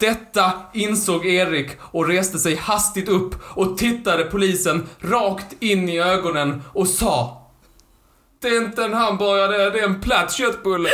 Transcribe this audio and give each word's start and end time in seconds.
Detta 0.00 0.52
insåg 0.72 1.26
Erik 1.26 1.70
och 1.80 2.08
reste 2.08 2.38
sig 2.38 2.54
hastigt 2.54 3.08
upp 3.08 3.34
och 3.42 3.78
tittade 3.78 4.24
polisen 4.24 4.86
rakt 4.98 5.62
in 5.62 5.88
i 5.88 5.98
ögonen 6.00 6.62
och 6.72 6.88
sa 6.88 7.46
Det 8.42 8.48
är 8.48 8.64
inte 8.64 8.84
en 8.84 8.94
hamburgare, 8.94 9.70
det 9.70 9.80
är 9.80 9.84
en 9.84 10.00
platt 10.00 10.32
köttbulle. 10.32 10.90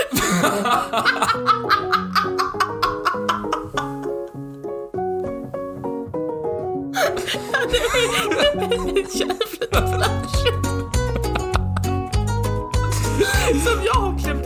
Som 13.64 13.84
jag 13.84 13.94
har 13.94 14.18
klämt 14.18 14.44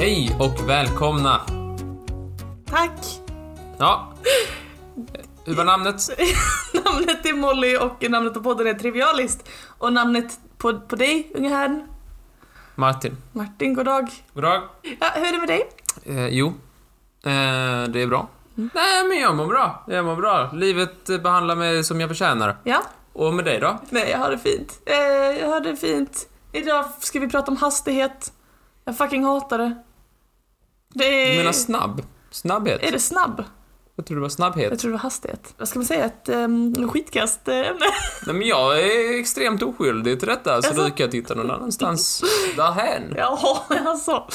Hej 0.00 0.36
och 0.40 0.68
välkomna. 0.68 1.40
Tack. 2.66 3.00
Ja. 3.78 4.12
Hur 5.44 5.54
var 5.54 5.64
namnet? 5.64 5.96
Namnet 6.84 7.26
är 7.26 7.32
Molly 7.32 7.76
och 7.76 8.10
namnet 8.10 8.34
på 8.34 8.40
podden 8.40 8.66
är 8.66 8.74
Trivialist. 8.74 9.48
Och 9.78 9.92
namnet 9.92 10.38
på, 10.58 10.80
på 10.80 10.96
dig, 10.96 11.32
unge 11.34 11.48
herrn? 11.48 11.88
Martin. 12.74 13.16
Martin, 13.32 13.74
god 13.74 13.84
dag. 13.84 14.10
God 14.34 14.42
dag. 14.42 14.62
Ja, 15.00 15.06
hur 15.14 15.26
är 15.26 15.32
det 15.32 15.38
med 15.38 15.48
dig? 15.48 15.70
Eh, 16.04 16.28
jo. 16.28 16.46
Eh, 17.22 17.88
det 17.88 18.02
är 18.02 18.06
bra. 18.06 18.28
Nej, 18.54 19.08
men 19.08 19.20
jag 19.20 19.36
mår 19.36 19.46
bra. 19.46 19.84
Jag 19.86 20.04
mår 20.04 20.16
bra. 20.16 20.50
Livet 20.52 21.10
eh, 21.10 21.18
behandlar 21.18 21.56
mig 21.56 21.84
som 21.84 22.00
jag 22.00 22.10
förtjänar. 22.10 22.56
Ja? 22.64 22.82
Och 23.12 23.34
med 23.34 23.44
dig 23.44 23.60
då? 23.60 23.78
Nej, 23.90 24.10
jag 24.10 24.18
har 24.18 24.30
det 24.30 24.38
fint. 24.38 24.80
Eh, 24.86 25.40
jag 25.40 25.48
har 25.48 25.60
det 25.60 25.76
fint. 25.76 26.28
Idag 26.52 26.84
ska 26.98 27.20
vi 27.20 27.28
prata 27.28 27.50
om 27.50 27.56
hastighet. 27.56 28.32
Jag 28.84 28.98
fucking 28.98 29.24
hatar 29.24 29.58
det. 29.58 29.82
Det. 30.88 31.30
Du 31.30 31.36
menar 31.36 31.52
snabb? 31.52 32.02
Snabbhet? 32.30 32.82
Är 32.82 32.92
det 32.92 32.98
snabb? 32.98 33.44
Jag 33.96 34.06
tror 34.06 34.16
det 34.16 34.22
var 34.22 34.28
snabbhet. 34.28 34.70
Jag 34.70 34.78
tror 34.78 34.90
det 34.90 34.96
var 34.96 35.02
hastighet. 35.02 35.54
Vad 35.58 35.68
ska 35.68 35.78
man 35.78 35.86
säga? 35.86 36.04
Ett 36.04 36.28
um, 36.28 36.88
skitkast 36.88 37.48
eh, 37.48 37.54
ämne. 37.56 37.86
Nej, 38.26 38.34
men 38.34 38.48
jag 38.48 38.80
är 38.80 39.20
extremt 39.20 39.62
oskyldig 39.62 40.18
till 40.18 40.28
detta, 40.28 40.62
så 40.62 40.68
Jaså? 40.68 40.84
du 40.84 40.90
kan 40.90 41.10
titta 41.10 41.34
någon 41.34 41.50
annanstans 41.50 42.24
därhän. 42.56 43.14
Jaha, 43.16 43.58
alltså. 43.86 44.28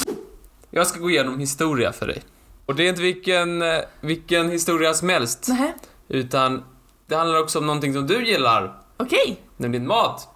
Jag 0.71 0.87
ska 0.87 0.99
gå 0.99 1.09
igenom 1.09 1.39
historia 1.39 1.93
för 1.93 2.07
dig. 2.07 2.23
Och 2.65 2.75
det 2.75 2.83
är 2.83 2.89
inte 2.89 3.01
vilken, 3.01 3.61
eh, 3.61 3.79
vilken 4.01 4.49
historia 4.49 4.93
som 4.93 5.09
helst, 5.09 5.45
Nej. 5.49 5.73
utan 6.07 6.63
det 7.07 7.15
handlar 7.15 7.39
också 7.39 7.59
om 7.59 7.65
någonting 7.65 7.93
som 7.93 8.07
du 8.07 8.25
gillar, 8.25 8.77
Okej. 8.97 9.41
nämligen 9.57 9.87
mat. 9.87 10.27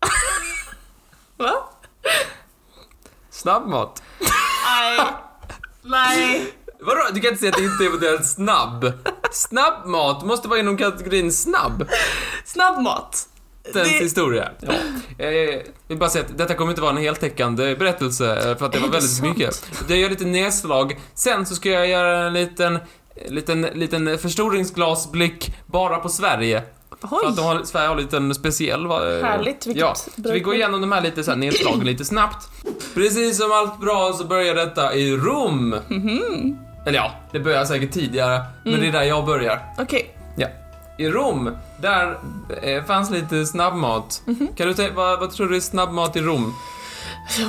Va? 1.36 1.52
Snabbmat. 3.30 4.02
Nej. 4.20 5.14
Nej. 5.84 6.52
Vadå? 6.80 7.00
Du 7.12 7.20
kan 7.20 7.28
inte 7.30 7.40
säga 7.40 7.50
att 7.52 7.58
det 7.58 7.64
inte 7.64 7.84
är 7.84 7.86
eventuellt 7.88 8.26
snabb. 8.26 8.92
Snabbmat 9.32 10.24
måste 10.24 10.48
vara 10.48 10.58
inom 10.60 10.76
kategorin 10.76 11.32
snabb. 11.32 11.88
Snabbmat. 12.44 13.28
Dens 13.72 13.88
Det- 13.88 13.98
historia. 14.04 14.50
Ja. 14.60 14.72
Eh, 15.18 15.28
Jag 15.28 15.62
vill 15.88 15.98
bara 15.98 16.10
säga 16.10 16.24
att 16.24 16.38
detta 16.38 16.54
kommer 16.54 16.72
inte 16.72 16.82
vara 16.82 16.90
en 16.92 16.96
heltäckande 16.96 17.76
berättelse, 17.76 18.36
eh, 18.50 18.56
för 18.58 18.66
att 18.66 18.72
det 18.72 18.78
Är 18.78 18.80
var 18.80 18.88
det 18.88 18.92
väldigt 18.92 19.10
sant? 19.10 19.36
mycket. 19.38 19.70
Jag 19.88 19.98
gör 19.98 20.10
lite 20.10 20.24
nedslag. 20.24 21.00
Sen 21.14 21.46
så 21.46 21.54
ska 21.54 21.68
jag 21.70 21.88
göra 21.88 22.26
en 22.26 22.32
liten, 22.32 22.78
liten, 23.28 23.60
liten 23.62 24.18
förstoringsglasblick 24.18 25.54
bara 25.66 25.96
på 25.98 26.08
Sverige. 26.08 26.62
För 27.08 27.28
att 27.28 27.36
de 27.36 27.42
Oj. 27.42 27.46
har, 27.46 27.64
Sverige 27.64 27.88
har 27.88 27.96
en 27.96 28.02
liten 28.02 28.34
speciell... 28.34 28.84
eh, 28.84 28.90
Härligt, 28.90 29.66
vilket 29.66 29.80
Ja, 29.80 29.94
så 29.94 30.32
vi 30.32 30.40
går 30.40 30.54
igenom 30.54 30.80
de 30.80 30.92
här 30.92 31.00
lite 31.00 31.24
så 31.24 31.30
här 31.30 31.38
nedslagen 31.38 31.86
lite 31.86 32.04
snabbt. 32.04 32.48
Precis 32.94 33.36
som 33.38 33.52
allt 33.52 33.80
bra 33.80 34.12
så 34.12 34.24
börjar 34.24 34.54
detta 34.54 34.94
i 34.94 35.16
Rom. 35.16 35.68
Mhm. 35.88 36.58
Eller 36.86 36.98
ja, 36.98 37.12
det 37.32 37.40
börjar 37.40 37.64
säkert 37.64 37.92
tidigare, 37.92 38.40
men 38.64 38.80
det 38.80 38.86
är 38.88 38.92
där 38.92 39.02
jag 39.02 39.26
börjar. 39.26 39.60
Okej. 39.78 40.16
Ja. 40.36 40.48
I 40.98 41.08
Rom, 41.08 41.56
där 41.80 42.18
eh, 42.62 42.84
fanns 42.84 43.10
lite 43.10 43.46
snabbmat. 43.46 44.22
Mhm. 44.26 44.48
Kan 44.56 44.72
du 44.72 44.90
vad, 44.90 45.20
vad 45.20 45.30
tror 45.30 45.48
du 45.48 45.56
är 45.56 45.60
snabbmat 45.60 46.16
i 46.16 46.20
Rom? 46.20 46.54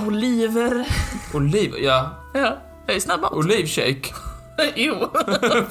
Oliver. 0.08 0.85
Oliv, 1.34 1.74
ja. 1.78 2.09
Ja. 2.34 2.58
Det 2.85 2.94
är 2.96 3.00
snabbmat. 3.00 3.34
Olivshake. 3.34 4.02
Jo. 4.75 4.96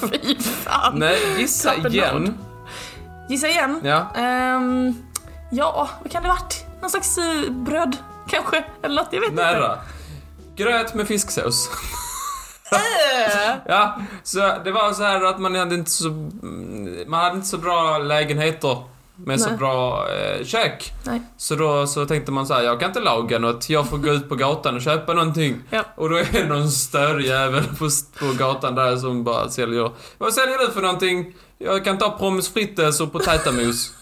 Fy 0.00 0.37
fan. 0.42 0.98
Nej, 0.98 1.19
gissa 1.38 1.88
igen. 1.88 2.34
Gissa 3.28 3.48
igen. 3.48 3.80
Ja. 3.84 4.06
Ehm, 4.14 4.94
ja, 5.50 5.88
vad 6.02 6.12
kan 6.12 6.22
det 6.22 6.28
varit? 6.28 6.64
Någon 6.80 6.90
slags 6.90 7.18
eh, 7.18 7.50
bröd, 7.50 7.96
kanske? 8.28 8.64
Eller 8.82 8.94
något, 8.94 9.08
jag 9.10 9.20
vet 9.20 9.30
inte. 9.30 9.42
Nära. 9.42 9.78
Gröt 10.56 10.94
med 10.94 11.08
fisksås. 11.08 11.70
Äh. 12.72 12.78
Ja, 13.66 14.00
så 14.22 14.38
det 14.64 14.72
var 14.72 14.92
så 14.92 15.02
här 15.02 15.24
att 15.24 15.40
man 15.40 15.54
hade 15.54 15.74
inte 15.74 15.90
så, 15.90 16.08
mm, 16.08 17.04
man 17.06 17.20
hade 17.20 17.36
inte 17.36 17.48
så 17.48 17.58
bra 17.58 17.98
lägenheter 17.98 18.82
med 19.16 19.40
så 19.40 19.48
Nej. 19.48 19.58
bra 19.58 20.06
eh, 20.10 20.44
kök. 20.44 20.92
Nej. 21.04 21.22
Så 21.36 21.54
då 21.54 21.86
så 21.86 22.06
tänkte 22.06 22.32
man 22.32 22.46
så 22.46 22.54
här, 22.54 22.62
jag 22.62 22.80
kan 22.80 22.90
inte 22.90 23.00
laga 23.00 23.38
något, 23.38 23.70
jag 23.70 23.88
får 23.88 23.98
gå 23.98 24.10
ut 24.10 24.28
på 24.28 24.34
gatan 24.34 24.76
och 24.76 24.82
köpa 24.82 25.14
någonting. 25.14 25.62
Ja. 25.70 25.84
Och 25.96 26.10
då 26.10 26.16
är 26.16 26.26
det 26.32 26.46
någon 26.46 26.70
större 26.70 27.22
jävel 27.22 27.64
på, 27.64 27.88
på 28.18 28.32
gatan 28.38 28.74
där 28.74 28.96
som 28.96 29.24
bara 29.24 29.50
säljer, 29.50 29.90
vad 30.18 30.34
säljer 30.34 30.58
du 30.58 30.70
för 30.70 30.82
någonting? 30.82 31.34
Jag 31.64 31.84
kan 31.84 31.98
ta 31.98 32.10
pommes 32.10 32.48
frites 32.48 33.00
och 33.00 33.12
potätamos. 33.12 33.92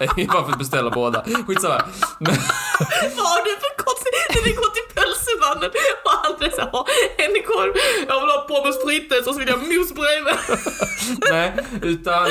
Nej, 0.00 0.26
bara 0.32 0.44
för 0.44 0.52
att 0.52 0.58
beställa 0.58 0.90
båda. 0.90 1.24
Skitsamma. 1.46 1.82
Men, 2.18 2.34
Vad 3.16 3.26
har 3.26 3.44
du 3.44 3.50
för 3.50 3.84
konstigt? 3.84 4.34
När 4.34 4.42
vi 4.44 4.52
går 4.52 4.70
till 4.74 4.94
pölsemannen 4.94 5.70
och 6.04 6.10
han 6.22 6.32
är 6.48 6.50
såhär, 6.50 6.70
"Ja, 6.72 6.86
en 7.18 7.42
korv, 7.46 7.74
jag 8.08 8.20
vill 8.20 8.30
ha 8.30 8.40
pommes 8.48 8.76
frites 8.84 9.26
och 9.26 9.34
så 9.34 9.38
vill 9.38 9.48
jag 9.48 9.58
mos 9.58 9.92
bredvid. 9.94 10.34
nej, 11.30 11.52
utan, 11.82 12.26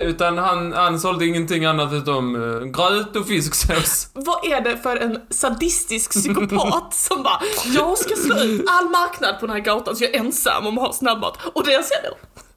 utan 0.00 0.38
han, 0.38 0.72
han 0.72 1.00
sålde 1.00 1.26
ingenting 1.26 1.64
annat 1.64 1.92
utom 1.92 2.36
uh, 2.36 2.64
gröt 2.64 3.16
och 3.16 3.26
fisksås. 3.26 4.08
Vad 4.12 4.44
är 4.52 4.60
det 4.60 4.76
för 4.78 4.96
en 4.96 5.20
sadistisk 5.30 6.10
psykopat 6.10 6.94
som 6.94 7.22
bara, 7.22 7.40
jag 7.64 7.98
ska 7.98 8.16
slå 8.16 8.38
ut 8.38 8.64
all 8.68 8.88
marknad 8.88 9.40
på 9.40 9.46
den 9.46 9.56
här 9.56 9.62
gatan 9.62 9.96
så 9.96 10.04
jag 10.04 10.14
är 10.14 10.18
ensam 10.18 10.66
om 10.66 10.78
att 10.78 10.84
ha 10.86 10.92
snabbmat. 10.92 11.38
Och 11.54 11.64
det 11.66 11.72
jag 11.72 11.84
säljer, 11.84 12.12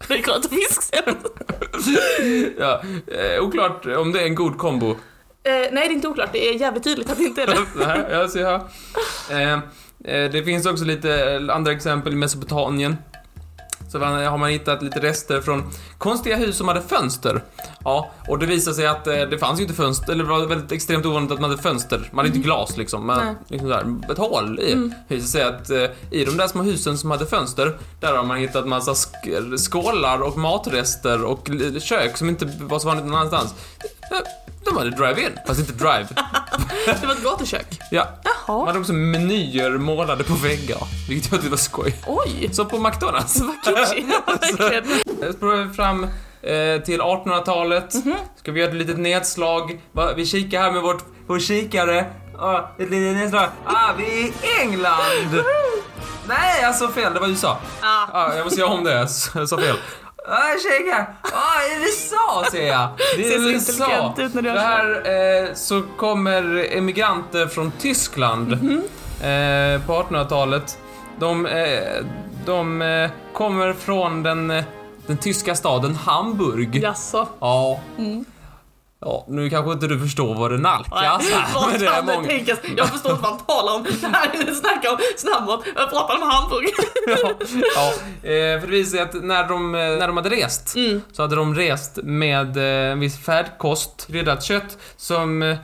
det 0.07 0.13
är 0.13 0.17
gröt 0.17 0.45
och 0.45 0.51
fisksås. 0.51 0.89
Ja, 2.59 2.81
eh, 3.07 3.43
oklart 3.43 3.85
om 3.85 4.11
det 4.11 4.21
är 4.21 4.25
en 4.25 4.35
god 4.35 4.57
kombo. 4.57 4.89
Eh, 4.91 4.95
nej, 5.43 5.69
det 5.71 5.79
är 5.79 5.89
inte 5.91 6.07
oklart. 6.07 6.29
Det 6.31 6.49
är 6.49 6.53
jävligt 6.53 6.83
tydligt 6.83 7.11
att 7.11 7.17
det 7.17 7.23
inte 7.23 7.41
är 7.41 7.47
det. 7.47 7.65
Nej, 7.75 8.05
jag 8.11 8.31
ser 8.31 8.45
här. 9.29 9.53
Eh, 10.03 10.31
det 10.31 10.43
finns 10.43 10.65
också 10.65 10.85
lite 10.85 11.41
andra 11.49 11.71
exempel 11.71 12.13
i 12.13 12.15
Mesopotamien. 12.15 12.97
Så 13.91 13.99
har 13.99 14.37
man 14.37 14.49
hittat 14.49 14.81
lite 14.83 14.99
rester 14.99 15.41
från 15.41 15.63
konstiga 15.97 16.35
hus 16.35 16.57
som 16.57 16.67
hade 16.67 16.81
fönster. 16.81 17.43
Ja, 17.83 18.11
och 18.27 18.39
det 18.39 18.45
visar 18.45 18.71
sig 18.71 18.87
att 18.87 19.07
eh, 19.07 19.13
det 19.15 19.37
fanns 19.37 19.59
ju 19.59 19.63
inte 19.63 19.75
fönster, 19.75 20.11
eller 20.11 20.23
det 20.23 20.29
var 20.29 20.45
väldigt 20.45 20.71
extremt 20.71 21.05
ovanligt 21.05 21.31
att 21.31 21.39
man 21.41 21.49
hade 21.49 21.61
fönster. 21.61 22.09
Man 22.11 22.25
hade 22.25 22.27
inte 22.27 22.39
glas 22.47 22.77
liksom, 22.77 23.05
men 23.05 23.35
liksom 23.47 23.69
där, 23.69 24.11
ett 24.11 24.17
hål 24.17 24.59
i. 24.59 24.75
Det 25.07 25.15
visar 25.15 25.27
sig 25.27 25.43
att 25.43 25.69
eh, 25.69 25.83
i 26.11 26.25
de 26.25 26.37
där 26.37 26.47
små 26.47 26.63
husen 26.63 26.97
som 26.97 27.11
hade 27.11 27.25
fönster, 27.25 27.77
där 27.99 28.13
har 28.13 28.23
man 28.23 28.37
hittat 28.37 28.67
massa 28.67 28.93
sk- 28.93 29.57
skålar 29.57 30.19
och 30.21 30.37
matrester 30.37 31.23
och 31.23 31.49
kök 31.81 32.17
som 32.17 32.29
inte 32.29 32.45
var 32.59 32.79
så 32.79 32.87
vanligt 32.87 33.05
någon 33.05 33.15
annanstans. 33.15 33.53
De 34.65 34.77
hade 34.77 34.89
drive-in, 34.89 35.37
fast 35.47 35.59
inte 35.59 35.73
drive. 35.73 36.07
Det 37.01 37.05
var 37.07 37.13
ett 37.13 37.23
gatukök. 37.23 37.79
Ja, 37.91 38.07
man 38.23 38.33
Jaha. 38.47 38.65
hade 38.65 38.79
också 38.79 38.93
menyer 38.93 39.69
målade 39.77 40.23
på 40.23 40.33
väggar, 40.33 40.77
vilket 41.09 41.31
jag 41.31 41.39
tyckte 41.41 41.49
var 41.49 41.57
skoj. 41.57 41.95
Oj. 42.07 42.49
Som 42.53 42.67
på 42.67 42.79
McDonalds. 42.79 43.41
Vad 43.41 43.55
kitschig. 43.65 44.05
Verkligen. 44.27 44.99
Jag 45.21 45.33
spårar 45.33 45.73
fram 45.73 46.03
eh, 46.03 46.81
till 46.85 47.01
1800-talet. 47.01 47.93
Ska 48.39 48.51
vi 48.51 48.59
göra 48.59 48.69
ett 48.69 48.75
litet 48.75 48.97
nedslag. 48.99 49.81
Vi 50.15 50.25
kikar 50.25 50.61
här 50.61 50.71
med 50.71 50.81
vårt, 50.81 51.03
vår 51.27 51.39
kikare. 51.39 52.05
Ah, 52.39 52.59
ett 52.77 52.89
litet 52.89 53.15
nedslag. 53.17 53.49
Ah, 53.65 53.93
vi 53.97 54.03
är 54.03 54.27
i 54.27 54.33
England! 54.61 55.43
Nej, 56.27 56.61
jag 56.61 56.75
sa 56.75 56.87
fel. 56.87 57.13
Det 57.13 57.19
var 57.19 57.27
USA. 57.27 57.57
Ah. 57.81 58.07
Ah, 58.11 58.35
jag 58.35 58.43
måste 58.43 58.59
göra 58.59 58.71
om 58.71 58.83
det. 58.83 59.07
Jag 59.35 59.49
sa 59.49 59.57
fel. 59.57 59.75
Ah, 60.27 60.57
kikar. 60.57 61.13
Ah, 61.21 61.61
USA 61.79 62.45
ser 62.51 62.67
jag. 62.67 62.87
Det 63.17 63.23
Ser 63.23 63.35
är 63.35 63.49
USA. 63.49 63.73
intelligent 63.73 64.19
ut 64.19 64.33
när 64.33 64.41
du 64.41 64.47
gör 64.47 64.55
det 64.55 64.61
här 64.61 65.43
eh, 65.47 65.53
så 65.53 65.81
kommer 65.97 66.67
emigranter 66.77 67.47
från 67.47 67.71
Tyskland 67.71 68.51
eh, 68.53 68.57
på 69.85 69.93
1800-talet. 69.93 70.77
De, 71.19 71.45
eh, 71.45 71.79
de 72.45 72.81
eh, 72.81 73.09
kommer 73.33 73.73
från 73.73 74.23
den, 74.23 74.51
eh, 74.51 74.63
den 75.07 75.17
tyska 75.17 75.55
staden 75.55 75.95
Hamburg. 75.95 76.75
Jaså. 76.75 77.27
Ja. 77.39 77.79
Ja, 78.99 79.25
nu 79.27 79.49
kanske 79.49 79.71
inte 79.71 79.87
du 79.87 79.99
förstår 79.99 80.35
vad 80.35 80.51
det 80.51 80.57
nalkas 80.57 81.01
här, 81.01 81.53
vad 81.53 81.79
det 81.79 81.85
kan 81.85 82.05
det 82.05 82.15
många... 82.15 82.27
tänkas? 82.27 82.59
Jag 82.77 82.89
förstår 82.89 83.11
inte 83.11 83.23
vad 83.23 83.31
han 83.31 83.45
talar 83.45 83.75
om. 83.75 83.83
Det 83.83 84.07
här 84.07 84.49
är 84.49 84.53
snackar 84.53 84.91
om 84.91 84.97
snabbmat. 85.17 85.61
Jag 85.75 85.89
pratar 85.89 86.15
om 86.15 86.21
hamburgare. 86.21 86.85
ja, 87.07 87.33
ja, 87.75 87.93
eh, 88.29 88.61
för 88.61 88.67
det 88.67 88.67
visar 88.67 88.91
sig 88.97 88.99
att 88.99 89.23
när 89.23 89.47
de, 89.47 89.75
eh, 89.75 89.81
när 89.81 90.07
de 90.07 90.17
hade 90.17 90.29
rest 90.29 90.75
Mm. 90.75 91.01
så 91.11 91.21
hade 91.21 91.35
de 91.35 91.55
rest 91.55 91.99
med 92.03 92.57
eh, 92.57 92.91
en 92.91 92.99
viss 92.99 93.25
färdkost, 93.25 94.07
kryddat 94.07 94.43
kött 94.43 94.77
som, 94.97 95.55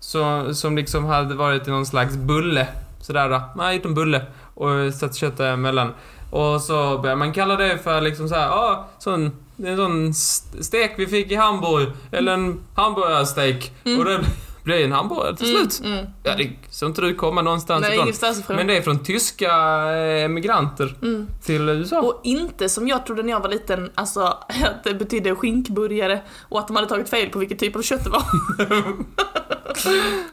så, 0.00 0.54
som 0.54 0.76
liksom 0.76 1.04
hade 1.04 1.34
varit 1.34 1.68
i 1.68 1.70
någon 1.70 1.86
slags 1.86 2.16
bulle. 2.16 2.66
Sådär, 3.00 3.28
man 3.28 3.66
har 3.66 3.72
gjort 3.72 3.84
en 3.84 3.94
bulle 3.94 4.26
och 4.54 4.94
satt 4.94 5.16
köttet 5.16 5.40
emellan. 5.40 5.94
Och 6.30 6.60
så 6.60 6.98
börjar 6.98 7.16
man 7.16 7.32
kalla 7.32 7.56
det 7.56 7.78
för 7.78 8.00
liksom 8.00 8.28
såhär, 8.28 8.46
ja, 8.46 8.88
sån, 8.98 9.32
en 9.66 9.76
sån 9.76 10.10
st- 10.10 10.62
stek 10.64 10.94
vi 10.98 11.06
fick 11.06 11.30
i 11.32 11.34
Hamburg, 11.34 11.88
eller 12.12 12.32
en 12.32 12.60
hamburgarstek. 12.74 13.72
Och 13.98 14.04
det 14.04 14.20
blev 14.64 14.80
en 14.84 14.92
hamburgare 14.92 15.36
till 15.36 15.46
slut. 15.46 15.80
Mm, 15.84 15.92
mm. 15.98 16.06
Ja, 16.22 16.36
det 16.36 16.50
såg 16.70 16.88
inte 16.88 17.00
du 17.00 17.14
komma 17.14 17.42
någonstans 17.42 17.80
Nej, 17.82 17.90
ifrån. 17.92 18.04
ingenstans 18.06 18.38
ifrån. 18.38 18.56
Men 18.56 18.66
det 18.66 18.76
är 18.76 18.82
från 18.82 18.98
tyska 19.04 19.46
eh, 19.92 20.24
emigranter 20.24 20.94
Mm. 21.02 21.26
till 21.42 21.68
USA. 21.68 22.00
Och 22.00 22.20
inte 22.24 22.68
som 22.68 22.88
jag 22.88 23.06
trodde 23.06 23.22
när 23.22 23.30
jag 23.30 23.40
var 23.40 23.48
liten, 23.48 23.90
alltså 23.94 24.20
att 24.48 24.84
det 24.84 24.94
betydde 24.94 25.34
skinkburgare 25.34 26.20
och 26.48 26.58
att 26.58 26.66
de 26.66 26.76
hade 26.76 26.88
tagit 26.88 27.08
fel 27.10 27.28
på 27.28 27.38
vilken 27.38 27.58
typ 27.58 27.76
av 27.76 27.82
kött 27.82 28.04
det 28.04 28.10
var. 28.10 28.22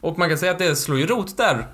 Och 0.00 0.18
man 0.18 0.28
kan 0.28 0.38
säga 0.38 0.52
att 0.52 0.58
det 0.58 0.76
slår 0.76 0.98
ju 0.98 1.06
rot 1.06 1.36
där. 1.36 1.66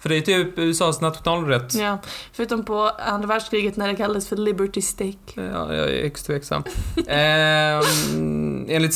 För 0.00 0.08
det 0.08 0.16
är 0.16 0.20
typ 0.20 0.58
USAs 0.58 1.00
nationalrätt. 1.00 1.74
Ja, 1.74 1.98
förutom 2.32 2.64
på 2.64 2.90
andra 3.06 3.26
världskriget 3.28 3.76
när 3.76 3.88
det 3.88 3.96
kallades 3.96 4.28
för 4.28 4.36
Liberty 4.36 4.82
Steak. 4.82 5.16
Ja, 5.34 5.42
jag 5.74 5.90
är 5.90 6.02
högst 6.02 6.26
tveksam. 6.26 6.62
ehm, 7.08 8.66
enligt 8.68 8.94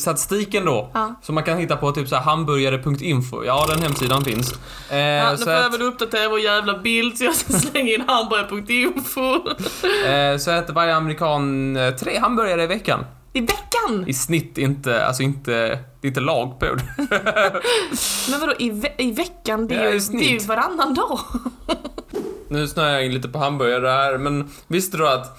statistiken 0.00 0.64
då, 0.64 0.90
Ja. 0.94 1.14
som 1.22 1.34
man 1.34 1.44
kan 1.44 1.58
hitta 1.58 1.76
på 1.76 1.92
typ 1.92 2.08
så 2.08 2.16
hamburgare.info. 2.16 3.44
Ja, 3.44 3.66
den 3.68 3.82
hemsidan 3.82 4.24
finns. 4.24 4.52
Eh, 4.90 4.98
Ja, 4.98 5.30
nu 5.30 5.36
får 5.36 5.52
jag 5.52 5.70
väl 5.70 5.82
uppdatera 5.82 6.28
vår 6.28 6.40
jävla 6.40 6.78
bild 6.78 7.18
så 7.18 7.24
jag 7.24 7.34
ska 7.34 7.52
slänga 7.52 7.92
in 7.94 8.04
hamburgare.info. 8.08 9.34
eh, 10.06 10.36
så 10.38 10.50
äter 10.50 10.74
varje 10.74 10.94
amerikan 10.94 11.76
eh, 11.76 11.90
tre 11.94 12.18
hamburgare 12.18 12.62
i 12.62 12.66
veckan. 12.66 13.04
I 13.36 13.40
veckan! 13.40 14.04
I 14.06 14.14
snitt 14.14 14.58
inte, 14.58 15.06
alltså 15.06 15.22
inte, 15.22 15.52
det 16.00 16.02
är 16.02 16.06
inte 16.08 16.20
lag 16.20 16.60
på 16.60 16.66
det. 16.74 16.84
Men 18.30 18.40
vadå 18.40 18.52
i, 18.58 18.70
ve- 18.70 18.94
i 18.98 19.12
veckan? 19.12 19.66
Det 19.68 19.74
Ja, 19.74 19.80
är, 19.82 19.88
i 19.88 19.92
ju, 19.92 19.98
det 20.18 20.24
är 20.24 20.30
ju 20.30 20.38
varannan 20.38 20.94
dag. 20.94 21.18
Nu 22.48 22.68
snöar 22.68 22.88
jag 22.90 23.04
in 23.06 23.14
lite 23.14 23.28
på 23.28 23.38
hamburgare 23.38 23.88
här, 23.88 24.18
men 24.18 24.50
visste 24.66 24.96
du 24.96 25.08
att 25.08 25.38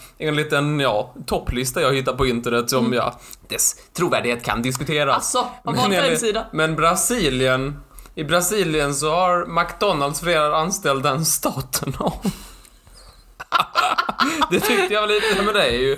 en, 0.54 0.80
ja, 0.80 1.14
topplista 1.26 1.82
jag 1.82 1.94
hittar 1.94 2.14
på 2.14 2.26
internet 2.26 2.70
som, 2.70 2.94
ja, 2.94 3.20
dess 3.48 3.76
trovärdighet 3.94 4.44
kan 4.44 4.62
diskuteras. 4.62 5.16
Alltså, 5.16 5.48
vad 5.64 5.76
var 5.76 5.82
Men 5.88 5.92
det 5.92 6.02
hemsida? 6.10 6.46
Men 6.54 6.76
Brasilien, 6.76 7.80
i 8.16 8.24
Brasilien 8.24 8.96
så 8.96 9.10
har 9.12 9.46
McDonalds 9.46 10.20
fler 10.22 10.52
anställda 10.52 11.10
än 11.10 11.26
staten 11.26 11.94
har. 11.98 12.14
det 14.52 14.60
tyckte 14.60 14.94
jag 14.94 15.02
var 15.02 15.08
lite, 15.08 15.42
men 15.46 15.54
det 15.54 15.64
är 15.64 15.72
ju, 15.80 15.98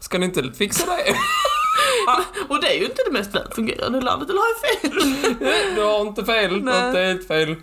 ska 0.00 0.18
ni 0.18 0.26
inte 0.26 0.52
fixa 0.58 0.86
det? 0.86 1.14
Och 2.48 2.60
det 2.60 2.66
är 2.74 2.78
ju 2.78 2.84
inte 2.84 3.02
det 3.06 3.12
mest 3.12 3.34
välfungerande 3.34 4.00
landet, 4.00 4.30
eller 4.30 4.40
har 4.40 4.46
jag 4.48 4.80
fel? 4.92 5.74
Du 5.74 5.82
har 5.82 6.00
inte 6.00 6.24
fel, 6.24 6.64
du 6.64 6.70
har 6.72 6.86
inte 6.88 7.00
helt 7.00 7.28
fel. 7.28 7.54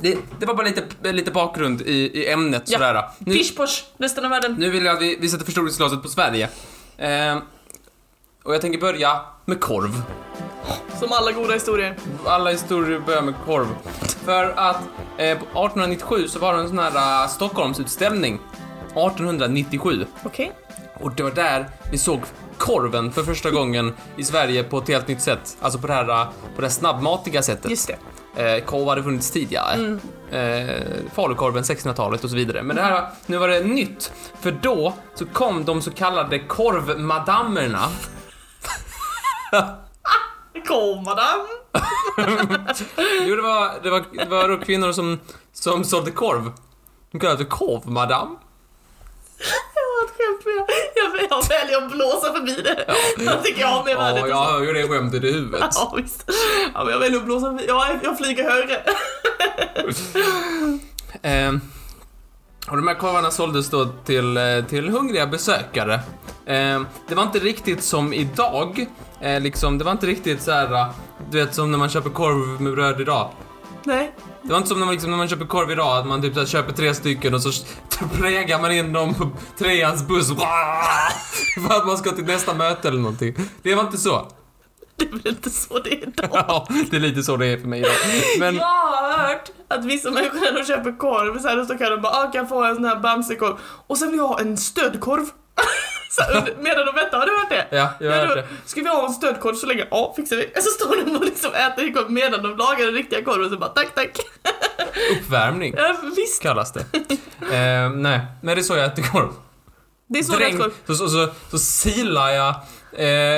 Det, 0.00 0.18
det 0.40 0.46
var 0.46 0.54
bara 0.54 0.66
lite, 0.66 1.12
lite 1.12 1.30
bakgrund 1.30 1.80
i, 1.82 1.92
i 1.94 2.28
ämnet 2.28 2.62
Ja. 2.66 2.78
sådär. 2.78 3.04
Nu, 3.18 3.32
Fischposch, 3.34 3.84
resten 3.98 4.24
av 4.24 4.30
världen. 4.30 4.56
nu 4.58 4.70
vill 4.70 4.84
jag 4.84 4.96
att 4.96 5.02
vi, 5.02 5.16
vi 5.20 5.28
sätter 5.28 5.44
förstoringsglaset 5.44 6.02
på 6.02 6.08
Sverige. 6.08 6.48
Eh, 6.96 7.38
och 8.42 8.54
jag 8.54 8.60
tänker 8.60 8.78
börja 8.80 9.20
med 9.44 9.60
korv. 9.60 10.02
Som 11.00 11.12
alla 11.12 11.32
goda 11.32 11.54
historier. 11.54 11.96
Alla 12.26 12.50
historier 12.50 12.98
börjar 13.00 13.22
med 13.22 13.34
korv. 13.46 13.66
För 14.24 14.44
att 14.56 14.76
eh, 15.18 15.38
på 15.38 15.44
1897 15.44 16.28
så 16.28 16.38
var 16.38 16.54
det 16.54 16.60
en 16.60 16.68
sån 16.68 16.78
här 16.78 17.22
uh, 17.24 17.28
Stockholmsutställning. 17.28 18.34
1897. 18.90 20.06
Okej. 20.24 20.52
Och 21.00 21.12
det 21.14 21.22
var 21.22 21.30
där 21.30 21.68
vi 21.90 21.98
såg 21.98 22.20
korven 22.58 23.12
för 23.12 23.22
första 23.22 23.50
gången 23.50 23.94
i 24.16 24.24
Sverige 24.24 24.64
på 24.64 24.78
ett 24.78 24.88
helt 24.88 25.08
nytt 25.08 25.22
sätt. 25.22 25.56
Alltså 25.60 25.78
på 25.78 25.86
det 25.86 25.92
här, 25.92 26.04
på 26.54 26.60
det 26.60 26.62
här 26.62 26.68
snabbmatiga 26.68 27.42
sättet. 27.42 27.70
Just 27.70 27.88
det. 27.88 27.98
Eh, 28.56 28.64
korv 28.64 28.88
hade 28.88 29.02
funnits 29.02 29.30
tidigare. 29.30 29.98
Eh, 30.30 30.82
falukorven 31.14 31.62
1600-talet 31.62 32.24
och 32.24 32.30
så 32.30 32.36
vidare. 32.36 32.62
Men 32.62 32.76
det 32.76 32.82
här, 32.82 33.08
nu 33.26 33.36
var 33.36 33.48
det 33.48 33.60
nytt. 33.60 34.12
För 34.40 34.50
då 34.50 34.94
så 35.14 35.26
kom 35.26 35.64
de 35.64 35.82
så 35.82 35.90
kallade 35.90 36.38
korvmadammerna. 36.38 37.88
Kom 40.66 41.04
madam. 41.04 41.46
Jo, 43.26 43.36
det 43.36 43.42
var, 43.42 43.82
det 43.82 43.90
var, 43.90 44.04
det 44.12 44.24
var 44.24 44.48
då 44.48 44.58
kvinnor 44.58 44.92
som, 44.92 45.20
som 45.52 45.84
sålde 45.84 46.10
korv. 46.10 46.52
De 47.12 47.20
kallades 47.20 47.40
för 47.40 47.48
korvmadam. 47.48 48.38
Jag 50.94 51.28
jag, 51.30 51.48
väljer 51.48 51.78
att 51.78 51.92
blåsa 51.92 52.32
förbi 52.32 52.62
det. 52.62 52.84
Jag 53.24 53.44
tycker 53.44 53.60
jag 53.60 53.68
har 53.68 53.84
mer 53.84 53.96
värde. 53.96 54.20
Ja, 54.20 54.26
jag 54.28 54.44
hör 54.44 54.60
ju 54.60 54.72
det 54.72 54.88
skämtet 54.88 55.24
i 55.24 55.32
huvudet. 55.32 55.70
Ja, 55.74 55.94
visst. 55.96 56.30
Ja, 56.74 56.84
men 56.84 56.92
jag 56.92 57.00
väljer 57.00 57.18
att 57.18 57.24
blåsa 57.24 57.46
förbi. 57.46 57.64
Jag, 57.68 57.98
jag 58.02 58.18
flyger 58.18 58.50
högre. 58.50 58.82
Eh, 61.22 61.52
och 62.70 62.76
de 62.76 62.88
här 62.88 62.94
korvarna 62.94 63.30
såldes 63.30 63.70
då 63.70 63.86
till, 64.04 64.36
eh, 64.36 64.64
till 64.68 64.88
hungriga 64.88 65.26
besökare. 65.26 65.94
Eh, 66.46 66.82
det 67.08 67.14
var 67.14 67.22
inte 67.22 67.38
riktigt 67.38 67.82
som 67.82 68.12
idag. 68.12 68.86
Eh, 69.20 69.40
liksom, 69.40 69.78
det 69.78 69.84
var 69.84 69.92
inte 69.92 70.06
riktigt 70.06 70.42
så 70.42 70.50
här, 70.52 70.72
eh, 70.74 70.90
du 71.30 71.44
vet 71.44 71.54
som 71.54 71.70
när 71.70 71.78
man 71.78 71.88
köper 71.88 72.10
korv 72.10 72.60
med 72.60 72.74
bröd 72.74 73.00
idag. 73.00 73.30
Nej. 73.88 74.14
Det 74.42 74.50
var 74.50 74.56
inte 74.56 74.68
som 74.68 74.78
när 74.78 74.86
man, 74.86 74.94
liksom, 74.94 75.10
när 75.10 75.18
man 75.18 75.28
köper 75.28 75.44
korv 75.46 75.70
idag, 75.70 75.98
att 75.98 76.06
man 76.06 76.22
typ 76.22 76.36
här, 76.36 76.46
köper 76.46 76.72
tre 76.72 76.94
stycken 76.94 77.34
och 77.34 77.42
så 77.42 77.64
prägar 78.18 78.60
man 78.60 78.72
in 78.72 78.92
dem 78.92 79.14
på 79.14 79.30
treans 79.58 80.08
buss 80.08 80.28
för 81.68 81.76
att 81.76 81.86
man 81.86 81.98
ska 81.98 82.10
till 82.10 82.24
nästa 82.24 82.54
möte 82.54 82.88
eller 82.88 82.98
någonting. 82.98 83.34
Det 83.62 83.74
var 83.74 83.82
inte 83.82 83.98
så. 83.98 84.28
Det 84.96 85.04
är 85.04 85.10
väl 85.10 85.28
inte 85.28 85.50
så 85.50 85.78
det 85.78 85.92
är 85.92 86.08
idag. 86.08 86.28
Ja, 86.32 86.66
det 86.90 86.96
är 86.96 87.00
lite 87.00 87.22
så 87.22 87.36
det 87.36 87.46
är 87.46 87.58
för 87.58 87.68
mig 87.68 87.80
idag. 87.80 87.92
Men, 88.38 88.54
Jag 88.54 88.64
har 88.64 89.18
hört 89.18 89.50
att 89.68 89.84
vissa 89.84 90.10
människor 90.10 90.40
när 90.40 90.52
de 90.52 90.64
köper 90.64 90.98
korv 90.98 91.38
så 91.38 91.48
här, 91.48 91.56
då 91.56 91.64
står 91.64 91.78
kan 91.78 91.90
de 91.90 92.00
bara 92.00 92.12
ah, 92.12 92.22
kan 92.32 92.40
jag 92.40 92.48
få 92.48 92.64
en 92.64 92.74
sån 92.74 92.84
här 92.84 93.00
bamsekorv? 93.00 93.56
Och 93.86 93.98
sen 93.98 94.08
vill 94.10 94.18
jag 94.18 94.28
ha 94.28 94.40
en 94.40 94.56
stödkorv. 94.56 95.26
medan 96.60 96.86
de 96.86 96.94
väntar, 96.94 97.18
har 97.18 97.26
du 97.26 97.32
hört 97.38 97.50
det? 97.50 97.76
ja, 97.76 97.88
jag 98.00 98.12
har 98.12 98.26
hört 98.26 98.34
det. 98.36 98.46
Ska 98.66 98.80
vi 98.80 98.88
ha 98.88 99.06
en 99.06 99.12
stödkorv 99.12 99.54
så 99.54 99.66
länge? 99.66 99.86
Ja, 99.90 100.12
fixar 100.16 100.36
vi. 100.36 100.52
Så 100.62 100.70
står 100.70 101.04
de 101.04 101.16
och 101.16 101.24
liksom 101.24 101.54
äter 101.54 101.92
korv 101.94 102.10
medan 102.10 102.42
de 102.42 102.56
lagar 102.56 102.84
den 102.84 102.94
riktiga 102.94 103.24
korven 103.24 103.50
så 103.50 103.56
bara 103.58 103.70
tack, 103.70 103.94
tack. 103.94 104.10
Uppvärmning 105.20 105.74
Ja, 105.76 105.96
visst, 106.16 106.42
kallas 106.42 106.72
det. 106.72 106.80
Eh, 107.56 107.90
nej, 107.90 108.20
men 108.42 108.54
det 108.56 108.60
är 108.60 108.62
så 108.62 108.76
jag 108.76 108.84
äter 108.84 109.02
korv. 109.02 109.28
det 110.08 110.18
är 110.18 110.22
så 110.22 110.32
Dräng, 110.32 110.58
korv. 110.58 110.70
så, 110.86 110.94
så, 110.94 111.08
så, 111.08 111.28
så 111.50 111.58
silar 111.58 112.28
jag 112.30 112.48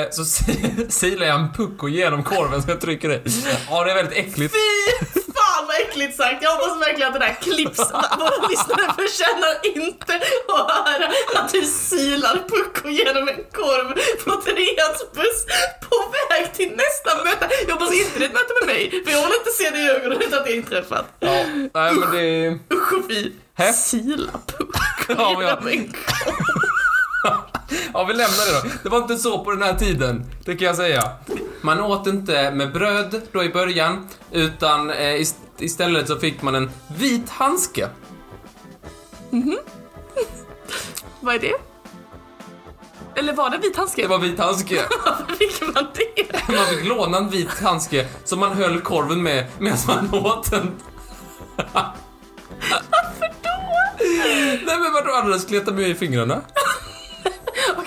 eh, 0.01 0.07
så 0.11 0.25
si- 0.25 0.85
silar 0.89 1.27
jag 1.27 1.39
en 1.39 1.53
pucko 1.53 1.87
genom 1.87 2.23
korven 2.23 2.61
så 2.61 2.69
jag 2.71 2.81
trycker 2.81 3.09
i. 3.11 3.21
Ja, 3.69 3.83
det 3.83 3.91
är 3.91 3.95
väldigt 3.95 4.17
äckligt. 4.17 4.53
Fy 4.55 5.20
äckligt 5.81 6.17
sagt! 6.17 6.43
Jag 6.43 6.51
hoppas 6.55 6.81
verkligen 6.87 7.07
att 7.07 7.19
det 7.19 7.25
där 7.27 7.37
klipps. 7.41 7.79
Våra 8.19 8.47
lyssnare 8.49 8.93
förtjänar 8.99 9.53
inte 9.63 10.15
att 10.15 10.71
höra 10.87 11.11
att 11.35 11.51
du 11.51 11.61
silar 11.61 12.35
pucko 12.49 12.89
genom 12.89 13.27
en 13.27 13.35
korv 13.59 13.87
på 14.25 14.41
treans 14.41 14.99
buss 15.13 15.45
på 15.89 15.97
väg 16.29 16.53
till 16.53 16.71
nästa 16.83 17.23
möte. 17.23 17.49
Jag 17.67 17.73
hoppas 17.73 17.93
inte 17.93 18.19
det 18.19 18.25
är 18.25 18.29
ett 18.29 18.33
möte 18.33 18.53
med 18.61 18.75
mig, 18.75 19.03
för 19.05 19.11
jag 19.11 19.21
vill 19.25 19.35
inte 19.39 19.51
se 19.51 19.69
det 19.69 19.79
i 19.79 19.89
ögonen 19.89 20.21
utan 20.21 20.39
att 20.39 20.45
det 20.45 20.51
är 20.51 20.55
inträffat. 20.55 21.05
Ja, 21.19 21.45
nej 21.73 21.93
men 21.93 22.11
det... 22.11 22.59
Usch 22.75 22.93
och 22.93 23.03
fy. 23.09 23.31
Sila 23.73 24.31
pucko 24.47 25.41
genom 25.41 25.67
en 25.67 25.93
korv. 25.93 26.70
Ja, 27.93 28.03
vi 28.03 28.13
lämnar 28.13 28.45
det 28.63 28.69
då. 28.69 28.75
Det 28.83 28.89
var 28.89 28.97
inte 28.97 29.17
så 29.17 29.43
på 29.43 29.51
den 29.51 29.61
här 29.61 29.73
tiden, 29.75 30.25
det 30.45 30.55
kan 30.55 30.67
jag 30.67 30.75
säga. 30.75 31.09
Man 31.61 31.79
åt 31.81 32.07
inte 32.07 32.51
med 32.51 32.71
bröd 32.73 33.21
då 33.31 33.43
i 33.43 33.49
början, 33.49 34.07
utan 34.31 34.89
eh, 34.89 34.97
ist- 35.21 35.35
istället 35.57 36.07
så 36.07 36.19
fick 36.19 36.41
man 36.41 36.55
en 36.55 36.71
vit 36.97 37.29
handske. 37.29 37.87
Vad 41.19 41.35
är 41.35 41.39
det? 41.39 41.53
Eller 43.15 43.33
var 43.33 43.49
det 43.49 43.57
vit 43.57 43.75
handske? 43.77 44.01
Det 44.01 44.07
var 44.07 44.17
vit 44.19 44.39
handske. 44.39 44.75
Varför 45.05 45.35
fick 45.35 45.61
man 45.75 45.87
det? 45.95 46.55
Man 46.55 46.65
fick 46.65 46.85
låna 46.85 47.17
en 47.17 47.29
vit 47.29 47.59
handske 47.61 48.07
som 48.23 48.39
man 48.39 48.51
höll 48.57 48.81
korven 48.81 49.23
med 49.23 49.45
medan 49.59 49.77
man 49.87 50.25
åt 50.25 50.51
den. 50.51 50.71
Varför 52.91 53.31
då? 53.43 53.49
Nej 54.65 54.79
men 54.79 54.93
vadå, 54.93 55.11
annars 55.23 55.45
kletar 55.45 55.71
man 55.71 55.81
ju 55.81 55.87
i 55.87 55.95
fingrarna. 55.95 56.41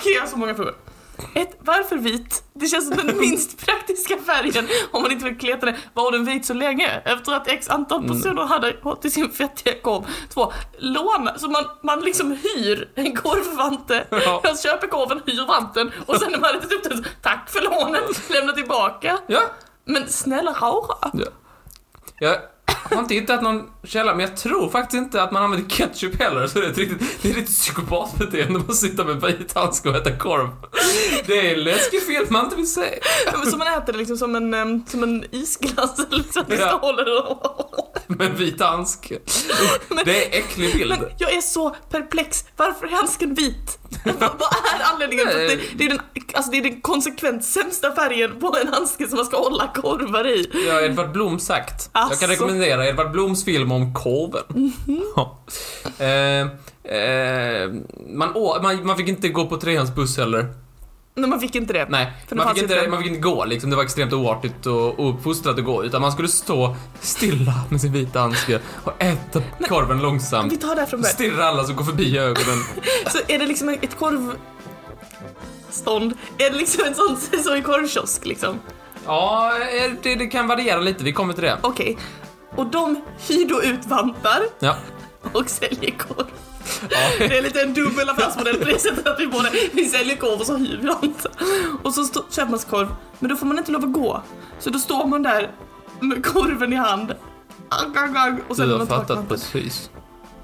Okej, 0.05 0.13
jag 0.13 0.21
har 0.21 0.27
så 0.27 0.37
många 0.37 0.55
frågor. 0.55 0.75
Ett, 1.35 1.57
varför 1.59 1.95
vit? 1.97 2.43
Det 2.53 2.67
känns 2.67 2.87
som 2.87 3.07
den 3.07 3.17
minst 3.19 3.65
praktiska 3.65 4.17
färgen 4.17 4.67
om 4.91 5.01
man 5.01 5.11
inte 5.11 5.25
vill 5.25 5.37
kleta 5.37 5.65
det. 5.65 5.75
Var 5.93 6.11
den 6.11 6.25
vit 6.25 6.45
så 6.45 6.53
länge? 6.53 7.01
Efter 7.05 7.31
att 7.33 7.47
x 7.47 7.69
antal 7.69 8.03
Mm. 8.03 8.17
personer 8.17 8.43
hade 8.43 8.75
hållit 8.83 9.05
i 9.05 9.09
sin 9.11 9.29
fettiga 9.29 9.73
korv. 9.81 10.03
Två, 10.33 10.53
låna, 10.77 11.37
så 11.37 11.47
man, 11.49 11.63
man 11.83 11.99
liksom 11.99 12.31
hyr 12.31 12.89
en 12.95 13.15
korvvante. 13.15 14.07
Ja. 14.11 14.41
Jag 14.43 14.59
köper 14.59 14.87
korven, 14.87 15.21
hyr 15.25 15.47
vanten 15.47 15.91
och 16.05 16.15
sen 16.17 16.31
när 16.31 16.39
man 16.39 16.55
ätit 16.55 16.71
upp 16.73 16.83
den 16.83 16.97
så, 16.97 17.03
tack 17.21 17.49
för 17.49 17.61
lånet, 17.61 18.29
lämna 18.29 18.53
tillbaka. 18.53 19.17
Ja. 19.27 19.41
Men 19.85 20.09
snälla 20.09 20.51
rara. 20.51 21.11
ja. 22.19 22.35
Jag 22.89 22.97
har 22.97 23.03
inte 23.03 23.13
hittat 23.13 23.43
någon 23.43 23.63
källa, 23.83 24.15
men 24.15 24.25
jag 24.25 24.37
tror 24.37 24.69
faktiskt 24.69 25.03
inte 25.03 25.23
att 25.23 25.31
man 25.31 25.43
använder 25.43 25.69
ketchup 25.69 26.19
heller, 26.19 26.47
så 26.47 26.59
det 26.59 26.65
är 26.65 26.69
ett 26.69 26.77
riktigt, 26.77 27.21
det 27.21 27.31
är 27.31 27.37
ett 27.37 27.45
psykopatbeteende 27.45 28.59
att 28.69 28.75
sitta 28.75 29.03
med 29.03 29.21
vit 29.21 29.53
handske 29.53 29.89
och 29.89 29.95
äta 29.95 30.11
korv. 30.11 30.49
Det 31.27 31.39
är 31.49 31.53
en 31.53 31.63
läskig 31.63 32.03
film 32.03 32.25
man 32.29 32.43
inte 32.45 32.55
vill 32.55 32.73
se. 32.73 32.99
Men 33.33 33.51
så 33.51 33.57
man 33.57 33.67
äter 33.67 33.93
det 33.93 33.99
liksom 33.99 34.17
som 34.17 34.35
en, 34.35 34.85
som 34.87 35.03
en 35.03 35.25
isglass 35.31 35.97
liksom. 36.09 36.43
Ja. 36.47 36.79
Håller 36.81 37.05
det. 37.05 37.35
Med 38.07 38.37
vit 38.37 38.61
handske. 38.61 39.19
Det 40.05 40.35
är 40.35 40.39
äcklig 40.39 40.73
bild. 40.73 40.89
Men 40.89 41.09
jag 41.17 41.33
är 41.33 41.41
så 41.41 41.69
perplex. 41.69 42.45
Varför 42.57 42.87
är 42.87 42.91
handsken 42.91 43.33
vit? 43.33 43.79
Vad 44.19 44.31
är 44.75 44.93
anledningen? 44.93 45.27
För 45.27 45.39
det, 45.39 45.59
det, 45.77 45.85
är 45.85 45.89
den, 45.89 45.99
alltså 46.33 46.51
det 46.51 46.57
är 46.57 46.61
den 46.61 46.81
konsekvent 46.81 47.45
sämsta 47.45 47.95
färgen 47.95 48.39
på 48.39 48.57
en 48.61 48.67
handske 48.67 49.07
som 49.07 49.15
man 49.15 49.25
ska 49.25 49.37
hålla 49.37 49.67
korvar 49.67 50.27
i. 50.27 50.49
Ja, 50.67 50.81
Edvard 50.81 51.11
Blom 51.11 51.39
sagt. 51.39 51.89
Jag 51.93 52.03
Asså. 52.03 52.15
kan 52.15 52.29
rekommendera 52.29 52.54
Edvard 52.63 53.11
Bloms 53.11 53.45
film 53.45 53.71
om 53.71 53.93
korven. 53.93 54.73
Ja. 55.15 55.37
Eh, 55.99 56.41
eh, 56.97 57.71
man, 58.09 58.31
å, 58.35 58.61
man, 58.61 58.85
man 58.85 58.97
fick 58.97 59.07
inte 59.07 59.29
gå 59.29 59.45
på 59.45 59.57
trehandsbuss 59.57 60.17
heller. 60.17 60.45
Nej, 61.17 61.29
man 61.29 61.39
fick 61.39 61.55
inte 61.55 61.73
det. 61.73 61.85
Nej, 61.89 62.11
man 62.31 62.53
fick, 62.53 62.63
inte, 62.63 62.87
man 62.87 62.99
fick 62.99 63.07
inte 63.07 63.21
gå 63.21 63.45
liksom. 63.45 63.69
Det 63.69 63.75
var 63.75 63.83
extremt 63.83 64.13
oartigt 64.13 64.65
och 64.65 64.99
och 64.99 65.09
uppfostrat 65.09 65.59
att 65.59 65.65
gå. 65.65 65.83
Utan 65.83 66.01
man 66.01 66.11
skulle 66.11 66.27
stå 66.27 66.75
stilla 66.99 67.53
med 67.69 67.81
sin 67.81 67.93
vita 67.93 68.19
handske 68.19 68.59
och 68.83 69.03
äta 69.03 69.41
korven 69.67 70.01
långsamt. 70.01 70.53
Vi 70.53 70.57
tar 70.57 70.75
det 70.75 70.85
från 70.85 71.01
början. 71.01 71.13
Stirra 71.13 71.45
alla 71.45 71.63
som 71.63 71.75
går 71.75 71.83
förbi 71.83 72.17
ögonen. 72.17 72.59
Så 73.11 73.17
är 73.27 73.39
det 73.39 73.45
liksom 73.45 73.69
ett 73.69 73.97
korvstånd? 73.99 74.37
Är 76.37 76.49
det 76.51 76.57
liksom 76.57 76.83
en 76.87 76.95
sån, 76.95 77.17
så 77.43 77.55
i 77.55 77.61
korvkiosk 77.61 78.25
liksom? 78.25 78.59
Ja, 79.05 79.51
eh, 79.57 79.91
det, 80.01 80.15
det 80.15 80.27
kan 80.27 80.47
variera 80.47 80.79
lite. 80.79 81.03
Vi 81.03 81.13
kommer 81.13 81.33
till 81.33 81.43
det. 81.43 81.57
Okej. 81.61 81.97
Och 82.55 82.65
de 82.67 83.01
hyr 83.27 83.49
då 83.49 83.63
ut 83.63 83.85
vantar 83.85 84.41
Ja. 84.59 84.75
och 85.33 85.49
säljer 85.49 85.91
korv. 85.97 86.25
ja. 86.89 86.97
Det 87.19 87.37
är 87.37 87.41
lite 87.41 87.61
en 87.61 87.73
dubbel 87.73 88.09
affärsmodell 88.09 88.57
på 88.57 88.65
det 88.65 88.79
sättet 88.79 89.07
att 89.07 89.19
vi 89.19 89.27
både 89.27 89.49
vi 89.73 89.85
säljer 89.85 90.15
korv 90.15 90.39
och 90.39 90.45
så 90.45 90.55
hyr 90.57 90.77
vi 90.81 90.87
vantar. 90.87 91.31
Och 91.83 91.93
så 91.93 92.03
stå, 92.03 92.23
köper 92.31 92.49
man 92.49 92.59
sig 92.59 92.69
korv, 92.69 92.87
men 93.19 93.29
då 93.29 93.35
får 93.35 93.45
man 93.45 93.57
inte 93.57 93.71
lov 93.71 93.83
att 93.83 93.93
gå. 93.93 94.21
Så 94.59 94.69
då 94.69 94.79
står 94.79 95.05
man 95.07 95.23
där 95.23 95.51
med 95.99 96.25
korven 96.25 96.73
i 96.73 96.75
hand. 96.75 97.15
Och 98.47 98.55
sen 98.55 98.69
Du 98.69 98.75
har 98.75 98.85
fattat 98.85 99.29
precis. 99.29 99.89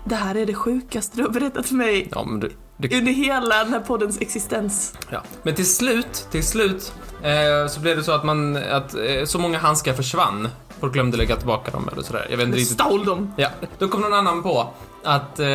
Det 0.05 0.15
här 0.15 0.35
är 0.35 0.45
det 0.45 0.53
sjukaste 0.53 1.17
du 1.17 1.23
har 1.23 1.29
berättat 1.29 1.65
för 1.65 1.75
mig 1.75 2.07
Ja, 2.11 2.23
men 2.25 2.39
det, 2.39 2.49
det 2.77 2.97
under 2.97 3.11
hela 3.11 3.63
den 3.63 3.73
här 3.73 3.79
poddens 3.79 4.21
existens. 4.21 4.93
Ja. 5.09 5.21
Men 5.43 5.55
till 5.55 5.73
slut, 5.75 6.27
till 6.31 6.43
slut 6.47 6.93
eh, 7.23 7.67
så 7.69 7.79
blev 7.79 7.97
det 7.97 8.03
så 8.03 8.11
att 8.11 8.23
man, 8.25 8.57
att 8.57 8.93
eh, 8.95 9.25
så 9.25 9.39
många 9.39 9.59
handskar 9.59 9.93
försvann. 9.93 10.49
Folk 10.81 10.93
glömde 10.93 11.17
lägga 11.17 11.35
tillbaka 11.35 11.71
dem 11.71 11.89
eller 11.93 12.01
sådär. 12.01 12.27
Jag 12.29 12.37
vet 12.37 12.45
inte 12.45 12.57
riktigt. 12.57 12.73
Stal 12.79 13.05
dem. 13.05 13.33
Ja, 13.37 13.49
då 13.79 13.87
kom 13.87 14.01
någon 14.01 14.13
annan 14.13 14.43
på 14.43 14.69
att 15.03 15.39
eh, 15.39 15.45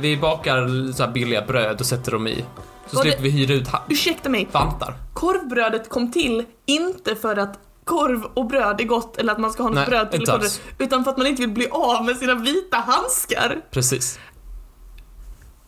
vi 0.00 0.18
bakar 0.20 0.92
så 0.92 1.04
här 1.04 1.10
billiga 1.12 1.42
bröd 1.42 1.80
och 1.80 1.86
sätter 1.86 2.12
dem 2.12 2.26
i. 2.28 2.44
Så 2.86 2.96
det- 2.96 3.02
slipper 3.02 3.22
vi 3.22 3.30
hyra 3.30 3.54
ut 3.54 3.68
ha- 3.68 3.82
Ursäkta 3.88 4.28
mig, 4.28 4.48
vantar. 4.52 4.94
korvbrödet 5.14 5.88
kom 5.88 6.12
till 6.12 6.44
inte 6.66 7.16
för 7.16 7.36
att 7.36 7.58
korv 7.84 8.24
och 8.34 8.46
bröd 8.46 8.80
är 8.80 8.84
gott 8.84 9.16
eller 9.16 9.32
att 9.32 9.38
man 9.38 9.52
ska 9.52 9.62
ha 9.62 9.70
något 9.70 9.76
Nej, 9.76 9.86
bröd 9.86 10.10
till 10.10 10.26
korv, 10.26 10.42
utan 10.78 11.04
för 11.04 11.10
att 11.10 11.16
man 11.16 11.26
inte 11.26 11.42
vill 11.42 11.50
bli 11.50 11.68
av 11.70 12.04
med 12.04 12.16
sina 12.16 12.34
vita 12.34 12.76
handskar. 12.76 13.56
Precis. 13.70 14.18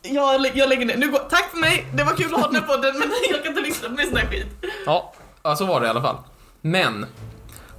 Jag, 0.01 0.41
lä- 0.41 0.51
jag 0.53 0.69
lägger 0.69 0.85
ner. 0.85 0.97
Nu 0.97 1.11
går, 1.11 1.19
tack 1.19 1.49
för 1.51 1.57
mig, 1.57 1.87
det 1.93 2.03
var 2.03 2.11
kul 2.11 2.33
att 2.33 2.41
ha 2.41 2.47
den 2.47 2.55
här 2.55 2.67
podden 2.75 2.99
men 2.99 3.09
jag 3.31 3.43
kan 3.43 3.47
inte 3.51 3.61
lyssna 3.61 3.87
på 3.89 3.93
mer 3.95 4.05
sån 4.05 4.17
här 4.17 4.25
skit. 4.27 4.47
Ja, 4.85 5.13
ja, 5.43 5.55
så 5.55 5.65
var 5.65 5.79
det 5.81 5.87
i 5.87 5.89
alla 5.89 6.01
fall. 6.01 6.15
Men 6.61 7.05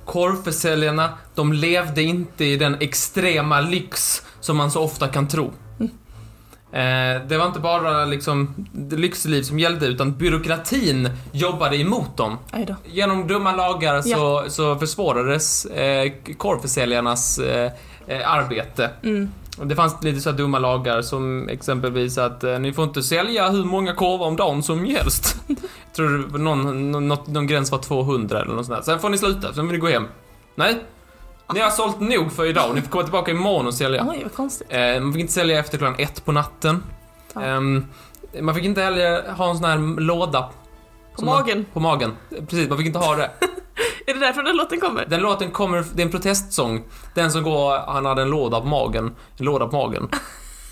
korvförsäljarna, 0.05 1.11
de 1.35 1.53
levde 1.53 2.03
inte 2.03 2.45
i 2.45 2.57
den 2.57 2.77
extrema 2.81 3.61
lyx 3.61 4.23
som 4.41 4.57
man 4.57 4.71
så 4.71 4.83
ofta 4.83 5.09
kan 5.09 5.29
tro. 5.29 5.53
Eh, 6.73 7.23
det 7.29 7.39
var 7.39 7.47
inte 7.47 7.61
bara 7.61 8.05
liksom 8.05 8.67
lyxliv 8.91 9.43
som 9.43 9.59
gällde, 9.59 9.87
utan 9.87 10.13
byråkratin 10.13 11.11
jobbade 11.33 11.77
emot 11.77 12.17
dem. 12.17 12.39
Genom 12.85 13.27
dumma 13.27 13.53
lagar 13.53 14.03
så, 14.03 14.45
så 14.49 14.77
försvårades 14.77 15.65
eh, 15.65 16.13
korvförsäljarnas 16.37 17.39
eh, 17.39 17.73
arbete. 18.25 18.91
Mm. 19.03 19.29
Det 19.57 19.77
fanns 19.77 20.03
lite 20.03 20.21
så 20.21 20.33
dumma 20.33 20.59
lagar 20.59 21.03
som 21.03 21.49
exempelvis 21.49 22.19
att 22.19 22.45
eh, 22.45 22.59
ni 22.59 22.73
får 22.73 22.85
inte 22.85 23.03
sälja 23.03 23.49
hur 23.49 23.65
många 23.65 23.95
korvar 23.95 24.27
om 24.27 24.37
dagen 24.37 24.63
som 24.63 24.85
helst. 24.85 25.37
Jag 25.47 25.97
tror 25.97 26.39
någon, 26.39 26.91
någon, 26.93 27.09
någon 27.27 27.47
gräns 27.47 27.71
var 27.71 27.79
200 27.79 28.41
eller 28.43 28.55
något 28.55 28.67
sånt 28.67 28.79
där. 28.79 28.83
Sen 28.93 29.01
får 29.01 29.09
ni 29.11 29.19
sluta, 29.19 29.53
sen 29.53 29.67
får 29.67 29.73
ni 29.73 29.79
gå 29.79 29.89
hem. 29.89 30.05
Nej. 30.55 30.85
Ni 31.55 31.61
har 31.61 31.71
sålt 31.71 32.01
nog 32.01 32.33
för 32.33 32.45
idag, 32.47 32.75
ni 32.75 32.81
får 32.83 32.89
komma 32.91 33.03
tillbaka 33.05 33.31
imorgon 33.31 33.67
och 33.67 33.75
sälja. 33.75 34.07
Oj, 34.11 34.21
vad 34.23 34.35
konstigt. 34.35 34.67
Eh, 34.71 35.01
man 35.01 35.13
fick 35.13 35.21
inte 35.21 35.33
sälja 35.33 35.59
efter 35.59 35.79
klockan 35.79 35.97
ett 35.99 36.25
på 36.25 36.33
natten. 36.33 36.83
Ja. 37.35 37.43
Ehm, 37.43 37.87
man 38.41 38.55
fick 38.55 38.65
inte 38.65 38.83
heller 38.83 39.33
ha 39.33 39.51
en 39.51 39.57
sån 39.57 39.65
här 39.65 40.01
låda. 40.01 40.43
På 40.43 41.19
som 41.19 41.27
man- 41.27 41.35
magen. 41.41 41.65
På 41.73 41.81
magen. 41.81 42.13
Precis, 42.49 42.69
man 42.69 42.79
fick 42.79 42.87
inte 42.87 42.99
ha 42.99 43.17
det. 43.17 43.31
Är 44.07 44.15
det 44.15 44.21
därför 44.21 44.43
den 44.43 44.57
låten 44.57 44.81
kommer? 44.81 45.07
Den 45.07 45.21
låten 45.21 45.51
kommer, 45.51 45.85
det 45.95 46.03
är 46.03 46.07
en 46.07 46.11
protestsång. 46.13 46.85
Den 47.15 47.31
som 47.33 47.43
går, 47.43 47.79
han 47.79 48.07
hade 48.07 48.23
en 48.23 48.31
låda 48.31 48.61
på 48.61 48.67
magen. 48.67 49.15
En 49.37 49.45
låda 49.45 49.67
på 49.69 49.77
magen. 49.77 50.09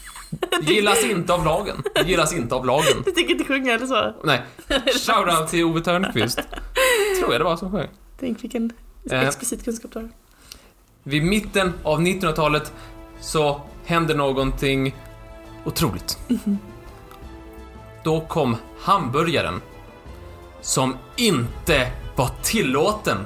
Gillas 0.63 1.05
inte 1.05 1.35
av 1.35 1.45
lagen. 1.45 1.83
Gillas 2.05 2.33
inte 2.35 2.55
av 2.55 2.67
lagen. 2.67 3.03
Du 3.05 3.11
tänker 3.11 3.33
inte 3.33 3.45
sjunga 3.45 3.73
eller 3.75 3.87
så? 3.87 4.15
Nej. 4.25 4.43
Shoutout 5.07 5.49
till 5.49 5.65
Ove 5.65 5.81
Thörnqvist. 5.81 6.41
Tror 7.21 7.33
jag 7.33 7.41
det 7.41 7.45
var 7.45 7.57
som 7.57 7.73
sjöng. 7.73 7.89
Tänk 8.21 8.45
vilken 8.45 8.73
Eh. 9.11 9.21
explicit 9.29 9.65
kunskap 9.65 9.91
du 9.93 9.99
har. 9.99 10.09
Vid 11.03 11.25
mitten 11.25 11.73
av 11.83 12.01
1900-talet 12.01 12.73
så 13.21 13.61
hände 13.85 14.15
någonting 14.15 14.95
otroligt. 15.65 16.19
Då 18.05 18.21
kom 18.21 18.57
hamburgaren. 18.81 19.61
Som 20.61 20.97
inte 21.17 21.91
var 22.21 22.31
tillåten. 22.43 23.19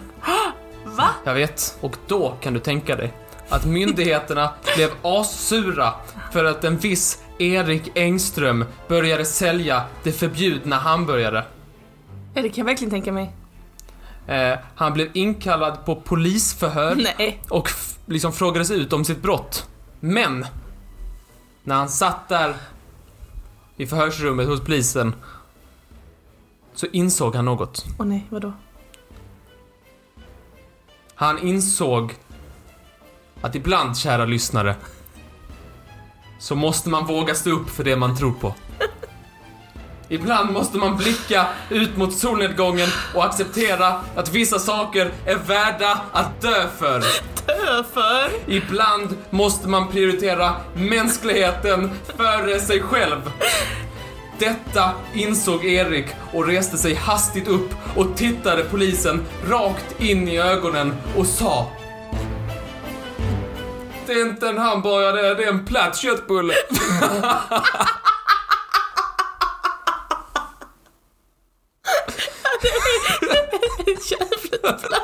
Va? 0.84 1.08
Jag 1.24 1.34
vet. 1.34 1.78
Och 1.80 1.96
då 2.06 2.36
kan 2.40 2.54
du 2.54 2.60
tänka 2.60 2.96
dig 2.96 3.12
att 3.48 3.64
myndigheterna 3.64 4.50
blev 4.76 4.90
assura 5.02 5.94
för 6.32 6.44
att 6.44 6.64
en 6.64 6.76
viss 6.76 7.22
Erik 7.38 7.90
Engström 7.94 8.64
började 8.88 9.24
sälja 9.24 9.84
det 10.02 10.12
förbjudna 10.12 10.76
hamburgare. 10.76 11.44
Ja, 12.34 12.42
det 12.42 12.48
kan 12.48 12.56
jag 12.56 12.64
verkligen 12.64 12.90
tänka 12.90 13.12
mig. 13.12 13.32
Eh, 14.26 14.58
han 14.74 14.92
blev 14.92 15.08
inkallad 15.12 15.84
på 15.84 15.96
polisförhör 15.96 16.94
Nej. 17.18 17.42
och 17.48 17.70
liksom 18.06 18.32
frågades 18.32 18.70
ut 18.70 18.92
om 18.92 19.04
sitt 19.04 19.22
brott. 19.22 19.68
Men, 20.00 20.46
när 21.64 21.74
han 21.74 21.88
satt 21.88 22.28
där 22.28 22.54
i 23.76 23.86
förhörsrummet 23.86 24.46
hos 24.46 24.60
polisen 24.60 25.14
så 26.74 26.86
insåg 26.92 27.34
han 27.34 27.44
något. 27.44 27.84
Åh 27.98 28.06
nej, 28.06 28.26
vadå? 28.30 28.52
Han 31.14 31.38
insåg 31.38 32.14
att 33.40 33.54
ibland, 33.54 33.96
kära 33.96 34.24
lyssnare, 34.24 34.74
så 36.38 36.54
måste 36.54 36.88
man 36.88 37.06
våga 37.06 37.34
stå 37.34 37.50
upp 37.50 37.70
för 37.70 37.84
det 37.84 37.96
man 37.96 38.16
tror 38.16 38.32
på. 38.32 38.54
Ibland 40.08 40.52
måste 40.52 40.78
man 40.78 40.96
blicka 40.96 41.46
ut 41.70 41.96
mot 41.96 42.18
solnedgången 42.18 42.88
och 43.14 43.24
acceptera 43.24 44.00
att 44.16 44.32
vissa 44.32 44.58
saker 44.58 45.12
är 45.26 45.36
värda 45.36 46.00
att 46.12 46.40
dö 46.40 46.68
för. 46.78 47.00
Dö 47.46 47.84
för? 47.92 48.30
Ibland 48.46 49.16
måste 49.30 49.68
man 49.68 49.88
prioritera 49.88 50.52
mänskligheten 50.74 51.90
före 52.16 52.60
sig 52.60 52.82
själv. 52.82 53.30
Detta 54.44 54.90
insåg 55.14 55.64
Erik 55.64 56.06
och 56.32 56.46
reste 56.46 56.78
sig 56.78 56.94
hastigt 56.94 57.48
upp 57.48 57.70
och 57.96 58.16
tittade 58.16 58.64
polisen 58.64 59.24
rakt 59.48 60.00
in 60.00 60.28
i 60.28 60.38
ögonen 60.38 60.94
och 61.16 61.26
sa 61.26 61.70
Det 64.06 64.12
är 64.12 64.26
inte 64.26 64.48
en 64.48 64.58
hamburgare, 64.58 65.34
det 65.34 65.44
är 65.44 65.48
en 65.48 65.64
platt 65.64 65.96
köttbulle. 65.96 66.54
Jävligt 73.86 74.04
köttbulle. 74.04 75.00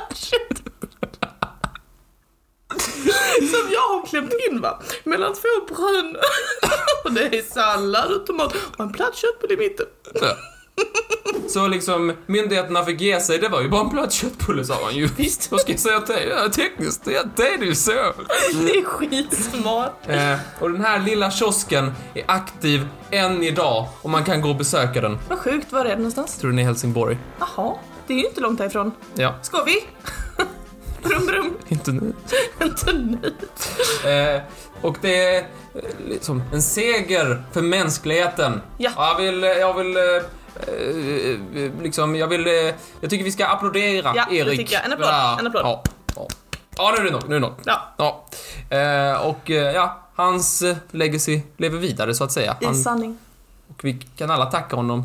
Som 3.51 3.71
jag 3.73 3.81
har 3.81 4.07
klämt 4.07 4.33
in 4.51 4.61
va, 4.61 4.83
mellan 5.11 5.35
två 5.35 5.75
brön. 5.75 6.17
Och 7.05 7.13
det 7.13 7.39
är 7.39 7.43
sallad 7.43 8.13
och 8.13 8.27
tomat 8.27 8.55
och 8.77 8.81
en 8.81 8.93
platt 8.93 9.17
köttbulle 9.17 9.55
i 9.55 9.57
mitten. 9.57 9.87
Så 11.49 11.69
liksom, 11.69 12.13
myndigheterna 12.27 12.85
fick 12.85 13.01
ge 13.01 13.21
sig. 13.21 13.39
Det 13.39 13.49
var 13.49 13.61
ju 13.61 13.69
bara 13.69 13.81
en 13.81 13.89
blöt 13.89 14.13
köttbulle, 14.13 14.65
sa 14.65 14.85
han 14.85 14.95
ju. 14.95 15.09
Visst. 15.17 15.51
Vad 15.51 15.61
ska 15.61 15.73
jag 15.73 15.81
säga 15.81 16.01
till? 16.01 16.29
Ja, 16.31 16.49
tekniskt, 16.49 17.05
det, 17.05 17.29
det 17.37 17.49
är 17.49 17.59
ju 17.59 17.75
så. 17.75 17.93
Det 18.53 18.79
är 18.79 18.85
skitsmart. 18.85 20.09
Eh, 20.09 20.37
och 20.61 20.71
den 20.71 20.81
här 20.85 21.01
lilla 21.01 21.31
kiosken 21.31 21.93
är 22.15 22.25
aktiv 22.27 22.87
än 23.11 23.43
idag 23.43 23.89
och 24.03 24.11
man 24.11 24.25
kan 24.25 24.41
gå 24.41 24.49
och 24.49 24.57
besöka 24.57 25.01
den. 25.01 25.19
Vad 25.29 25.39
sjukt, 25.39 25.73
var 25.73 25.81
är 25.81 25.89
det 25.89 25.97
någonstans? 25.97 26.39
Tror 26.39 26.51
den 26.51 26.59
är 26.59 26.63
i 26.63 26.67
Helsingborg. 26.67 27.19
Jaha, 27.39 27.75
det 28.07 28.15
är 28.15 28.19
ju 28.19 28.27
inte 28.27 28.41
långt 28.41 28.61
härifrån. 28.61 28.93
Ja, 29.15 29.35
Ska 29.43 29.65
vi? 29.65 29.85
Brum 31.03 31.27
brum, 31.27 31.55
inte 31.69 31.93
nu. 31.93 32.13
inte 32.63 32.93
nu. 32.93 33.19
Eh, 34.11 34.41
och 34.83 34.97
det 35.01 35.25
är 35.25 35.39
eh, 35.39 35.81
liksom 36.09 36.43
en 36.53 36.63
seger 36.63 37.43
för 37.53 37.63
mänskligheten. 37.63 38.61
Ja. 38.79 38.91
Jag 38.97 39.17
vill, 39.25 39.43
jag 39.43 39.75
vill, 39.75 39.97
eh, 39.97 40.03
eh, 40.03 41.71
liksom, 41.83 42.17
jag 42.17 42.27
vill, 42.29 42.47
eh, 42.47 42.53
jag 43.01 43.11
tycker 43.11 43.25
vi 43.25 43.33
ska 43.33 43.47
applådera 43.47 44.13
Ja, 44.17 44.27
det 44.31 44.37
Erik. 44.37 44.59
tycker 44.59 44.75
jag. 44.75 44.85
En 44.85 44.93
applåd, 44.93 45.09
Ja, 45.09 45.37
en 45.41 45.47
applåd. 45.47 45.63
Ja, 45.65 45.83
ja. 46.17 46.29
ja, 46.77 46.95
nu 46.97 47.01
är 47.01 47.05
det 47.05 47.11
nog, 47.11 47.29
nu 47.29 47.37
är 47.37 47.41
det 47.41 47.47
nog. 47.47 47.55
Ja, 47.65 47.95
Ja. 47.97 48.27
Eh, 48.77 49.27
och 49.27 49.51
eh, 49.51 49.75
ja, 49.75 50.01
hans 50.15 50.63
eh, 50.63 50.77
legacy 50.91 51.41
lever 51.57 51.79
vidare 51.79 52.15
så 52.15 52.25
att 52.25 52.33
säga. 52.33 52.57
i 52.61 52.75
sanning. 52.75 53.19
och 53.69 53.85
vi 53.85 53.93
kan 54.17 54.31
alla 54.31 54.47
tacka 54.47 54.77
honom. 54.77 55.05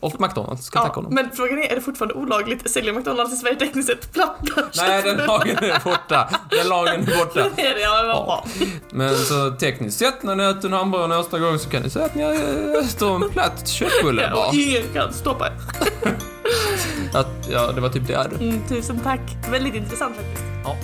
Och 0.00 0.20
McDonalds 0.20 0.64
ska 0.66 0.78
tacka 0.78 0.90
Ja, 0.90 0.94
honom. 0.94 1.14
men 1.14 1.30
frågan 1.34 1.58
är, 1.58 1.70
är 1.70 1.74
det 1.74 1.80
fortfarande 1.80 2.14
olagligt 2.14 2.70
sälja 2.70 2.92
McDonalds 2.92 3.32
i 3.32 3.36
Sverige 3.36 3.56
tekniskt 3.56 3.88
sett 3.88 4.12
platta 4.12 4.62
Nej, 4.76 5.02
den 5.02 5.16
lagen 5.26 5.56
är 5.58 5.84
borta. 5.84 6.28
Den 6.50 6.68
lagen 6.68 7.00
är 7.08 7.18
borta. 7.18 7.50
Det 7.56 7.66
är 7.66 7.74
det, 7.74 7.80
ja, 7.80 8.02
vad 8.06 8.26
bra. 8.26 8.44
Men 8.92 9.16
så 9.16 9.50
tekniskt 9.50 9.98
sett 9.98 10.22
när 10.22 10.36
ni 10.36 10.44
äter 10.44 10.66
en 10.66 10.72
hamburgare 10.72 11.08
nästa 11.18 11.38
gång 11.38 11.58
så 11.58 11.70
kan 11.70 11.82
ni 11.82 11.90
säga 11.90 12.04
att 12.04 12.14
ni 12.14 12.22
äter 12.22 13.14
en 13.24 13.30
platt 13.30 13.68
köttbulle 13.68 14.22
Ja, 14.22 14.34
bara. 14.34 14.52
ingen 14.52 14.82
kan 14.94 15.12
stoppa 15.12 15.46
er. 15.46 15.52
Att, 17.18 17.48
ja, 17.50 17.72
det 17.72 17.80
var 17.80 17.88
typ 17.88 18.06
det 18.06 18.14
hade. 18.16 18.36
Mm, 18.36 18.68
tusen 18.68 19.00
tack. 19.00 19.20
Väldigt 19.50 19.74
intressant 19.74 20.16
faktiskt. 20.16 20.42
Ja. 20.64 20.76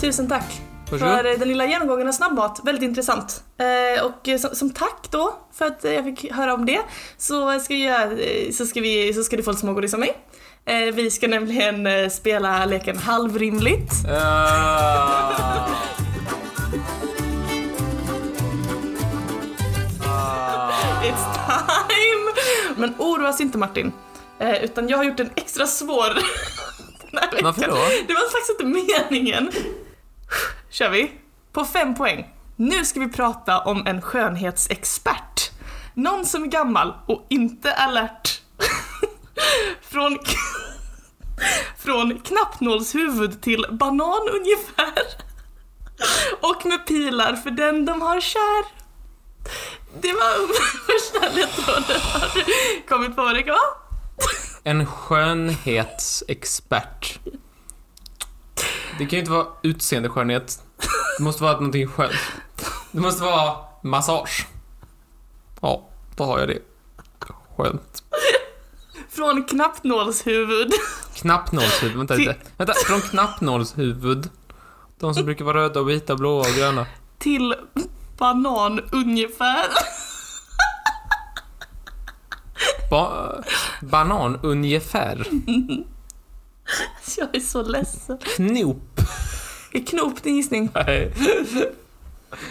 Tusen 0.00 0.28
tack. 0.28 0.60
Varsågod. 0.90 1.14
för 1.14 1.24
eh, 1.24 1.38
den 1.38 1.48
lilla 1.48 1.66
genomgången 1.66 2.08
av 2.08 2.12
snabbmat. 2.12 2.60
Väldigt 2.64 2.84
intressant. 2.84 3.42
Eh, 3.58 4.04
och 4.04 4.28
eh, 4.28 4.38
som, 4.38 4.54
som 4.54 4.70
tack 4.70 5.08
då 5.10 5.38
för 5.52 5.66
att 5.66 5.84
jag 5.84 6.04
fick 6.04 6.32
höra 6.32 6.54
om 6.54 6.66
det 6.66 6.80
så 7.16 7.60
ska, 7.60 7.74
jag, 7.74 8.18
så 8.54 8.66
ska, 8.66 8.80
vi, 8.80 9.14
så 9.14 9.24
ska 9.24 9.36
du 9.36 9.42
få 9.42 9.50
lite 9.50 9.60
smågodis 9.60 9.94
av 9.94 10.00
mig. 10.00 10.16
Vi 10.94 11.10
ska 11.10 11.28
nämligen 11.28 12.10
spela 12.10 12.64
leken 12.64 12.98
halvrimligt. 12.98 13.92
Ah. 14.10 15.68
It's 21.02 21.34
time! 21.34 22.32
Men 22.76 22.94
oroas 22.98 23.40
inte 23.40 23.58
Martin. 23.58 23.92
Eh, 24.38 24.64
utan 24.64 24.88
jag 24.88 24.96
har 24.96 25.04
gjort 25.04 25.20
en 25.20 25.30
extra 25.34 25.66
svår 25.66 26.14
den 27.10 27.20
här 27.20 27.30
veckan. 27.30 27.44
Varför 27.44 27.66
då? 27.66 27.74
Det 28.06 28.14
var 28.14 28.30
faktiskt 28.30 28.60
inte 28.60 28.64
meningen. 29.10 29.50
Kör 30.70 30.90
vi? 30.90 31.12
På 31.52 31.64
fem 31.64 31.94
poäng. 31.94 32.34
Nu 32.56 32.84
ska 32.84 33.00
vi 33.00 33.08
prata 33.08 33.58
om 33.58 33.86
en 33.86 34.02
skönhetsexpert. 34.02 35.50
Någon 35.94 36.26
som 36.26 36.42
är 36.42 36.46
gammal 36.46 36.94
och 37.06 37.26
inte 37.28 37.74
alert. 37.74 38.42
Från, 39.80 40.18
från 41.78 42.20
knappnålshuvud 42.20 43.42
till 43.42 43.66
banan 43.70 44.28
ungefär. 44.32 45.02
Och 46.40 46.66
med 46.66 46.86
pilar 46.86 47.36
för 47.36 47.50
den 47.50 47.84
de 47.84 48.02
har 48.02 48.20
kär. 48.20 48.64
Det 50.00 50.12
var 50.12 50.48
första 50.86 51.28
ledtråden. 51.34 52.00
Har 52.00 52.34
du 52.34 52.44
kommit 52.88 53.16
på 53.16 53.22
vad 53.22 53.34
det 53.34 53.42
kan 53.42 53.54
vara? 53.54 53.74
En 54.64 54.86
skönhetsexpert. 54.86 57.18
Det 58.98 59.06
kan 59.06 59.16
ju 59.16 59.18
inte 59.18 59.30
vara 59.30 59.46
utseendeskönhet. 59.62 60.62
Det 61.18 61.24
måste 61.24 61.42
vara 61.42 61.52
någonting 61.52 61.86
skönt. 61.88 62.12
Det 62.92 63.00
måste 63.00 63.24
vara 63.24 63.56
massage. 63.82 64.46
Ja, 65.60 65.88
då 66.16 66.24
har 66.24 66.38
jag 66.38 66.48
det. 66.48 66.58
Skönt. 67.56 68.02
Från 69.10 69.44
knappnålshuvud 69.44 70.72
Knappnålshuvud, 71.14 71.96
vänta 71.96 72.14
lite. 72.14 72.36
Vänta, 72.56 72.72
från 72.86 73.00
knappnålshuvud. 73.00 74.30
De 74.98 75.14
som 75.14 75.24
brukar 75.24 75.44
vara 75.44 75.58
röda 75.58 75.80
och 75.80 75.88
vita, 75.88 76.16
blåa 76.16 76.40
och 76.40 76.54
gröna. 76.56 76.86
till 77.18 77.54
banan 78.18 78.80
ungefär. 78.92 79.66
Ba 82.90 83.30
banan 83.82 84.38
ungefär. 84.42 85.26
Jag 87.16 87.36
är 87.36 87.40
så 87.40 87.62
ledsen. 87.62 88.18
Knop. 88.18 89.00
Är 89.72 89.86
knop 89.86 90.22
din 90.22 90.36
gissning? 90.36 90.70
Nej. 90.74 91.12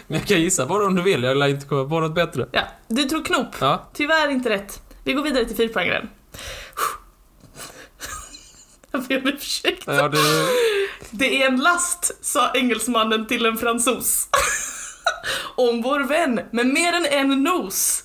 Men 0.07 0.19
jag 0.19 0.27
kan 0.27 0.41
gissa 0.41 0.65
på 0.65 0.79
det 0.79 0.85
om 0.85 0.95
du 0.95 1.01
vill, 1.01 1.23
jag 1.23 1.37
lär 1.37 1.47
inte 1.47 1.65
komma 1.65 1.89
på 1.89 1.99
något 1.99 2.15
bättre. 2.15 2.47
Ja, 2.51 2.61
du 2.87 3.03
tror 3.03 3.23
knop. 3.23 3.55
Ja. 3.59 3.89
Tyvärr 3.93 4.29
inte 4.29 4.49
rätt. 4.49 4.81
Vi 5.03 5.13
går 5.13 5.23
vidare 5.23 5.45
till 5.45 5.55
fyrpoängaren. 5.55 6.09
Jag 8.91 9.03
ber 9.03 9.21
om 9.21 9.27
ursäkt. 9.27 9.83
Ja, 9.87 10.07
det... 10.09 10.17
Det 11.11 11.43
är 11.43 11.47
en 11.47 11.59
last, 11.59 12.25
sa 12.25 12.51
engelsmannen 12.53 13.27
till 13.27 13.45
en 13.45 13.57
fransos. 13.57 14.27
Om 15.55 15.81
vår 15.81 15.99
vän 15.99 16.39
med 16.51 16.67
mer 16.67 16.93
än 16.93 17.05
en 17.05 17.43
nos. 17.43 18.03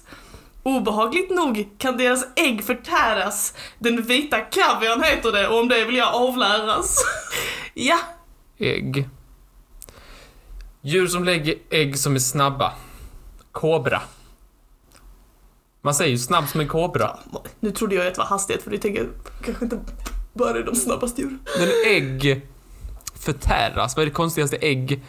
Obehagligt 0.62 1.30
nog 1.30 1.68
kan 1.78 1.96
deras 1.96 2.24
ägg 2.36 2.64
förtäras. 2.64 3.54
Den 3.78 4.02
vita 4.02 4.40
kaviarn 4.40 5.02
heter 5.02 5.32
det 5.32 5.48
och 5.48 5.60
om 5.60 5.68
det 5.68 5.84
vill 5.84 5.96
jag 5.96 6.14
avläras. 6.14 6.96
Ja, 7.74 7.98
Ägg. 8.58 9.08
Djur 10.82 11.06
som 11.06 11.24
lägger 11.24 11.54
ägg 11.70 11.98
som 11.98 12.14
är 12.14 12.18
snabba. 12.18 12.72
Kobra. 13.52 14.02
Man 15.80 15.94
säger 15.94 16.10
ju 16.10 16.18
snabb 16.18 16.48
som 16.48 16.60
en 16.60 16.68
kobra. 16.68 17.18
nu 17.60 17.70
trodde 17.70 17.94
jag 17.94 18.06
att 18.06 18.14
det 18.14 18.18
var 18.18 18.26
hastighet 18.26 18.62
för 18.62 18.70
du 18.70 18.78
tänker 18.78 19.08
kanske 19.44 19.64
inte 19.64 19.78
bara 20.32 20.58
är 20.58 20.62
de 20.62 20.74
snabbaste 20.74 21.20
djuren. 21.20 21.38
Men 21.58 21.68
ägg 21.86 22.46
förtäras. 23.14 23.96
Vad 23.96 24.02
är 24.02 24.06
det 24.06 24.12
konstigaste 24.12 24.56
ägg... 24.56 25.02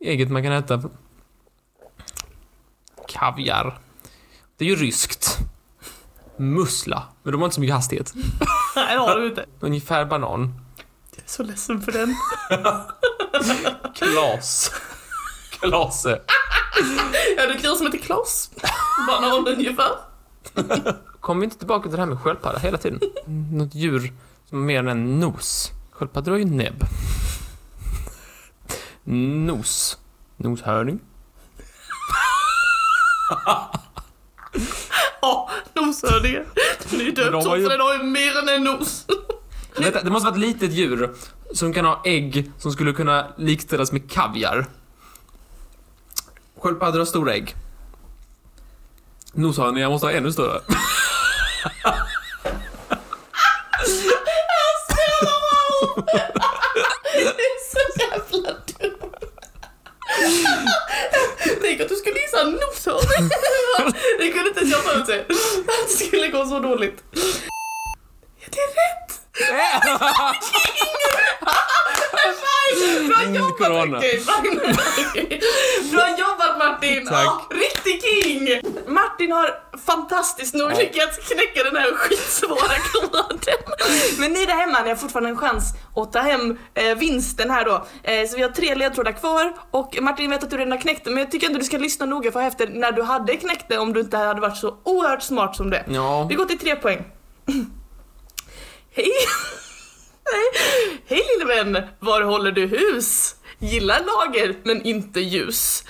ägget 0.00 0.30
man 0.30 0.42
kan 0.42 0.52
äta? 0.52 0.82
Kaviar. 3.08 3.78
Det 4.58 4.64
är 4.64 4.68
ju 4.68 4.76
ryskt. 4.76 5.38
Mussla. 6.36 7.02
Men 7.22 7.32
de 7.32 7.40
har 7.40 7.46
inte 7.46 7.54
så 7.54 7.60
mycket 7.60 7.74
hastighet. 7.74 8.12
Nej, 8.76 8.94
det 8.94 9.00
har 9.00 9.16
du 9.20 9.28
inte. 9.28 9.46
Ungefär 9.60 10.04
banan. 10.04 10.60
Jag 11.10 11.24
är 11.24 11.28
så 11.28 11.42
ledsen 11.42 11.82
för 11.82 11.92
den. 11.92 12.14
Klas. 13.94 14.72
Klase. 15.50 16.20
Ja, 17.36 17.46
det 17.46 17.52
är 17.52 17.58
djur 17.58 17.76
som 17.76 17.86
heter 17.86 17.98
Klas. 17.98 18.50
Banan 19.06 19.46
ungefär. 19.48 19.90
Kommer 21.20 21.40
vi 21.40 21.44
inte 21.44 21.58
tillbaka 21.58 21.82
till 21.82 21.96
det 21.96 22.02
här 22.02 22.06
med 22.06 22.20
sköldpadda 22.20 22.58
hela 22.58 22.78
tiden? 22.78 23.00
Något 23.52 23.74
djur 23.74 24.12
som 24.48 24.58
har 24.58 24.64
mer 24.66 24.78
än 24.78 24.88
en 24.88 25.20
nos. 25.20 25.72
Sköldpaddor 25.90 26.32
har 26.32 26.38
ju 26.38 26.44
näbb. 26.44 26.84
Nos. 29.04 29.98
Noshörning. 30.36 31.00
Ja, 35.20 35.50
noshörningar. 35.74 36.44
Den 36.90 37.00
är 37.00 37.04
ju 37.04 37.10
döpt 37.10 37.44
så 37.44 37.56
ju- 37.56 37.68
den 37.68 37.80
har 37.80 37.92
ju 37.94 38.02
mer 38.02 38.38
än 38.38 38.48
en 38.48 38.64
nos. 38.64 39.04
Vänta, 39.76 40.02
det 40.02 40.10
måste 40.10 40.24
vara 40.26 40.34
ett 40.34 40.40
litet 40.40 40.72
djur 40.72 41.14
som 41.54 41.72
kan 41.72 41.84
ha 41.84 42.02
ägg 42.04 42.52
som 42.58 42.72
skulle 42.72 42.92
kunna 42.92 43.26
likställas 43.36 43.92
med 43.92 44.10
kaviar. 44.10 44.66
Sköldpaddor 46.60 46.98
har 46.98 47.06
stora 47.06 47.32
ägg. 47.34 47.54
Noshörningar 49.32 49.88
måste 49.90 50.06
ha 50.06 50.12
ännu 50.12 50.32
större. 50.32 50.60
Det 57.12 57.44
är 57.44 57.58
så 57.70 58.00
jävla 58.00 58.52
dumt. 58.52 59.12
Tänk 61.62 61.80
att 61.80 61.88
du 61.88 61.94
skulle 61.96 62.20
gissa 62.20 62.42
noshörning. 62.44 63.30
Det 64.18 64.28
kunde 64.32 64.48
inte 64.48 64.60
ens 64.60 64.72
jag 64.72 64.82
förutse. 64.84 65.18
Att 65.20 65.28
det 65.88 65.94
skulle 66.06 66.28
gå 66.28 66.44
så 66.46 66.58
dåligt. 66.58 67.04
Ja, 68.40 68.46
det 68.50 68.58
är 68.58 68.68
rätt! 68.68 69.20
Bra 73.08 73.22
jobbat. 73.24 73.58
Okej. 75.08 75.40
Bra 75.92 76.08
jobbat 76.18 76.47
Martin! 76.58 77.06
Tack. 77.06 77.24
Ja, 77.24 77.46
riktig 77.50 78.02
king! 78.02 78.60
Martin 78.86 79.32
har 79.32 79.50
fantastiskt 79.86 80.54
nog 80.54 80.70
lyckats 80.78 81.18
knäcka 81.28 81.62
den 81.64 81.76
här 81.76 81.94
skitsvåra 81.94 82.58
koden. 82.92 83.38
Men 84.18 84.32
ni 84.32 84.46
där 84.46 84.54
hemma, 84.54 84.82
ni 84.82 84.88
har 84.88 84.96
fortfarande 84.96 85.30
en 85.30 85.36
chans 85.36 85.72
att 85.96 86.12
ta 86.12 86.18
hem 86.18 86.58
eh, 86.74 86.94
vinsten 86.98 87.50
här 87.50 87.64
då. 87.64 87.86
Eh, 88.02 88.28
så 88.28 88.36
vi 88.36 88.42
har 88.42 88.50
tre 88.50 88.74
ledtrådar 88.74 89.12
kvar 89.12 89.54
och 89.70 89.98
Martin 90.00 90.30
vet 90.30 90.44
att 90.44 90.50
du 90.50 90.56
redan 90.56 90.72
har 90.72 90.78
knäckt 90.78 91.04
det 91.04 91.10
men 91.10 91.18
jag 91.18 91.30
tycker 91.30 91.46
ändå 91.46 91.58
du 91.58 91.64
ska 91.64 91.78
lyssna 91.78 92.06
noga 92.06 92.32
för 92.32 92.42
efter 92.42 92.66
när 92.68 92.92
du 92.92 93.02
hade 93.02 93.36
knäckt 93.36 93.64
det 93.68 93.78
om 93.78 93.92
du 93.92 94.00
inte 94.00 94.16
hade 94.16 94.40
varit 94.40 94.56
så 94.56 94.76
oerhört 94.84 95.22
smart 95.22 95.56
som 95.56 95.70
det. 95.70 95.84
Ja. 95.88 96.26
Vi 96.28 96.34
går 96.34 96.44
till 96.44 96.58
tre 96.58 96.76
poäng. 96.76 97.04
Hej! 98.94 99.12
Hej, 100.32 101.00
Hej 101.06 101.22
lille 101.38 101.54
vän, 101.54 101.86
var 101.98 102.22
håller 102.22 102.52
du 102.52 102.66
hus? 102.66 103.34
Gillar 103.58 104.00
lager 104.00 104.56
men 104.64 104.82
inte 104.82 105.20
ljus. 105.20 105.84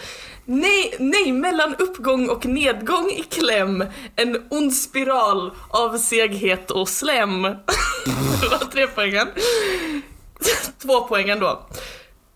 Nej, 0.50 0.94
nej, 0.98 1.32
mellan 1.32 1.74
uppgång 1.74 2.28
och 2.28 2.46
nedgång 2.46 3.10
i 3.10 3.22
kläm. 3.22 3.84
En 4.16 4.46
ond 4.50 4.74
spiral 4.74 5.52
av 5.68 5.98
seghet 5.98 6.70
och 6.70 6.88
slem. 6.88 7.42
Det 8.40 8.48
var 8.50 8.70
tre 8.72 8.86
poängen. 8.86 9.28
Två 10.82 11.00
poängen 11.00 11.40
då. 11.40 11.66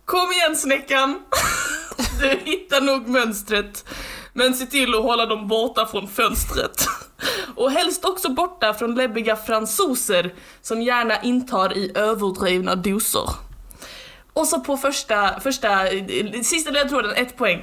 Kom 0.04 0.32
igen 0.32 0.56
snäckan. 0.56 1.22
Du 2.20 2.28
hittar 2.50 2.80
nog 2.80 3.08
mönstret. 3.08 3.84
Men 4.32 4.54
se 4.54 4.66
till 4.66 4.94
att 4.94 5.02
hålla 5.02 5.26
dem 5.26 5.48
borta 5.48 5.86
från 5.86 6.08
fönstret. 6.08 6.86
Och 7.56 7.70
helst 7.70 8.04
också 8.04 8.28
borta 8.28 8.74
från 8.74 8.94
läbbiga 8.94 9.36
fransoser 9.36 10.34
som 10.62 10.82
gärna 10.82 11.22
intar 11.22 11.76
i 11.76 11.92
överdrivna 11.94 12.74
doser. 12.74 13.30
Och 14.32 14.46
så 14.46 14.60
på 14.60 14.76
första, 14.76 15.40
första, 15.40 15.88
eh, 15.88 16.40
sista 16.42 16.70
ledtråden, 16.70 17.12
ett 17.16 17.36
poäng. 17.36 17.62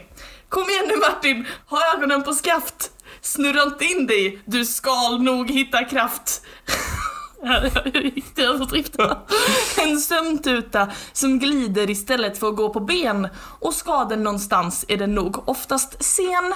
Kom 0.49 0.69
igen 0.69 0.85
nu 0.87 0.97
Martin, 0.97 1.45
ha 1.65 1.79
ögonen 1.95 2.23
på 2.23 2.33
skaft. 2.33 2.91
Snurra 3.21 3.63
inte 3.63 3.85
in 3.85 4.07
dig, 4.07 4.39
du 4.45 4.65
skal 4.65 5.21
nog 5.21 5.51
hitta 5.51 5.83
kraft. 5.83 6.41
En 9.77 9.99
sömntuta 9.99 10.87
som 11.13 11.39
glider 11.39 11.89
istället 11.89 12.37
för 12.37 12.49
att 12.49 12.55
gå 12.55 12.69
på 12.69 12.79
ben. 12.79 13.27
Och 13.59 13.73
ska 13.73 14.05
den 14.05 14.23
någonstans 14.23 14.85
är 14.87 14.97
den 14.97 15.15
nog 15.15 15.49
oftast 15.49 16.03
sen. 16.03 16.53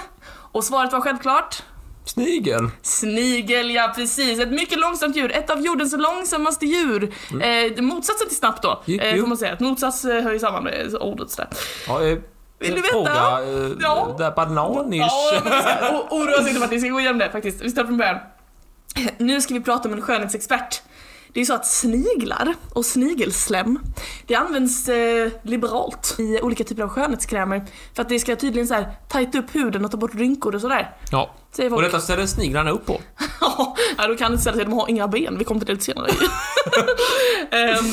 Och 0.52 0.64
svaret 0.64 0.92
var 0.92 1.00
självklart 1.00 1.62
Snigel. 2.04 2.68
Snigel, 2.82 3.70
ja 3.70 3.92
precis. 3.96 4.40
Ett 4.40 4.52
mycket 4.52 4.78
långsamt 4.78 5.16
djur. 5.16 5.32
Ett 5.32 5.50
av 5.50 5.60
jordens 5.60 5.94
långsammaste 5.98 6.66
djur. 6.66 7.14
Eh, 7.42 7.82
motsatsen 7.82 8.28
till 8.28 8.36
snabbt 8.36 8.62
då, 8.62 8.82
Jo, 8.84 9.00
eh, 9.00 9.20
får 9.20 9.26
man 9.26 9.36
säga. 9.36 9.56
Motsats 9.60 10.04
eh, 10.04 10.22
hör 10.22 10.32
ju 10.32 10.38
samman 10.38 10.64
med 10.64 10.94
ordet 11.00 11.30
sådär. 11.30 11.48
Ja, 11.88 12.04
eh, 12.04 12.18
Vill 12.58 12.70
du 12.74 12.80
veta? 12.80 12.92
Fråga, 12.92 13.10
eh, 13.12 13.70
Ja. 13.80 14.14
där 14.18 14.30
bananish. 14.30 14.98
Ja, 15.00 16.06
Oroa 16.10 16.38
sig 16.38 16.48
inte 16.48 16.60
Martin, 16.60 16.70
vi 16.74 16.80
ska 16.80 16.88
gå 16.90 17.00
igenom 17.00 17.18
det 17.18 17.30
faktiskt. 17.30 17.60
Vi 17.62 17.70
startar 17.70 17.86
från 17.86 17.98
början. 17.98 18.18
Nu 19.18 19.40
ska 19.40 19.54
vi 19.54 19.60
prata 19.60 19.88
med 19.88 19.98
en 19.98 20.02
skönhetsexpert. 20.04 20.82
Det 21.32 21.38
är 21.40 21.42
ju 21.42 21.46
så 21.46 21.54
att 21.54 21.66
sniglar 21.66 22.54
och 22.74 22.84
snigelslem, 22.86 23.78
det 24.26 24.34
används 24.34 24.88
eh, 24.88 25.28
liberalt 25.42 26.14
i 26.18 26.40
olika 26.42 26.64
typer 26.64 26.82
av 26.82 26.88
skönhetskrämer 26.88 27.64
för 27.94 28.02
att 28.02 28.08
det 28.08 28.18
ska 28.18 28.36
tydligen 28.36 28.66
så 28.68 28.74
här 28.74 28.86
tajta 29.08 29.38
upp 29.38 29.54
huden 29.54 29.84
och 29.84 29.90
ta 29.90 29.96
bort 29.96 30.14
rynkor 30.14 30.54
och 30.54 30.60
sådär. 30.60 30.96
Ja. 31.10 31.30
Säger 31.56 31.72
Och 31.72 31.76
folk. 31.76 31.86
detta 31.92 32.00
ställer 32.00 32.26
sniglarna 32.26 32.70
upp 32.70 32.86
på. 32.86 33.00
ja, 33.40 34.06
då 34.08 34.16
kan 34.16 34.32
det 34.32 34.38
ställa 34.38 34.56
sig, 34.56 34.64
de 34.64 34.72
har 34.72 34.88
inga 34.90 35.08
ben, 35.08 35.38
vi 35.38 35.44
kommer 35.44 35.60
till 35.60 35.66
det 35.66 35.72
lite 35.72 35.84
senare. 35.84 36.10
Ehm, 37.50 37.84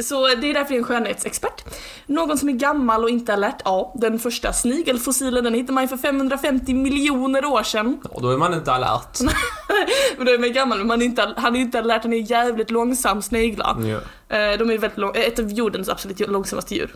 så 0.00 0.26
det 0.26 0.50
är 0.50 0.54
därför 0.54 0.68
det 0.68 0.74
är 0.74 0.78
en 0.78 0.84
skönhetsexpert. 0.84 1.64
Någon 2.06 2.38
som 2.38 2.48
är 2.48 2.52
gammal 2.52 3.04
och 3.04 3.10
inte 3.10 3.32
alert, 3.34 3.62
ja, 3.64 3.92
den 3.96 4.18
första 4.18 4.52
snigelfossilen 4.52 5.44
den 5.44 5.54
hittade 5.54 5.72
man 5.72 5.84
ju 5.84 5.88
för 5.88 5.96
550 5.96 6.74
miljoner 6.74 7.44
år 7.44 7.62
sedan. 7.62 8.00
Och 8.10 8.22
då 8.22 8.30
är 8.30 8.36
man 8.36 8.54
inte 8.54 8.72
alert. 8.72 9.18
Men 10.16 10.26
då 10.26 10.32
är 10.32 10.38
man 10.38 10.52
gammal, 10.52 10.78
men 10.78 10.86
man 10.86 11.02
är 11.02 11.06
inte, 11.06 11.34
han 11.36 11.56
är 11.56 11.60
inte 11.60 11.78
alert, 11.78 12.02
han 12.02 12.12
är 12.12 12.30
jävligt 12.30 12.70
långsam 12.70 13.22
sniglar. 13.22 13.76
Eh, 14.28 14.58
De 14.58 14.70
är 14.70 14.78
väldigt 14.78 14.98
lång, 14.98 15.12
ett 15.16 15.38
av 15.38 15.52
jordens 15.52 15.88
absolut 15.88 16.20
långsammaste 16.28 16.74
djur. 16.74 16.94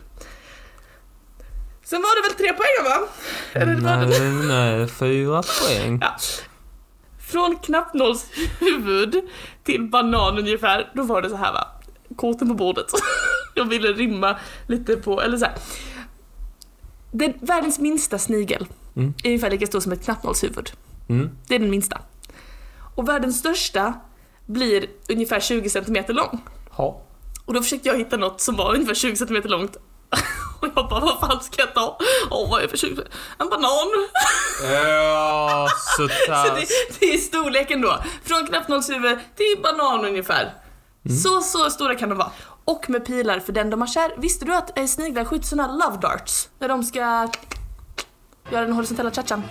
Sen 1.83 2.01
var 2.01 2.15
det 2.21 2.29
väl 2.29 2.37
tre 2.37 2.53
poäng 2.53 2.99
va? 2.99 3.07
Eller 3.53 3.75
var 3.75 4.05
det 4.05 4.19
Nej, 4.19 4.77
nej, 4.77 4.87
fyra 4.87 5.43
poäng. 5.61 5.99
Ja. 6.01 6.15
Från 7.31 7.55
knappnålshuvud 7.55 9.21
till 9.63 9.89
banan 9.89 10.37
ungefär, 10.37 10.91
då 10.93 11.03
var 11.03 11.21
det 11.21 11.29
så 11.29 11.35
här 11.35 11.53
va. 11.53 11.67
Korten 12.15 12.47
på 12.47 12.53
bordet. 12.53 12.85
Jag 13.55 13.65
ville 13.65 13.87
rimma 13.87 14.37
lite 14.67 14.95
på, 14.95 15.21
eller 15.21 15.37
så 15.37 15.45
här. 15.45 15.55
Den, 17.11 17.33
världens 17.41 17.79
minsta 17.79 18.17
snigel 18.19 18.67
Mm. 18.95 19.13
är 19.23 19.27
ungefär 19.27 19.49
lika 19.49 19.67
stor 19.67 19.79
som 19.79 19.91
ett 19.91 20.03
knappnålshuvud. 20.05 20.71
Mm. 21.09 21.29
Det 21.47 21.55
är 21.55 21.59
den 21.59 21.69
minsta. 21.69 22.01
Och 22.95 23.09
världens 23.09 23.39
största 23.39 23.93
blir 24.45 24.85
ungefär 25.09 25.39
20 25.39 25.69
cm 25.69 25.95
lång. 26.07 26.41
Ja. 26.77 27.01
Och 27.45 27.53
då 27.53 27.61
försökte 27.61 27.89
jag 27.89 27.97
hitta 27.97 28.17
något 28.17 28.41
som 28.41 28.55
var 28.55 28.73
ungefär 28.75 28.93
20 28.93 29.15
cm 29.15 29.41
långt. 29.43 29.75
Och 30.59 30.67
jag 30.75 30.89
bara, 30.89 30.99
vad 30.99 31.19
fan 31.19 31.43
ska 31.43 31.61
jag 31.61 31.73
ta? 31.73 31.97
Åh, 32.31 32.49
vad 32.51 32.59
är 32.59 32.63
det 32.63 32.69
för 32.69 32.77
20 32.77 33.01
En 33.39 33.49
banan! 33.49 34.07
Ja, 34.73 35.67
så 35.97 36.07
Så 36.07 36.55
det, 36.55 36.67
det 36.99 37.13
är 37.13 37.17
storleken 37.17 37.81
då. 37.81 38.03
Från 38.23 38.47
knappnålshuvud 38.47 39.19
till 39.35 39.61
banan 39.63 40.05
ungefär. 40.05 40.53
Så, 41.09 41.41
så 41.41 41.69
stora 41.69 41.95
kan 41.95 42.09
de 42.09 42.17
vara. 42.17 42.31
Och 42.65 42.89
med 42.89 43.05
pilar 43.05 43.39
för 43.39 43.53
den 43.53 43.69
de 43.69 43.81
har 43.81 43.87
kär. 43.87 44.11
Visste 44.17 44.45
du 44.45 44.55
att 44.55 44.77
eh, 44.79 44.85
sniglar 44.85 45.25
skjuter 45.25 45.45
såna 45.47 45.67
love 45.71 45.97
darts? 46.01 46.49
När 46.59 46.67
de 46.67 46.83
ska 46.83 46.99
göra 48.51 48.61
den 48.65 48.73
horisontella 48.73 49.11
cha-chan. 49.11 49.43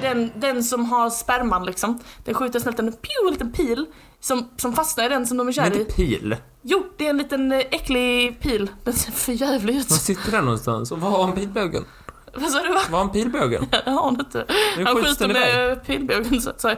Den, 0.00 0.30
den 0.36 0.64
som 0.64 0.84
har 0.84 1.10
sperman 1.10 1.64
liksom, 1.66 1.98
den 2.24 2.34
skjuter 2.34 2.60
snällt 2.60 2.78
en 2.78 2.88
en 2.88 2.94
liten 3.30 3.52
pil 3.52 3.86
som, 4.20 4.48
som 4.56 4.72
fastnar 4.72 5.04
i 5.04 5.08
den 5.08 5.26
som 5.26 5.36
de 5.36 5.48
är 5.48 5.52
kär 5.52 5.62
Men 5.62 5.72
i. 5.72 5.80
inte 5.80 5.92
pil. 5.92 6.36
Jo, 6.62 6.86
det 6.96 7.06
är 7.06 7.10
en 7.10 7.18
liten 7.18 7.52
eh, 7.52 7.58
äcklig 7.58 8.40
pil. 8.40 8.70
Den 8.84 8.94
ser 8.94 9.12
för 9.12 9.32
jävlig 9.32 9.76
ut. 9.76 9.90
Var 9.90 9.96
sitter 9.96 10.30
den 10.30 10.44
någonstans? 10.44 10.92
Och 10.92 11.00
var 11.00 11.10
har 11.10 11.24
han 11.24 11.32
pilbågen? 11.32 11.84
Vad 12.34 12.50
sa 12.50 12.62
du? 12.62 12.74
Va? 12.74 12.80
Var 12.90 12.98
han 12.98 13.10
pilbågen? 13.12 13.66
Det 13.84 13.90
har 13.90 14.02
han 14.02 14.20
inte. 14.20 14.44
Nu 14.76 14.84
Han 14.84 14.96
skjuter 14.96 15.28
med 15.28 15.84
pilbågen 15.86 16.40
så 16.40 16.50
att 16.50 16.60
säga. 16.60 16.76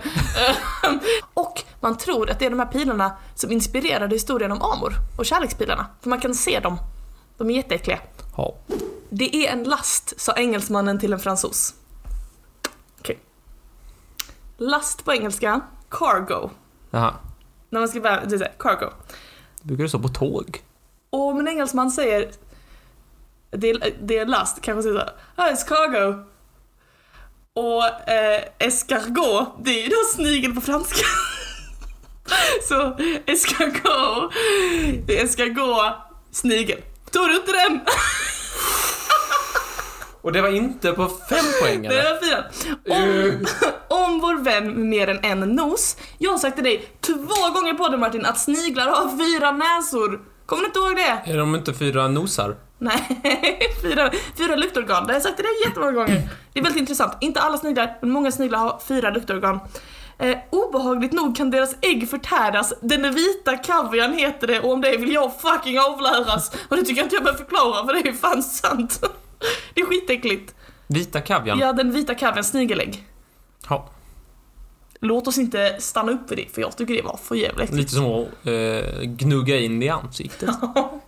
Och 1.34 1.62
man 1.80 1.96
tror 1.96 2.30
att 2.30 2.38
det 2.38 2.46
är 2.46 2.50
de 2.50 2.58
här 2.58 2.66
pilarna 2.66 3.12
som 3.34 3.52
inspirerade 3.52 4.14
historien 4.14 4.52
om 4.52 4.62
Amor 4.62 4.94
och 5.18 5.26
kärlekspilarna. 5.26 5.86
För 6.00 6.10
man 6.10 6.20
kan 6.20 6.34
se 6.34 6.60
dem. 6.60 6.78
De 7.38 7.50
är 7.50 7.54
jätteäckliga. 7.54 7.98
Ja. 8.36 8.54
Det 9.10 9.36
är 9.36 9.52
en 9.52 9.64
last, 9.64 10.20
sa 10.20 10.32
engelsmannen 10.32 10.98
till 10.98 11.12
en 11.12 11.18
fransos. 11.20 11.74
Okej. 12.98 13.18
Last 14.56 15.04
på 15.04 15.12
engelska, 15.12 15.60
cargo. 15.90 16.50
Jaha. 16.90 17.14
När 17.70 17.80
man 17.80 17.88
ska 17.88 18.00
bara, 18.00 18.24
det 18.24 18.34
är 18.34 18.38
så 18.38 18.44
här, 18.44 18.54
cargo. 18.58 18.90
Brukar 19.62 19.82
det 19.82 19.88
stå 19.88 19.98
på 19.98 20.08
tåg? 20.08 20.62
Och 21.10 21.28
om 21.28 21.38
en 21.38 21.48
engelsman 21.48 21.90
säger 21.90 22.30
det 23.50 23.70
är, 23.70 23.94
det 24.02 24.18
är 24.18 24.26
last, 24.26 24.62
kanske 24.62 24.82
säger 24.82 24.94
såhär, 24.94 25.12
ah, 25.36 25.48
it's 25.50 25.68
cargo. 25.68 26.24
Och 27.54 28.08
eh, 28.10 28.42
escargot, 28.58 29.48
det 29.64 29.70
är 29.70 29.82
ju 29.82 29.88
då 29.88 29.96
snigel 30.14 30.54
på 30.54 30.60
franska. 30.60 31.06
Så 32.68 32.96
escargot, 33.26 34.32
det 35.06 35.18
är 35.20 35.24
escargot, 35.24 35.94
snigel. 36.30 36.78
Tog 37.10 37.28
du 37.28 37.36
inte 37.36 37.52
den? 37.52 37.80
Och 40.22 40.32
det 40.32 40.42
var 40.42 40.48
inte 40.48 40.92
på 40.92 41.08
fem 41.28 41.44
poäng 41.62 41.82
Det 41.82 41.88
eller? 41.88 42.10
är 42.10 42.20
fyra. 42.20 42.44
Om, 42.88 43.46
om 43.88 44.20
vår 44.20 44.44
vän 44.44 44.88
mer 44.90 45.08
än 45.08 45.24
en 45.24 45.40
nos. 45.40 45.96
Jag 46.18 46.30
har 46.30 46.38
sagt 46.38 46.54
till 46.56 46.64
dig 46.64 46.88
två 47.00 47.50
gånger 47.54 47.74
på 47.74 47.88
det 47.88 47.96
Martin 47.96 48.26
att 48.26 48.38
sniglar 48.40 48.86
har 48.86 49.08
fyra 49.18 49.52
näsor. 49.52 50.20
Kommer 50.46 50.62
du 50.62 50.66
inte 50.66 50.78
ihåg 50.78 50.96
det? 50.96 51.32
Är 51.32 51.38
de 51.38 51.54
inte 51.54 51.74
fyra 51.74 52.08
nosar? 52.08 52.56
Nej, 52.80 53.58
fyra, 53.82 54.10
fyra 54.36 54.56
luktorgan. 54.56 55.06
Det 55.06 55.12
har 55.12 55.14
jag 55.14 55.22
sagt 55.22 55.36
till 55.36 55.44
dig 55.44 55.52
jättemånga 55.66 55.92
gånger. 55.92 56.28
Det 56.52 56.60
är 56.60 56.64
väldigt 56.64 56.80
intressant. 56.80 57.12
Inte 57.20 57.40
alla 57.40 57.58
sniglar, 57.58 57.98
men 58.00 58.10
många 58.10 58.32
sniglar 58.32 58.58
har 58.58 58.80
fyra 58.88 59.10
luktorgan. 59.10 59.60
Eh, 60.18 60.38
obehagligt 60.50 61.12
nog 61.12 61.36
kan 61.36 61.50
deras 61.50 61.76
ägg 61.80 62.08
förtäras. 62.10 62.72
Den 62.80 63.14
vita 63.14 63.56
kavian 63.56 64.14
heter 64.14 64.46
det 64.46 64.60
och 64.60 64.72
om 64.72 64.80
det 64.80 64.96
vill 64.96 65.12
jag 65.12 65.40
fucking 65.40 65.78
avläras. 65.78 66.52
Och 66.68 66.76
det 66.76 66.82
tycker 66.82 66.96
jag 66.96 67.06
inte 67.06 67.16
jag 67.16 67.24
behöver 67.24 67.44
förklara 67.44 67.86
för 67.86 67.92
det 67.92 68.00
är 68.00 68.04
ju 68.04 68.12
fan 68.12 68.42
sant. 68.42 69.00
Det 69.74 69.80
är 69.80 69.86
skitäckligt. 69.86 70.54
Vita 70.86 71.20
kavian? 71.20 71.58
Ja, 71.58 71.72
den 71.72 71.92
vita 71.92 72.14
kavian, 72.14 72.44
snigelägg. 72.44 73.06
Ja. 73.68 73.88
Låt 75.02 75.28
oss 75.28 75.38
inte 75.38 75.76
stanna 75.78 76.12
upp 76.12 76.30
vid 76.30 76.38
det 76.38 76.54
för 76.54 76.60
jag 76.60 76.76
tycker 76.76 76.94
det 76.94 77.02
var 77.02 77.16
för 77.24 77.34
jävligt. 77.34 77.72
Lite 77.72 77.90
som 77.90 78.04
att 78.04 78.26
eh, 78.46 79.00
gnugga 79.02 79.58
in 79.58 79.80
det 79.80 79.86
i 79.86 79.88
ansiktet. 79.88 80.48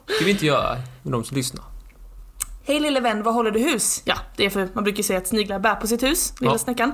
Det 0.07 0.13
ska 0.15 0.25
vi 0.25 0.31
inte 0.31 0.47
göra 0.47 0.77
med 1.03 1.13
de 1.13 1.25
som 1.25 1.37
lyssnar. 1.37 1.65
Hej 2.65 2.81
lille 2.81 3.01
vän, 3.01 3.23
var 3.23 3.33
håller 3.33 3.51
du 3.51 3.59
hus? 3.61 4.03
Ja, 4.05 4.15
det 4.37 4.45
är 4.47 4.51
för 4.51 4.69
man 4.75 4.85
brukar 4.85 5.03
säga 5.03 5.19
att 5.19 5.27
sniglar 5.27 5.59
bär 5.59 5.75
på 5.75 5.87
sitt 5.87 6.03
hus, 6.03 6.35
lilla 6.41 6.53
Ja. 6.53 6.59
snäckan. 6.59 6.93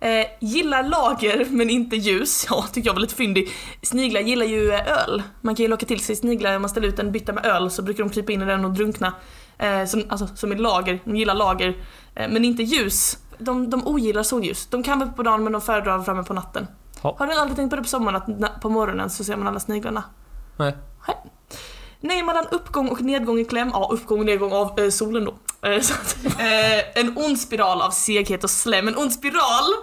Eh, 0.00 0.26
gillar 0.40 0.82
lager 0.82 1.46
men 1.50 1.70
inte 1.70 1.96
ljus. 1.96 2.46
Ja, 2.50 2.64
tycker 2.72 2.88
jag 2.88 2.94
var 2.94 3.00
lite 3.00 3.14
fyndig. 3.14 3.48
Sniglar 3.82 4.20
gillar 4.20 4.46
ju 4.46 4.72
eh, 4.72 4.92
öl. 5.02 5.22
Man 5.40 5.54
kan 5.54 5.62
ju 5.64 5.68
locka 5.68 5.86
till 5.86 6.00
sig 6.00 6.16
sniglar 6.16 6.56
om 6.56 6.62
man 6.62 6.68
ställer 6.68 6.88
ut 6.88 6.98
en 6.98 7.12
bytta 7.12 7.32
med 7.32 7.46
öl 7.46 7.70
så 7.70 7.82
brukar 7.82 8.04
de 8.04 8.10
krypa 8.10 8.32
in 8.32 8.42
i 8.42 8.44
den 8.44 8.64
och 8.64 8.70
drunkna. 8.72 9.12
Eh, 9.58 9.84
som, 9.84 10.04
alltså, 10.08 10.28
som 10.36 10.52
i 10.52 10.56
lager, 10.58 11.00
de 11.04 11.16
gillar 11.16 11.34
lager. 11.34 11.68
Eh, 12.14 12.28
men 12.30 12.44
inte 12.44 12.62
ljus. 12.62 13.18
De, 13.38 13.70
de 13.70 13.86
ogillar 13.86 14.22
solljus. 14.22 14.66
De 14.66 14.82
kan 14.82 14.98
vara 14.98 15.08
uppe 15.08 15.16
på 15.16 15.22
dagen 15.22 15.44
men 15.44 15.52
de 15.52 15.60
föredrar 15.60 15.98
att 15.98 16.04
framme 16.04 16.22
på 16.22 16.34
natten. 16.34 16.66
Ja. 17.02 17.16
Har 17.18 17.26
du 17.26 17.32
aldrig 17.32 17.56
tänkt 17.56 17.70
på 17.70 17.76
det 17.76 17.82
på 17.82 17.88
sommaren 17.88 18.44
att 18.44 18.60
på 18.60 18.68
morgonen 18.68 19.10
så 19.10 19.24
ser 19.24 19.36
man 19.36 19.46
alla 19.48 19.60
sniglarna? 19.60 20.04
Nej. 20.56 20.76
Nej, 22.00 22.22
mellan 22.22 22.46
uppgång 22.46 22.88
och 22.88 23.00
nedgång 23.00 23.38
i 23.38 23.44
kläm, 23.44 23.70
ja 23.72 23.88
uppgång 23.92 24.18
och 24.18 24.26
nedgång 24.26 24.52
av 24.52 24.80
eh, 24.80 24.90
solen 24.90 25.24
då. 25.24 25.34
Eh, 25.68 25.76
att, 25.76 26.16
eh, 26.24 27.00
en 27.00 27.18
ond 27.18 27.40
spiral 27.40 27.82
av 27.82 27.90
seghet 27.90 28.44
och 28.44 28.50
slem. 28.50 28.88
En 28.88 28.96
ond 28.96 29.12
spiral! 29.12 29.74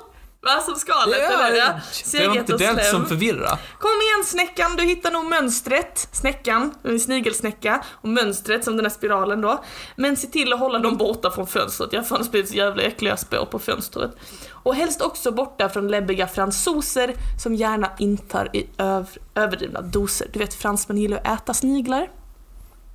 Va, 0.46 0.62
som 0.66 0.76
skalet 0.76 1.18
eller? 1.18 1.56
Ja. 1.58 1.74
det 2.12 2.28
var 2.28 2.36
inte 2.38 2.54
och 2.54 2.60
den 2.60 2.76
som 2.92 3.06
förvirrar. 3.06 3.60
Kom 3.80 3.90
igen 4.02 4.26
snäckan, 4.26 4.76
du 4.76 4.84
hittar 4.84 5.12
nog 5.12 5.26
mönstret. 5.26 6.08
Snäckan, 6.12 6.74
en 6.84 7.00
snigelsnäcka. 7.00 7.84
Och 7.92 8.10
mönstret 8.10 8.64
som 8.64 8.76
den 8.78 8.86
här 8.86 8.92
spiralen 8.92 9.42
då. 9.42 9.64
Men 9.96 10.18
se 10.18 10.28
till 10.28 10.54
att 10.54 10.60
hålla 10.60 10.80
dem 10.80 10.98
borta 10.98 11.32
från 11.32 11.48
fönstret. 11.48 11.94
Jag 11.94 12.04
har 12.04 12.32
blivit 12.32 12.50
så 12.50 12.56
jävla 12.56 12.84
äckliga 12.84 13.18
spår 13.18 13.46
på 13.46 13.60
fönstret. 13.60 14.12
Och 14.52 14.76
helst 14.76 15.02
också 15.02 15.32
borta 15.32 15.70
från 15.70 15.88
läbbiga 15.88 16.28
fransoser 16.28 17.14
som 17.44 17.56
gärna 17.56 17.92
intar 18.00 18.50
i 18.56 18.68
öv- 18.78 19.18
överdrivna 19.36 19.82
doser. 19.82 20.28
Du 20.34 20.40
vet 20.40 20.54
fransmän 20.54 20.98
gillar 20.98 21.18
att 21.24 21.42
äta 21.42 21.54
sniglar. 21.54 22.10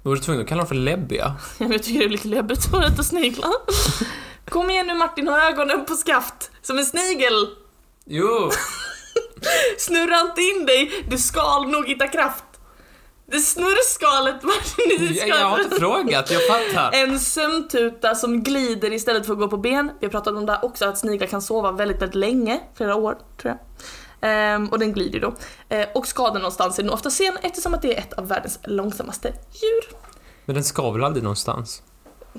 Var 0.02 0.14
du 0.14 0.20
tvungen 0.20 0.42
att 0.42 0.48
kalla 0.48 0.58
dem 0.60 0.68
för 0.68 0.74
läbbiga? 0.74 1.34
Jag 1.58 1.82
tycker 1.82 1.98
det 1.98 2.04
är 2.04 2.08
lite 2.08 2.28
läbbigt 2.28 2.74
att 2.74 2.92
äta 2.92 3.02
sniglar. 3.02 3.52
Kom 4.48 4.70
igen 4.70 4.86
nu 4.86 4.94
Martin, 4.94 5.28
ha 5.28 5.48
ögonen 5.48 5.84
på 5.84 5.94
skaft. 5.94 6.49
Som 6.62 6.78
en 6.78 6.86
snigel. 6.86 7.48
Jo, 8.04 8.50
Snurra 9.78 10.20
inte 10.20 10.40
in 10.40 10.66
dig, 10.66 11.04
du 11.08 11.18
skal 11.18 11.68
nog 11.68 11.88
hitta 11.88 12.08
kraft. 12.08 12.44
Det 13.26 13.40
snurrskalet 13.40 14.42
Martin, 14.42 14.98
det 15.08 15.14
jag, 15.14 15.28
jag 15.28 15.46
har 15.46 15.60
inte 15.60 15.76
frågat, 15.76 16.30
jag 16.30 16.46
fattar. 16.46 16.90
En 16.92 17.20
sömntuta 17.20 18.14
som 18.14 18.42
glider 18.42 18.92
istället 18.92 19.26
för 19.26 19.32
att 19.32 19.38
gå 19.38 19.48
på 19.48 19.56
ben. 19.56 19.90
Vi 20.00 20.06
har 20.06 20.10
pratat 20.10 20.34
om 20.34 20.46
det 20.46 20.52
här 20.52 20.64
också, 20.64 20.88
att 20.88 20.98
sniglar 20.98 21.26
kan 21.26 21.42
sova 21.42 21.72
väldigt, 21.72 22.02
väldigt 22.02 22.14
länge. 22.14 22.60
Flera 22.74 22.94
år, 22.94 23.18
tror 23.40 23.54
jag. 23.54 23.58
Ehm, 24.30 24.68
och 24.68 24.78
den 24.78 24.92
glider 24.92 25.20
då. 25.20 25.34
Ehm, 25.68 25.88
och 25.94 26.06
skadan 26.06 26.42
någonstans 26.42 26.78
är 26.78 26.82
nog 26.82 26.94
ofta 26.94 27.10
sen 27.10 27.38
eftersom 27.42 27.74
att 27.74 27.82
det 27.82 27.94
är 27.96 27.98
ett 27.98 28.12
av 28.12 28.28
världens 28.28 28.58
långsammaste 28.64 29.28
djur. 29.28 29.96
Men 30.44 30.54
den 30.54 30.64
ska 30.64 30.90
väl 30.90 31.04
aldrig 31.04 31.22
någonstans? 31.22 31.82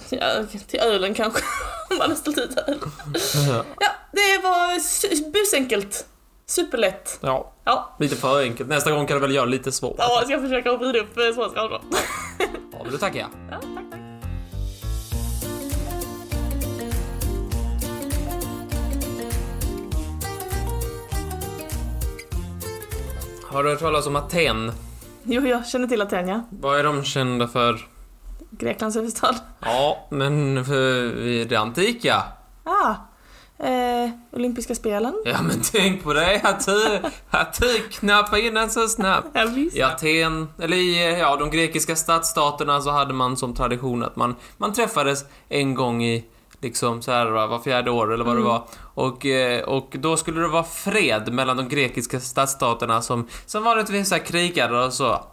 Ja, 0.09 0.45
till 0.67 0.79
ölen 0.79 1.13
kanske. 1.13 1.43
Om 1.89 1.97
man 1.97 2.09
har 2.09 2.17
ställt 2.17 2.37
ut 2.37 2.57
öl. 2.67 2.79
Ja, 3.79 3.91
det 4.11 4.41
var 4.43 5.31
busenkelt. 5.31 6.05
Superlätt. 6.45 7.19
Ja, 7.21 7.51
Ja, 7.63 7.95
lite 7.99 8.15
för 8.15 8.41
enkelt. 8.41 8.69
Nästa 8.69 8.91
gång 8.91 9.07
kan 9.07 9.15
du 9.17 9.21
väl 9.21 9.35
göra 9.35 9.45
lite 9.45 9.71
svårt. 9.71 9.95
ja 9.97 10.17
jag 10.19 10.27
ska 10.27 10.41
försöka 10.41 10.77
vrida 10.77 10.99
upp 10.99 11.17
eh, 11.17 11.23
svårighetsgraden 11.33 11.79
då. 11.91 11.97
Ja, 12.71 12.79
men 12.83 12.91
då 12.91 12.97
tackar 12.97 13.19
jag. 13.19 13.29
Ja, 13.51 13.57
tack, 13.61 13.85
tack. 13.91 13.99
Har 23.47 23.63
du 23.63 23.69
hört 23.69 23.79
talas 23.79 24.07
om 24.07 24.15
Aten? 24.15 24.71
Jo, 25.23 25.47
jag 25.47 25.67
känner 25.67 25.87
till 25.87 26.01
Aten, 26.01 26.27
ja. 26.27 26.41
Vad 26.49 26.79
är 26.79 26.83
de 26.83 27.03
kända 27.03 27.47
för? 27.47 27.79
Greklands 28.51 28.97
huvudstad. 28.97 29.35
Ja, 29.59 30.07
men 30.11 30.65
för 30.65 31.45
det 31.45 31.55
antika. 31.55 32.23
Ah, 32.63 32.95
eh, 33.63 34.09
olympiska 34.31 34.75
spelen. 34.75 35.13
Ja, 35.25 35.41
men 35.41 35.61
tänk 35.71 36.03
på 36.03 36.13
det 36.13 36.41
att 36.43 36.65
du, 36.65 36.99
att 37.29 37.59
du 37.61 37.79
knappar 37.79 38.37
in 38.37 38.53
den 38.53 38.69
så 38.69 38.87
snabbt. 38.87 39.27
Ja, 39.33 39.45
visst. 39.45 39.77
I 39.77 39.81
Aten, 39.81 40.47
eller 40.59 40.77
i 40.77 41.19
ja, 41.19 41.35
de 41.35 41.49
grekiska 41.49 41.95
stadsstaterna 41.95 42.81
så 42.81 42.89
hade 42.91 43.13
man 43.13 43.37
som 43.37 43.55
tradition 43.55 44.03
att 44.03 44.15
man, 44.15 44.35
man 44.57 44.73
träffades 44.73 45.25
en 45.49 45.75
gång 45.75 46.03
i 46.03 46.25
liksom 46.61 47.01
så 47.01 47.11
här 47.11 47.25
va, 47.25 47.47
var 47.47 47.59
fjärde 47.59 47.91
år 47.91 48.13
eller 48.13 48.25
vad 48.25 48.35
det 48.35 48.41
var. 48.41 48.63
Och, 48.93 49.25
eh, 49.25 49.63
och 49.63 49.95
då 49.99 50.17
skulle 50.17 50.41
det 50.41 50.47
vara 50.47 50.63
fred 50.63 51.33
mellan 51.33 51.57
de 51.57 51.69
grekiska 51.69 52.19
stadsstaterna 52.19 53.01
som, 53.01 53.27
som 53.45 53.63
vanligtvis 53.63 54.09
så 54.09 54.15
här 54.15 54.25
krigade 54.25 54.85
och 54.85 54.93
så. 54.93 55.25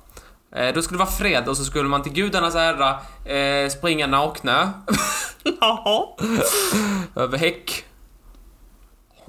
Eh, 0.57 0.75
då 0.75 0.83
skulle 0.83 0.99
det 0.99 1.05
vara 1.05 1.11
fred 1.17 1.49
och 1.49 1.57
så 1.57 1.65
skulle 1.65 1.89
man 1.89 2.03
till 2.03 2.13
gudarnas 2.13 2.55
ära 2.55 2.91
eh, 3.35 3.69
springa 3.71 4.07
nakna 4.07 4.73
Jaha. 5.61 6.07
över 7.17 7.39
häck. 7.39 7.85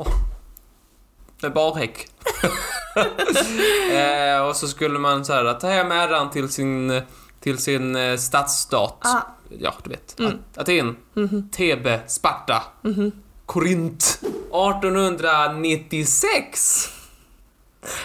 Oh. 0.01 0.07
Med 1.41 1.53
barhäck. 1.53 2.07
eh, 3.91 4.41
och 4.47 4.55
så 4.55 4.67
skulle 4.67 4.99
man 4.99 5.25
så 5.25 5.33
här, 5.33 5.53
ta 5.53 5.67
hem 5.67 5.91
äran 5.91 6.29
till 6.29 6.49
sin, 6.49 7.01
till 7.39 7.57
sin 7.57 7.95
eh, 7.95 8.17
stadsstat. 8.17 8.97
Ah. 9.01 9.21
Ja, 9.59 9.73
du 9.83 9.89
vet. 9.89 10.19
Mm. 10.19 10.31
At- 10.31 10.57
Aten, 10.57 10.95
Mhm. 11.13 11.49
Thebe, 11.51 11.99
Sparta, 12.07 12.63
Mhm. 12.81 13.11
Korint. 13.45 14.19
1896 14.51 16.89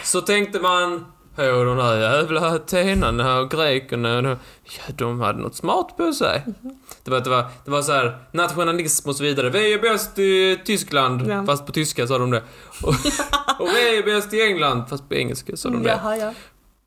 så 0.05 0.21
tänkte 0.21 0.61
man 0.61 1.07
Åh, 1.39 1.65
de 1.65 1.79
här 1.79 1.97
jävla 1.97 2.49
atenarna 2.49 3.39
och 3.39 3.51
grekerna, 3.51 4.23
de, 4.23 4.29
ja, 4.65 4.93
de 4.97 5.21
hade 5.21 5.39
något 5.39 5.55
smart 5.55 5.97
på 5.97 6.13
sig. 6.13 6.43
Mhm. 6.47 6.79
Det 7.05 7.11
var, 7.11 7.21
det 7.21 7.31
var, 7.31 7.45
det 7.65 7.71
var 7.71 7.83
så 7.83 7.93
här 7.93 8.19
nationalism 8.33 9.09
och 9.09 9.17
så 9.17 9.23
vidare. 9.23 9.51
Vi 9.51 9.73
är 9.73 9.79
bäst 9.79 10.19
i 10.19 10.61
Tyskland, 10.65 11.27
Ja. 11.31 11.45
fast 11.47 11.67
på 11.67 11.73
tyska 11.73 12.07
sa 12.07 12.19
de 12.19 12.31
det. 12.31 12.43
Och, 12.83 12.89
och 13.61 13.69
vi 13.69 13.99
är 13.99 14.03
bäst 14.03 14.33
i 14.35 14.43
England, 14.43 14.85
fast 14.89 15.09
på 15.09 15.15
engelska 15.15 15.57
sa 15.57 15.69
de 15.69 15.83
det. 15.83 15.89
Jaha, 15.91 16.17
ja. 16.17 16.33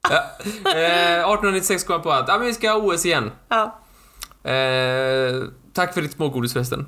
Ja. 0.10 0.24
Eh, 0.72 1.20
1896 1.20 1.84
kom 1.84 1.94
jag 1.94 2.04
på 2.04 2.12
att, 2.12 2.28
ja 2.28 2.38
men 2.38 2.48
vi 2.48 2.54
ska 2.54 2.72
ha 2.72 2.78
OS 2.78 3.06
igen. 3.06 3.32
Ja. 3.50 3.80
Eh, 4.52 5.44
tack 5.74 5.94
för 5.94 6.02
ditt 6.02 6.12
smågodis 6.14 6.54
förresten. 6.54 6.88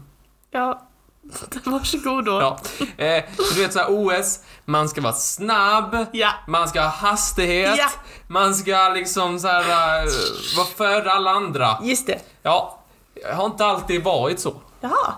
Ja. 0.52 0.89
Varsågod 1.66 2.26
då. 2.26 2.42
Ja. 2.42 2.60
Eh, 3.06 3.24
du 3.54 3.62
vet 3.62 3.74
såhär 3.74 3.88
OS, 3.90 4.40
man 4.66 4.90
ska 4.90 5.02
vara 5.02 5.14
snabb, 5.14 6.06
Ja. 6.12 6.30
man 6.48 6.68
ska 6.70 6.82
ha 6.82 6.90
hastighet, 6.90 7.78
Ja. 7.78 7.90
man 8.28 8.56
ska 8.56 8.90
liksom 8.96 9.40
såhär 9.40 9.62
uh, 10.06 10.12
vara 10.58 10.68
före 10.78 11.12
alla 11.12 11.32
andra. 11.32 11.78
Just 11.82 12.08
det. 12.08 12.20
Ja, 12.44 12.80
jag 13.24 13.34
har 13.36 13.46
inte 13.46 13.66
alltid 13.66 14.04
varit 14.04 14.40
så. 14.40 14.54
Jaha. 14.82 15.14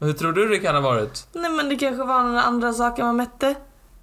Hur 0.00 0.12
tror 0.12 0.32
du 0.32 0.48
det 0.48 0.58
kan 0.58 0.74
ha 0.74 0.82
varit? 0.82 1.26
Nej 1.32 1.50
men 1.50 1.68
det 1.68 1.76
kanske 1.76 2.04
var 2.04 2.22
några 2.22 2.42
andra 2.42 2.72
saker 2.72 3.02
man 3.04 3.16
mätte. 3.16 3.54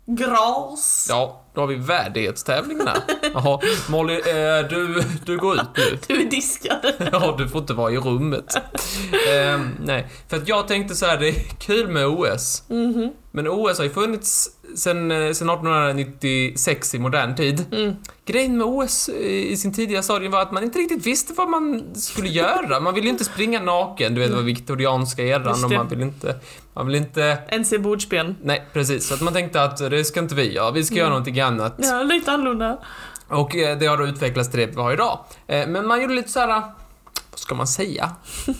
Gras. 0.05 1.07
Ja, 1.09 1.41
då 1.53 1.61
har 1.61 1.67
vi 1.67 1.75
värdighetstävlingarna. 1.75 2.95
Jaha, 3.33 3.59
Molly, 3.89 4.13
eh, 4.13 4.67
du, 4.69 5.03
du 5.25 5.37
går 5.37 5.55
ut 5.55 5.61
nu. 5.77 5.97
Du 6.07 6.21
är 6.21 6.25
diskad. 6.25 6.79
Ja, 7.11 7.35
du 7.37 7.47
får 7.47 7.61
inte 7.61 7.73
vara 7.73 7.91
i 7.91 7.97
rummet. 7.97 8.55
Ehm, 9.31 9.69
nej, 9.85 10.07
för 10.29 10.37
att 10.37 10.47
jag 10.47 10.67
tänkte 10.67 10.95
så 10.95 11.05
här, 11.05 11.17
det 11.17 11.29
är 11.29 11.35
kul 11.59 11.87
med 11.87 12.07
OS. 12.07 12.63
Mhm. 12.67 13.11
Men 13.31 13.47
OS 13.47 13.77
har 13.77 13.85
ju 13.85 13.91
funnits 13.91 14.49
sen, 14.75 15.11
eh, 15.11 15.17
sen 15.17 15.49
1896 15.49 16.95
i 16.95 16.99
modern 16.99 17.35
tid. 17.35 17.65
Mm. 17.71 17.95
Grejen 18.25 18.57
med 18.57 18.67
OS 18.67 19.09
i 19.09 19.57
sin 19.57 19.73
tidiga 19.73 20.03
stadie 20.03 20.29
var 20.29 20.41
att 20.41 20.51
man 20.51 20.63
inte 20.63 20.79
riktigt 20.79 21.05
visste 21.05 21.33
vad 21.33 21.49
man 21.49 21.95
skulle 21.95 22.29
göra. 22.29 22.79
Man 22.79 22.93
ville 22.93 23.07
ju 23.07 23.11
inte 23.11 23.25
springa 23.25 23.59
naken, 23.59 24.15
du 24.15 24.21
vet, 24.21 24.29
det 24.29 24.35
var 24.35 24.43
viktorianska 24.43 25.23
eran 25.23 25.63
och 25.63 25.71
man 25.71 25.87
vill 25.87 26.01
inte... 26.01 26.35
Man 26.73 26.87
vill 26.87 26.95
inte... 26.95 27.37
NC 27.59 27.77
bordsben. 27.77 28.35
Nej, 28.43 28.67
precis. 28.73 29.07
Så 29.07 29.13
att 29.13 29.21
man 29.21 29.33
tänkte 29.33 29.63
att 29.63 29.77
det 29.77 30.05
ska 30.05 30.19
inte 30.19 30.35
vi 30.35 30.53
göra, 30.53 30.71
vi 30.71 30.83
ska 30.83 30.95
göra 30.95 31.09
någonting 31.09 31.39
annat. 31.39 31.73
Ja, 31.77 32.03
lite 32.03 32.31
annorlunda. 32.31 32.77
Och 33.27 33.55
eh, 33.55 33.77
det 33.77 33.85
har 33.85 33.97
då 33.97 34.07
utvecklats 34.07 34.49
till 34.51 34.59
det 34.59 34.65
vi 34.65 34.75
har 34.81 34.93
idag. 34.93 35.19
Eh, 35.47 35.67
Men 35.67 35.87
man 35.87 36.01
gjorde 36.01 36.13
lite 36.13 36.29
så 36.29 36.39
här. 36.39 36.47
Vad 37.31 37.39
ska 37.39 37.55
man 37.55 37.67
säga? 37.67 38.11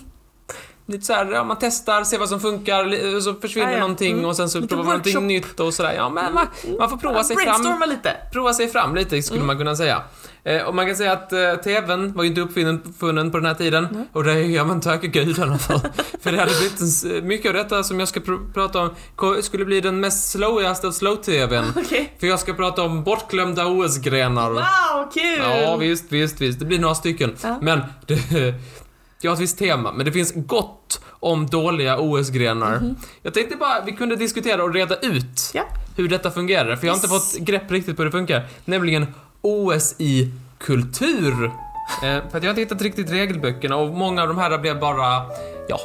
Lite 0.86 1.06
så 1.06 1.14
här, 1.14 1.26
ja, 1.32 1.44
man 1.44 1.58
testar, 1.60 2.04
ser 2.04 2.20
vad 2.20 2.30
som 2.30 2.40
funkar, 2.40 2.86
li- 2.86 3.22
så 3.22 3.34
försvinner 3.34 3.68
Ja, 3.68 3.74
ja. 3.74 3.80
någonting 3.80 4.14
Mm. 4.14 4.26
och 4.26 4.36
sen 4.36 4.50
så 4.50 4.58
Lite 4.60 4.68
provar 4.68 4.84
man 4.84 4.92
någonting 4.98 5.28
nytt 5.28 5.60
och 5.60 5.74
sådär. 5.74 5.94
Ja, 5.94 6.10
men 6.10 6.34
man, 6.34 6.48
man 6.80 6.90
får 6.90 6.98
prova 6.98 7.24
sig 7.24 7.36
fram. 7.36 7.46
Brainstorma 7.46 7.86
lite. 7.86 8.16
Prova 8.34 8.54
sig 8.54 8.68
fram 8.68 8.96
lite, 8.96 9.22
skulle 9.24 9.38
Mm. 9.38 9.48
man 9.48 9.58
kunna 9.58 9.76
säga. 9.76 10.02
Eh, 10.46 10.62
och 10.62 10.76
man 10.76 10.88
kan 10.88 10.96
säga 10.96 11.12
att 11.12 11.34
eh, 11.34 11.56
TVn 11.56 12.14
var 12.14 12.24
ju 12.24 12.30
inte 12.30 12.42
uppfunnen 12.42 13.32
på 13.32 13.38
den 13.38 13.46
här 13.46 13.54
tiden. 13.54 14.06
Och 14.14 14.24
det 14.24 14.32
är 14.34 14.66
man 14.66 14.82
tacka 14.82 15.08
gudarna 15.08 15.58
för. 15.58 15.80
för 16.22 16.32
det 16.32 16.38
hade 16.40 16.52
blivit 16.60 17.04
en, 17.22 17.28
mycket 17.28 17.48
av 17.50 17.54
detta 17.54 17.84
som 17.84 18.00
jag 18.00 18.08
ska 18.08 18.20
pr- 18.20 18.54
prata 18.54 18.80
om 18.80 18.90
skulle 19.42 19.66
bli 19.66 19.82
den 19.82 20.00
mest 20.00 20.32
slowigaste 20.32 20.88
av 20.88 20.92
slow-TVn. 20.94 21.64
Okej. 21.76 22.14
För 22.20 22.28
jag 22.28 22.40
ska 22.40 22.54
prata 22.54 22.82
om 22.82 23.04
bortglömda 23.04 23.66
OS-grenar. 23.68 24.50
Wow, 24.50 25.12
kul! 25.14 25.40
Ja, 25.62 25.76
visst, 25.76 26.06
visst, 26.12 26.42
visst. 26.42 26.60
Det 26.60 26.66
blir 26.66 26.80
några 26.80 26.96
stycken. 26.96 27.36
Ja. 27.44 27.58
Men 27.62 27.82
det, 28.08 28.20
jag 29.22 29.32
har 29.32 29.36
ett 29.36 29.42
visst 29.42 29.58
tema, 29.60 29.92
men 29.94 30.06
det 30.06 30.12
finns 30.12 30.34
gott 30.36 31.02
om 31.20 31.48
dåliga 31.48 31.98
OS-grenar. 32.00 32.96
Jag 33.22 33.34
tänkte 33.34 33.56
bara 33.56 33.82
vi 33.86 33.92
kunde 33.92 34.16
diskutera 34.16 34.64
och 34.64 34.74
reda 34.74 34.96
ut. 34.96 35.52
Ja. 35.54 35.64
hur 35.98 36.08
detta 36.10 36.32
fungerar, 36.32 36.76
för 36.76 36.88
jag 36.88 36.94
har 36.94 36.98
inte 36.98 37.14
Yes. 37.14 37.34
fått 37.34 37.40
grepp 37.46 37.72
riktigt 37.72 37.96
på 37.96 38.02
hur 38.02 38.06
det 38.10 38.12
funkar. 38.18 38.46
Nämligen 38.66 39.06
OS 39.44 39.96
i 39.98 40.32
kultur. 40.58 41.44
Eh, 42.04 42.30
för 42.30 42.38
att 42.38 42.44
jag 42.44 42.44
har 42.44 42.50
inte 42.50 42.62
hittat 42.62 42.82
riktigt 42.82 43.12
regelböckerna 43.12 43.76
och 43.78 43.90
många 43.90 44.22
av 44.22 44.28
de 44.28 44.38
här 44.38 44.58
blev 44.58 44.80
bara, 44.80 45.26
ja, 45.68 45.80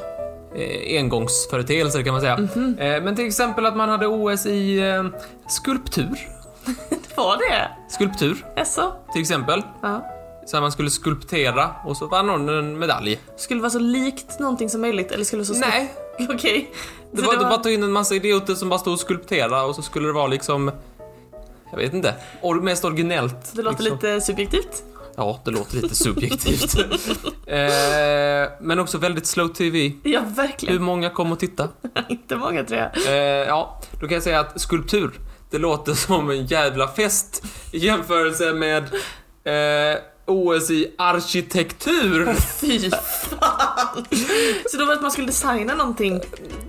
eh, 0.55 0.99
engångsföreteelser 0.99 2.03
kan 2.03 2.13
man 2.13 2.21
säga. 2.21 2.37
Mhm. 2.39 2.79
Eh, 2.79 3.03
men 3.03 3.17
till 3.17 3.27
exempel 3.27 3.67
att 3.67 3.77
man 3.77 3.89
hade 3.89 4.07
OS 4.07 4.47
i 4.47 4.79
eh, 4.79 5.05
skulptur. 5.49 6.19
Var 7.17 7.37
det? 7.37 7.69
Skulptur, 7.89 8.47
Jaså? 8.57 8.93
till 9.13 9.21
exempel. 9.21 9.63
Ja. 9.83 10.15
Så 10.47 10.61
man 10.61 10.73
skulle 10.73 10.91
skulptera 10.91 11.71
och 11.85 11.97
så 11.97 12.07
vann 12.07 12.27
någon 12.27 12.49
en 12.49 12.79
medalj. 12.79 13.19
Skulle 13.37 13.59
det 13.59 13.63
vara 13.63 13.71
så 13.71 13.79
likt 13.79 14.39
någonting 14.39 14.71
som 14.71 14.81
möjligt 14.81 15.13
eller 15.13 15.25
skulle 15.25 15.43
det 15.43 15.47
så 15.47 15.55
Nej, 15.55 15.93
Okej. 16.31 16.71
Det 17.13 17.23
Så 17.23 17.27
var, 17.27 17.37
det 17.37 17.45
bara 17.45 17.57
tog 17.57 17.73
in 17.73 17.83
en 17.83 17.93
massa 17.93 18.15
idioter 18.15 18.55
som 18.55 18.69
bara 18.69 18.79
stod 18.79 18.93
och 18.93 19.01
skulpterade 19.01 19.63
och 19.63 19.75
så 19.75 19.83
skulle 19.83 20.07
det 20.07 20.13
vara 20.13 20.27
liksom... 20.27 20.71
Jag 21.71 21.79
vet 21.79 21.95
inte. 21.95 22.15
Or 22.43 22.55
mest 22.61 22.85
originellt. 22.85 23.53
det 23.53 23.63
låter 23.63 23.83
liksom. 23.83 23.99
lite 24.03 24.21
subjektivt. 24.21 24.83
Ja, 25.17 25.41
det 25.45 25.51
låter 25.51 25.77
lite 25.77 25.95
subjektivt. 25.95 26.75
eh, 27.47 28.51
men 28.61 28.79
också 28.79 28.99
väldigt 28.99 29.27
slow 29.27 29.49
TV. 29.49 29.93
Ja, 30.03 30.21
Hur 30.21 30.35
verkligen. 30.35 30.83
många 30.83 31.11
kom 31.11 31.33
och 31.33 31.39
titta? 31.39 31.69
Inte 32.09 32.37
många 32.37 32.65
tror 32.65 32.81
jag. 32.81 33.07
Eh, 33.07 33.15
ja, 33.49 33.81
då 33.93 33.99
kan 34.01 34.11
jag 34.15 34.23
säga 34.23 34.41
att 34.41 34.61
skulptur, 34.61 35.11
det 35.51 35.59
låter 35.59 35.95
som 35.95 36.31
en 36.31 36.47
jävla 36.47 36.89
fest 36.89 37.43
i 37.73 37.79
jämförelse 37.79 38.53
med 38.53 38.83
eh, 39.45 39.99
OS 40.27 40.71
i 40.71 40.95
arkitektur. 40.99 42.35
Fy 42.61 42.91
fan. 42.91 44.05
Så 44.71 44.77
då 44.79 44.85
var 44.85 44.87
det 44.93 44.97
att 44.97 45.03
man 45.03 45.11
skulle 45.11 45.27
designa 45.27 45.75
någonting. 45.75 46.21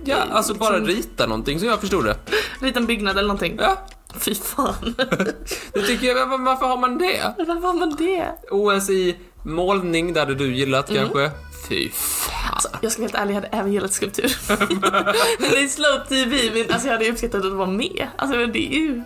Ja, 0.04 0.16
alltså 0.30 0.54
bara 0.54 0.76
Liksom- 0.76 0.96
rita 0.96 1.26
någonting 1.26 1.60
så 1.60 1.66
jag 1.66 1.80
förstod 1.80 2.04
det. 2.04 2.16
Rita 2.60 2.78
en 2.78 2.86
byggnad 2.86 3.12
eller 3.18 3.28
någonting. 3.28 3.58
Ja, 3.60 3.86
Fy 4.20 4.34
fan. 4.34 4.94
det 5.72 5.82
tycker 5.86 6.06
jag. 6.06 6.26
Var- 6.26 6.38
Varför 6.38 6.66
har 6.66 6.76
man 6.76 6.98
det? 6.98 7.34
Varför 7.38 7.54
var 7.60 7.72
man 7.72 7.96
det? 7.96 8.26
OS 8.50 8.90
i 8.90 9.16
målning, 9.44 10.16
hade 10.16 10.34
du 10.34 10.54
gillat 10.54 10.90
Mm. 10.90 11.02
kanske? 11.02 11.30
Fy 11.68 11.90
fan. 11.90 12.50
Alltså, 12.54 12.68
jag 12.82 12.92
ska 12.92 13.02
vara 13.02 13.08
helt 13.10 13.22
ärlig, 13.22 13.34
jag 13.34 13.40
hade 13.42 13.48
även 13.56 13.72
gillat 13.72 13.92
skulptur. 13.92 14.36
Det 15.50 15.58
är 15.62 15.68
slow 15.68 16.06
TV, 16.08 16.50
men 16.54 16.72
alltså 16.74 16.88
jag 16.88 16.92
hade 16.92 17.10
uppskattat 17.10 17.44
att 17.44 17.52
vara 17.52 17.70
med. 17.70 18.06
Alltså 18.16 18.46
det 18.46 18.58
är 18.74 18.78
ju 18.78 19.02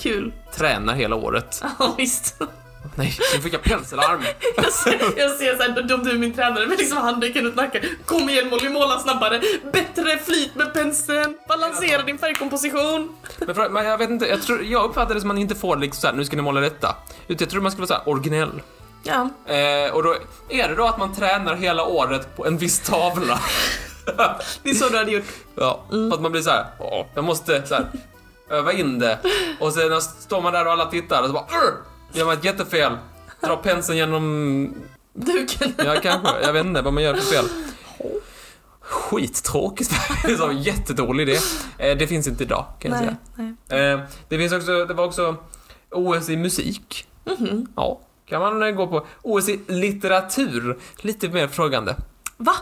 kul. 0.00 0.32
Tränar 0.56 0.94
hela 0.94 1.16
året. 1.16 1.62
Ja 1.78 1.94
visst. 1.98 2.34
Nej, 2.94 3.18
nu 3.34 3.40
fick 3.40 3.54
jag 3.54 3.62
penselarm. 3.62 4.22
Jag 4.56 4.72
ser, 4.72 5.18
jag 5.18 5.30
ser 5.30 5.56
såhär, 5.56 5.82
de 5.82 6.04
du 6.04 6.10
är 6.10 6.14
min 6.18 6.34
tränare 6.34 6.66
med 6.66 6.78
liksom 6.78 6.96
handduken 6.98 7.46
ut 7.46 7.56
nacken. 7.56 7.82
Kom 8.06 8.28
igen 8.28 8.48
Molly, 8.50 8.68
måla 8.68 8.98
snabbare. 8.98 9.40
Bättre 9.72 10.18
flyt 10.18 10.54
med 10.54 10.74
penseln. 10.74 11.38
Balansera 11.48 12.02
din 12.02 12.18
färgkomposition. 12.18 13.16
Men, 13.38 13.54
för, 13.54 13.68
men 13.68 13.86
jag 13.86 13.98
vet 13.98 14.10
inte, 14.10 14.26
jag, 14.26 14.42
tror, 14.42 14.64
jag 14.64 14.84
uppfattar 14.84 15.14
det 15.14 15.20
som 15.20 15.30
att 15.30 15.34
man 15.34 15.42
inte 15.42 15.54
får 15.54 15.76
liksom 15.76 16.00
såhär, 16.00 16.14
nu 16.14 16.24
ska 16.24 16.36
ni 16.36 16.42
måla 16.42 16.60
detta. 16.60 16.96
Utan 17.28 17.44
jag 17.44 17.50
tror 17.50 17.60
man 17.62 17.72
ska 17.72 17.78
vara 17.78 17.88
såhär 17.88 18.08
originell. 18.08 18.62
Ja, 19.02 19.28
Eh, 19.46 19.92
och 19.94 20.02
då 20.02 20.14
är 20.48 20.68
det 20.68 20.74
då 20.74 20.84
att 20.86 20.98
man 20.98 21.14
tränar 21.14 21.54
hela 21.54 21.84
året 21.84 22.36
på 22.36 22.46
en 22.46 22.58
viss 22.58 22.80
tavla. 22.80 23.40
det 24.62 24.70
är 24.70 24.74
så 24.74 24.88
du 24.88 24.96
hade 24.98 25.10
gjort. 25.10 25.24
ja, 25.54 25.84
för 25.90 26.14
att 26.14 26.20
man 26.20 26.32
blir 26.32 26.42
så 26.42 26.50
här, 26.50 26.66
åh, 26.78 27.06
jag 27.14 27.24
måste 27.24 27.66
så 27.66 27.74
här, 27.74 27.86
öva 28.50 28.72
in 28.72 28.98
det. 28.98 29.18
Och 29.60 29.72
sen 29.72 30.00
står 30.02 30.40
man 30.42 30.52
där 30.52 30.66
och 30.66 30.72
alla 30.72 30.86
tittar 30.86 31.20
och 31.20 31.26
så 31.26 31.32
bara, 31.32 31.44
"Urr!" 31.44 31.74
Gör 32.12 32.24
man 32.24 32.34
ett 32.34 32.44
jättefel. 32.44 32.92
Drar 33.40 33.56
penseln 33.56 33.98
genom, 33.98 34.74
Duken. 35.14 35.74
ja 35.76 35.96
kanske, 36.02 36.40
jag 36.42 36.52
vet 36.52 36.66
inte 36.66 36.82
vad 36.82 36.92
man 36.92 37.02
gör 37.02 37.14
för 37.14 37.22
fel. 37.34 37.44
Skittråkigt, 38.80 39.90
det 40.24 40.32
är 40.32 40.36
så 40.36 40.48
en 40.48 40.62
jättedålig 40.62 41.28
idé. 41.28 41.38
Eh, 41.78 41.96
det 41.98 42.06
finns 42.06 42.26
inte 42.26 42.42
idag, 42.42 42.64
kan 42.78 42.90
jag 42.90 43.00
Nej, 43.00 43.16
säga. 43.36 43.56
nej. 43.68 43.92
Eh, 43.92 44.00
det 44.28 44.38
finns 44.38 44.52
också, 44.52 44.84
det 44.84 44.94
var 44.94 45.04
också 45.04 45.36
OS 45.90 46.28
i 46.28 46.36
musik. 46.36 47.06
Mhm. 47.24 47.66
Ja, 47.76 48.00
kan 48.26 48.40
man 48.40 48.62
eh, 48.62 48.70
gå 48.70 48.86
på. 48.86 49.06
OS 49.22 49.48
i 49.48 49.60
litteratur, 49.66 50.78
lite 50.96 51.28
mer 51.28 51.48
frågande. 51.48 51.96
Va? 52.36 52.54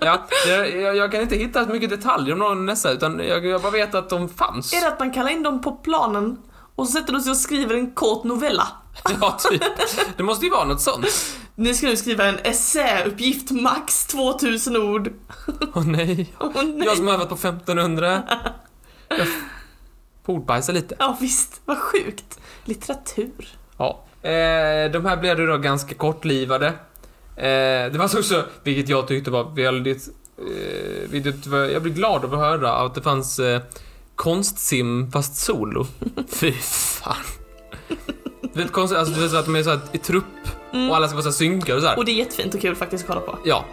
Ja, 0.00 0.26
jag, 0.48 0.96
jag, 0.96 1.12
kan 1.12 1.20
inte 1.20 1.36
hitta 1.36 1.64
så 1.64 1.70
mycket 1.70 1.90
detaljer 1.90 2.32
om 2.32 2.38
någon 2.38 2.66
dessa, 2.66 2.90
utan 2.90 3.20
jag, 3.28 3.46
jag 3.46 3.62
bara 3.62 3.72
vet 3.72 3.94
att 3.94 4.10
de 4.10 4.28
fanns. 4.28 4.72
Är 4.72 4.80
det 4.80 4.88
att 4.88 4.98
man 4.98 5.10
kallar 5.10 5.30
in 5.30 5.42
dem 5.42 5.60
på 5.60 5.72
planen 5.72 6.38
och 6.74 6.86
så 6.86 6.92
sätter 6.92 7.12
de 7.12 7.20
sig 7.20 7.30
och 7.30 7.36
skriver 7.36 7.74
en 7.74 7.90
kort 7.90 8.24
novella? 8.24 8.68
Ja, 9.20 9.38
typ. 9.50 9.62
Det 10.16 10.22
måste 10.22 10.44
ju 10.44 10.50
vara 10.50 10.64
något 10.64 10.80
sånt. 10.80 11.06
Nu 11.54 11.74
ska 11.74 11.86
du 11.86 11.96
skriva 11.96 12.24
en 12.24 12.38
essäuppgift, 12.38 13.50
max 13.50 14.06
2000 14.06 14.76
ord. 14.76 15.12
Åh 15.74 15.86
nej. 15.86 16.34
Åh 16.40 16.50
nej. 16.54 16.86
Jag 16.86 16.96
som 16.96 17.06
har 17.06 17.14
övat 17.14 17.28
på 17.28 17.34
1500. 17.34 18.22
Jag 19.08 19.26
Pordbajsar 20.24 20.72
lite. 20.72 20.96
Ja 20.98 21.16
visst, 21.20 21.60
vad 21.64 21.78
sjukt. 21.78 22.38
Litteratur. 22.64 23.48
Ja. 23.78 24.04
Eh, 24.22 24.90
de 24.92 25.04
här 25.04 25.16
blev 25.16 25.36
då 25.36 25.58
ganska 25.58 25.94
kortlivade. 25.94 26.66
Eh, 27.36 27.92
det 27.92 27.94
var 27.98 28.04
också, 28.04 28.44
vilket 28.62 28.88
jag 28.88 29.08
tyckte 29.08 29.30
var 29.30 29.44
väldigt... 29.54 30.08
Eh, 30.38 31.10
vilket 31.10 31.46
var, 31.46 31.58
jag 31.58 31.82
blev 31.82 31.94
glad 31.94 32.24
av 32.24 32.34
att 32.34 32.40
höra 32.40 32.72
att 32.72 32.94
det 32.94 33.02
fanns 33.02 33.38
eh, 33.38 33.62
konstsim 34.14 35.12
fast 35.12 35.36
solo. 35.36 35.86
Fy 36.28 36.52
fan. 36.52 37.39
Du 38.60 38.64
vet 38.64 38.72
konstigt, 38.72 38.98
alltså 38.98 39.14
du 39.14 39.20
vet 39.20 39.30
så 39.30 39.36
att 39.36 39.44
de 39.44 39.56
är 39.56 39.62
så 39.62 39.70
här 39.70 39.80
i 39.92 39.98
trupp 39.98 40.24
och 40.90 40.96
alla 40.96 41.06
ska 41.08 41.14
vara 41.16 41.22
så 41.22 41.28
här 41.28 41.34
synkade 41.34 41.74
och 41.76 41.82
så 41.82 41.88
här. 41.88 41.98
Och 41.98 42.04
det 42.04 42.10
är 42.12 42.14
jättefint 42.14 42.54
och 42.54 42.60
kul 42.60 42.76
faktiskt 42.76 43.04
att 43.04 43.08
kolla 43.08 43.20
på. 43.20 43.38
Ja. 43.44 43.64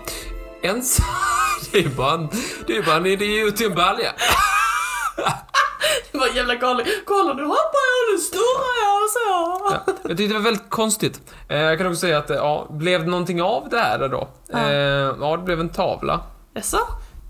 En 0.61 0.79
s- 0.79 0.97
Det 1.71 1.77
är 1.77 1.81
ju 1.83 1.89
bara 1.89 2.13
en, 2.13 2.29
det 2.67 2.73
är 2.73 2.77
ju 2.77 2.83
bara 2.83 2.95
en 2.95 3.05
idiot 3.05 3.61
i 3.61 3.65
en 3.65 3.75
balja. 3.75 4.11
Det 6.11 6.17
var 6.17 6.27
jävla 6.27 6.55
galet. 6.55 6.87
Kolla 7.05 7.33
nu 7.33 7.43
hoppar 7.43 7.81
jag 7.87 8.13
nu 8.13 8.17
snurrar 8.21 8.83
jag 8.83 9.03
och 9.03 9.09
så. 9.09 9.73
Ja, 9.75 9.93
jag 10.09 10.17
tyckte 10.17 10.33
det 10.33 10.39
var 10.39 10.39
väldigt 10.45 10.69
konstigt. 10.69 11.21
Eh, 11.49 11.57
jag 11.57 11.77
kan 11.77 11.87
också 11.87 11.99
säga 11.99 12.17
att, 12.17 12.29
eh, 12.29 12.35
ja, 12.35 12.67
blev 12.69 13.01
det 13.03 13.09
någonting 13.09 13.41
av 13.41 13.67
det 13.69 13.77
här 13.79 14.09
då? 14.09 14.27
Ja. 14.47 14.57
Eh, 14.59 15.15
ja, 15.21 15.37
det 15.37 15.43
blev 15.43 15.59
en 15.59 15.69
tavla. 15.69 16.21
Jaså? 16.53 16.79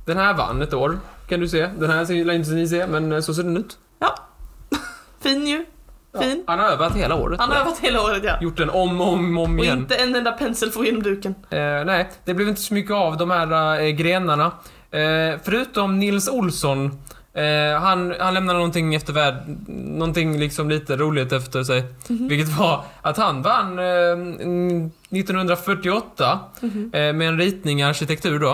Den 0.06 0.18
här 0.18 0.34
vann 0.34 0.62
ett 0.62 0.74
år, 0.74 1.00
kan 1.30 1.40
du 1.40 1.48
se. 1.50 1.68
Den 1.80 1.90
här 1.90 2.06
ser 2.06 2.32
inte 2.32 2.50
ni 2.52 2.68
se, 2.68 2.88
men 2.88 3.24
så 3.24 3.34
ser 3.34 3.44
den 3.44 3.58
ut. 3.58 3.78
Ja. 4.00 4.16
Fin 5.22 5.48
ju. 5.48 5.66
Fin. 6.22 6.44
Han 6.48 6.60
har 6.60 6.68
övat 6.68 6.96
hela 6.96 7.16
året. 7.16 7.40
Han 7.40 7.50
har 7.52 7.58
övat 7.58 7.80
hela 7.80 8.02
året 8.02 8.24
ja. 8.24 8.38
Gjort 8.42 8.58
den 8.58 8.70
om 8.70 9.02
och 9.02 9.08
om, 9.14 9.38
om 9.38 9.60
Och 9.60 9.66
igen. 9.66 9.78
inte 9.78 9.96
en 9.96 10.16
enda 10.16 10.32
pensel 10.32 10.72
får 10.72 10.86
genom 10.86 11.04
duken. 11.04 11.36
Eh, 11.50 11.60
nej, 11.86 12.10
det 12.26 12.34
blev 12.34 12.50
inte 12.50 12.62
så 12.62 12.74
mycket 12.74 12.92
av 12.92 13.18
de 13.18 13.32
här 13.32 13.80
eh, 13.82 13.88
grenarna. 13.90 14.52
Eh, 14.92 15.40
förutom 15.44 16.00
Nils 16.00 16.28
Olsson. 16.30 16.92
Eh, 17.34 17.80
han, 17.82 18.14
han 18.20 18.34
lämnade 18.34 18.60
någonting 18.60 18.96
efter 18.96 19.14
värld, 19.14 19.36
någonting 19.78 20.40
liksom 20.40 20.70
lite 20.70 20.96
roligt 20.96 21.32
efter 21.32 21.64
sig. 21.64 21.84
Vilket 22.08 22.58
var 22.58 22.84
att 23.02 23.18
han 23.18 23.42
vann 23.42 23.80
eh, 23.80 23.86
mm, 23.86 24.92
1948 25.12 26.40
eh, 26.64 26.90
med 26.92 27.22
en 27.22 27.38
ritning 27.38 27.80
i 27.80 27.84
arkitektur 27.84 28.40
då. 28.40 28.52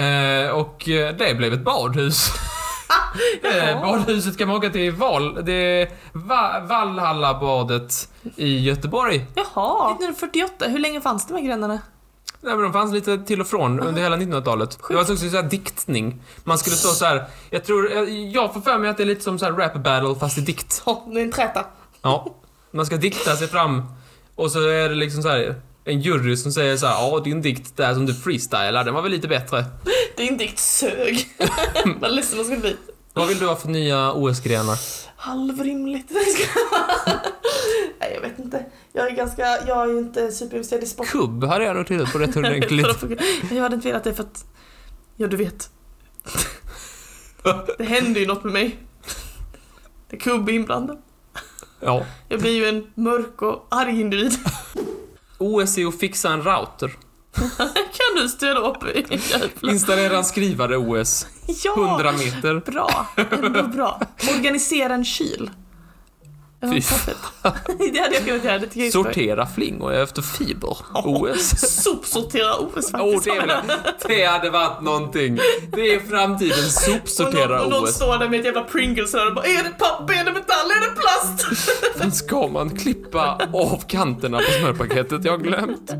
Eh, 0.00 0.50
och 0.50 0.88
eh, 0.88 1.14
det 1.16 1.34
blev 1.36 1.52
ett 1.52 1.64
badhus. 1.64 2.30
eh, 3.42 3.80
badhuset 3.82 4.38
kan 4.38 4.48
man 4.48 4.56
åka 4.56 4.70
till 4.70 4.92
Val, 4.92 5.44
det 5.44 5.52
är 5.52 5.88
Va, 6.12 6.60
Valhallabadet 6.68 8.08
i 8.36 8.58
Göteborg. 8.58 9.26
Jaha. 9.34 9.90
1948, 9.90 10.64
hur 10.68 10.78
länge 10.78 11.00
fanns 11.00 11.26
de 11.26 11.34
här 11.34 11.42
grenarna? 11.42 11.78
Nej 12.42 12.54
men 12.54 12.62
de 12.62 12.72
fanns 12.72 12.92
lite 12.92 13.18
till 13.18 13.40
och 13.40 13.46
från 13.46 13.80
under 13.80 14.02
hela 14.02 14.16
1900-talet. 14.16 14.78
Det 14.88 14.94
var 14.94 15.00
också 15.02 15.16
så 15.16 15.26
här 15.36 15.42
diktning. 15.42 16.22
Man 16.44 16.58
skulle 16.58 16.76
stå 16.76 16.88
så 16.88 17.04
här. 17.04 17.24
jag 17.50 17.64
tror, 17.64 17.90
jag- 17.90 18.08
jag 18.10 18.54
får 18.54 18.60
för 18.60 18.78
mig 18.78 18.90
att 18.90 18.96
det 18.96 19.02
är 19.02 19.06
lite 19.06 19.24
som 19.24 19.38
så 19.38 19.44
här 19.44 19.52
rap 19.52 19.74
battle 19.74 20.14
fast 20.20 20.38
i 20.38 20.40
dikt. 20.40 20.82
Ja, 20.86 21.04
det 21.12 21.20
är 21.20 21.24
en 21.24 21.32
träta. 21.32 21.64
Ja. 22.02 22.34
Man 22.70 22.86
ska 22.86 22.96
dikta 22.96 23.36
sig 23.36 23.48
fram 23.48 23.82
och 24.34 24.50
så 24.50 24.58
är 24.68 24.88
det 24.88 24.94
liksom 24.94 25.22
så 25.22 25.28
här 25.28 25.54
en 25.84 26.00
jury 26.00 26.36
som 26.36 26.52
säger 26.52 26.76
så 26.76 26.86
här, 26.86 26.94
ja 26.94 27.20
din 27.20 27.42
dikt 27.42 27.76
där 27.76 27.94
som 27.94 28.06
du 28.06 28.14
freestylar, 28.14 28.84
den 28.84 28.94
var 28.94 29.02
väl 29.02 29.10
lite 29.12 29.28
bättre. 29.28 29.64
Din 30.16 30.36
dikt 30.36 30.58
sög. 30.58 31.28
Vad 32.00 32.14
ledsen 32.14 32.36
man 32.36 32.44
skulle 32.44 32.60
bli. 32.60 32.76
Vad 33.12 33.28
vill 33.28 33.38
du 33.38 33.46
ha 33.46 33.56
för 33.56 33.68
nya 33.68 34.12
OS-grenar? 34.12 34.78
Halvrimligt. 35.16 36.10
Nej, 38.00 38.12
jag 38.14 38.20
vet 38.20 38.38
inte. 38.38 38.64
Jag 38.92 39.06
är 39.06 39.10
ganska, 39.10 39.42
jag 39.42 39.82
är 39.82 39.86
ju 39.86 39.98
inte 39.98 40.32
superinvesterad 40.32 40.82
i 40.82 40.86
sport. 40.86 41.06
Kubb 41.08 41.44
hade 41.44 41.64
jag 41.64 41.76
nog 41.76 41.86
tittat 41.86 42.12
på 42.12 42.18
rätt 42.18 42.36
ordentligt. 42.36 42.86
jag 43.50 43.62
hade 43.62 43.74
inte 43.74 43.88
velat 43.88 44.04
det 44.04 44.14
för 44.14 44.22
att, 44.22 44.44
ja 45.16 45.26
du 45.26 45.36
vet. 45.36 45.70
Det 47.78 47.84
händer 47.84 48.20
ju 48.20 48.26
något 48.26 48.44
med 48.44 48.52
mig. 48.52 48.78
Det 50.10 50.16
är 50.16 50.20
kubb 50.20 50.48
inblandad. 50.50 51.02
Ja. 51.80 52.06
Jag 52.28 52.40
blir 52.40 52.52
ju 52.52 52.66
en 52.68 52.90
mörk 52.94 53.42
och 53.42 53.66
arg 53.70 54.00
individ. 54.00 54.32
OS 55.38 55.78
är 55.78 55.86
att 55.86 55.98
fixa 55.98 56.32
en 56.32 56.42
router. 56.42 56.96
Kan 57.74 58.22
du 58.22 58.28
stöda 58.28 58.60
upp 58.60 58.84
i 58.96 59.06
jävla... 59.30 59.72
Installera 59.72 60.16
en 60.16 60.24
skrivare 60.24 60.76
OS. 60.76 61.26
Ja! 61.64 61.74
100 61.76 62.12
meter. 62.12 62.70
Bra, 62.72 63.06
ändå 63.16 63.62
bra. 63.62 64.00
Organisera 64.36 64.94
en 64.94 65.04
kyl. 65.04 65.50
Fy. 66.62 66.68
Det 67.92 67.98
hade 67.98 68.14
jag 68.14 68.24
kunnat 68.24 68.44
göra, 68.44 68.58
det 68.58 68.66
tycker 68.66 68.80
jag. 68.84 68.92
Sortera 68.92 69.46
flingor 69.46 69.92
efter 69.92 70.22
fiber. 70.22 70.76
OS. 71.04 71.60
Sopsortera 71.82 72.58
OS 72.58 72.72
faktiskt. 72.90 72.94
Åh, 72.94 73.20
det, 73.24 73.40
väl- 73.46 73.60
det 74.08 74.24
hade 74.24 74.50
varit 74.50 74.82
någonting. 74.82 75.38
Det 75.72 75.94
är 75.94 76.00
framtiden. 76.00 76.52
och 76.58 76.62
någon, 76.62 77.00
Sopsortera 77.00 77.62
och 77.62 77.70
någon 77.70 77.84
OS. 77.84 77.94
står 77.94 78.18
där 78.18 78.28
med 78.28 78.40
ett 78.40 78.46
jävla 78.46 78.62
Pringles 78.64 79.14
och 79.14 79.34
bara 79.34 79.44
Är 79.46 79.62
det 79.62 79.70
papp, 79.78 80.10
är 80.10 80.24
det 80.24 80.32
metall, 80.32 80.70
är 80.70 80.90
det 80.90 80.96
plast? 81.00 82.16
Ska 82.16 82.48
man 82.48 82.76
klippa 82.76 83.40
av 83.52 83.82
kanterna 83.88 84.38
på 84.38 84.44
smörpaketet? 84.60 85.24
Jag 85.24 85.32
har 85.32 85.38
glömt. 85.38 85.90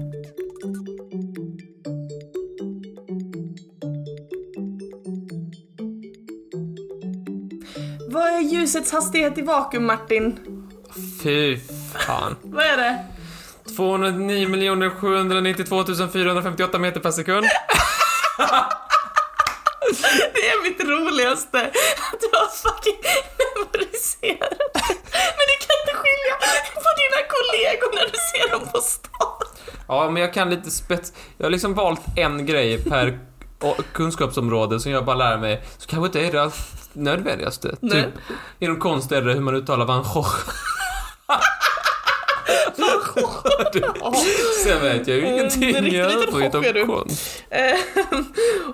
Är 8.40 8.44
ljusets 8.44 8.92
hastighet 8.92 9.38
i 9.38 9.42
vakuum 9.42 9.86
Martin? 9.86 10.38
Fy 11.22 11.58
fan. 12.06 12.36
Vad 12.42 12.64
är 12.64 12.76
det? 12.76 13.06
209 13.76 14.90
792 14.90 15.84
458 16.12 16.78
meter 16.78 17.00
per 17.00 17.10
sekund. 17.10 17.46
Det 20.34 20.48
är 20.48 20.62
mitt 20.62 20.80
roligaste 20.80 21.58
att 22.12 22.20
du 22.20 22.26
har 22.32 22.48
fucking 22.48 23.00
memoriserat 23.38 24.50
det. 24.74 24.96
Men 25.36 25.46
du 25.50 25.56
kan 25.66 25.76
inte 25.82 25.94
skilja 26.00 26.34
på 26.74 26.90
dina 27.00 27.20
kollegor 27.34 27.94
när 27.94 28.06
du 28.12 28.18
ser 28.32 28.50
dem 28.50 28.68
på 28.72 28.80
stan. 28.80 29.40
Ja, 29.88 30.10
men 30.10 30.22
jag 30.22 30.34
kan 30.34 30.50
lite 30.50 30.70
spets... 30.70 31.12
Jag 31.38 31.46
har 31.46 31.50
liksom 31.50 31.74
valt 31.74 32.00
en 32.16 32.46
grej 32.46 32.84
per 32.84 33.18
kunskapsområde 33.92 34.80
som 34.80 34.92
jag 34.92 35.04
bara 35.04 35.16
lär 35.16 35.38
mig. 35.38 35.62
Så 35.78 35.86
kanske 35.86 36.06
inte 36.06 36.20
är 36.20 36.32
det 36.44 36.50
nödvändigaste. 36.92 37.76
Nej. 37.80 38.02
Typ, 38.02 38.10
inom 38.58 38.76
konst 38.76 39.12
är 39.12 39.22
det 39.22 39.32
hur 39.32 39.40
man 39.40 39.54
uttalar 39.54 39.86
van 39.86 40.02
Gogh. 40.02 40.34
Sen 44.64 44.82
vet 44.82 45.08
jag 45.08 45.16
ju 45.16 45.26
En 45.26 45.34
ingenting 45.34 45.62
i 45.62 45.72
riktig 45.72 45.82
liten 45.92 46.00
övrigt 46.00 46.52
chock 46.52 46.64
är 46.64 46.72
du. 46.74 46.86
konst. 46.86 47.42
Eh, 47.50 47.78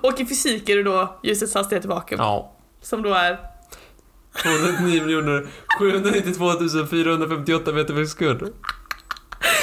Och 0.11 0.21
i 0.21 0.27
fysik 0.27 0.69
är 0.69 0.77
det 0.77 0.83
då 0.83 1.19
ljusets 1.23 1.55
hastighet 1.55 1.85
i 1.85 1.89
vakuum. 1.89 2.21
Ja. 2.21 2.53
Som 2.83 3.03
då 3.03 3.15
är... 3.15 3.39
209 4.43 5.03
miljoner 5.03 5.47
792 5.79 6.87
458 6.91 7.73
meter 7.73 7.95
per 7.95 8.05
sekund. 8.05 8.53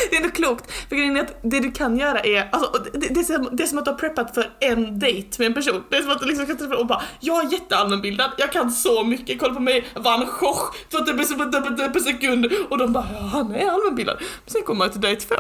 Det 0.09 0.15
är 0.15 0.21
ändå 0.21 0.31
klokt. 0.31 0.71
För 0.89 0.95
grejen 0.95 1.17
är 1.17 1.21
att 1.21 1.39
det 1.41 1.59
du 1.59 1.71
kan 1.71 1.97
göra 1.97 2.19
är, 2.19 2.49
alltså, 2.51 2.83
det, 2.93 3.07
det, 3.13 3.19
är 3.19 3.23
som, 3.23 3.49
det 3.51 3.63
är 3.63 3.67
som 3.67 3.77
att 3.77 3.85
du 3.85 3.91
har 3.91 3.97
preppat 3.97 4.33
för 4.33 4.51
en 4.59 4.99
date 4.99 5.29
med 5.37 5.45
en 5.45 5.53
person. 5.53 5.83
Det 5.89 5.97
är 5.97 6.01
som 6.01 6.11
att 6.11 6.19
du 6.19 6.25
liksom 6.25 6.45
ska 6.45 6.55
träffa 6.55 6.75
och 6.75 6.87
bara, 6.87 7.01
jag 7.19 7.45
är 7.45 7.51
jätteallmänbildad, 7.51 8.31
jag 8.37 8.51
kan 8.51 8.71
så 8.71 9.03
mycket, 9.03 9.39
kolla 9.39 9.53
på 9.53 9.59
mig, 9.59 9.85
van 9.95 10.19
Gogh, 10.39 10.73
40 10.89 11.13
meter 11.13 11.89
per 11.89 11.99
sekund. 11.99 12.47
Och 12.69 12.77
de 12.77 12.93
bara, 12.93 13.07
ja 13.13 13.19
han 13.19 13.55
är 13.55 13.69
allmänbildad. 13.69 14.17
Men 14.19 14.51
sen 14.53 14.61
kommer 14.61 14.79
man 14.79 14.89
till 14.89 15.01
date 15.01 15.15
två, 15.15 15.35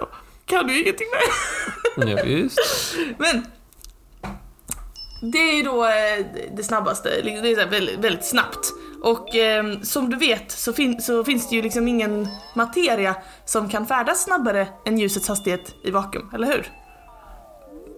kan 0.45 0.67
du 0.67 0.81
ingenting 0.81 1.07
mer. 1.11 2.15
Ja, 2.15 2.23
visst. 2.23 2.59
Men 3.17 3.45
det 5.31 5.59
är 5.59 5.63
då 5.63 5.85
eh, 5.85 6.25
det 6.55 6.63
snabbaste, 6.63 7.09
det 7.23 7.29
är 7.51 7.57
här 7.57 7.69
väldigt, 7.69 7.99
väldigt 7.99 8.25
snabbt. 8.25 8.71
Och 9.03 9.35
eh, 9.35 9.79
som 9.81 10.09
du 10.09 10.17
vet 10.17 10.51
så, 10.51 10.73
fin- 10.73 11.01
så 11.01 11.23
finns 11.23 11.49
det 11.49 11.55
ju 11.55 11.61
liksom 11.61 11.87
ingen 11.87 12.27
materia 12.53 13.15
som 13.45 13.69
kan 13.69 13.85
färdas 13.85 14.23
snabbare 14.23 14.67
än 14.85 14.97
ljusets 14.97 15.27
hastighet 15.27 15.75
i 15.83 15.91
vakuum, 15.91 16.29
eller 16.33 16.47
hur? 16.47 16.71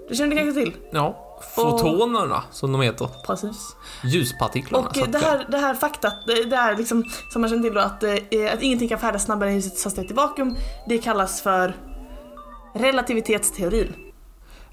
Det 0.09 0.15
känner 0.15 0.29
du 0.35 0.37
kanske 0.41 0.61
till? 0.61 0.73
Ja, 0.91 1.39
fotonerna 1.55 2.43
som 2.51 2.71
de 2.71 2.81
heter. 2.81 3.09
Precis. 3.25 3.75
Ljuspartiklarna. 4.03 4.87
Och 4.87 4.97
eh, 4.97 5.07
det 5.07 5.17
här, 5.17 5.45
det 5.51 5.57
här 5.57 5.73
faktat, 5.73 6.13
det, 6.27 6.43
det 6.43 6.55
är 6.55 6.75
liksom 6.77 7.03
som 7.31 7.41
man 7.41 7.49
känner 7.49 7.63
till 7.63 7.73
då 7.73 7.79
att, 7.79 8.03
eh, 8.03 8.13
att 8.53 8.61
ingenting 8.61 8.89
kan 8.89 8.99
färdas 8.99 9.23
snabbare 9.23 9.49
än 9.49 9.55
ljusets 9.55 9.83
hastighet 9.83 10.11
i 10.11 10.13
vakuum, 10.13 10.55
det 10.87 10.97
kallas 10.97 11.41
för 11.41 11.75
relativitetsteorin. 12.75 13.93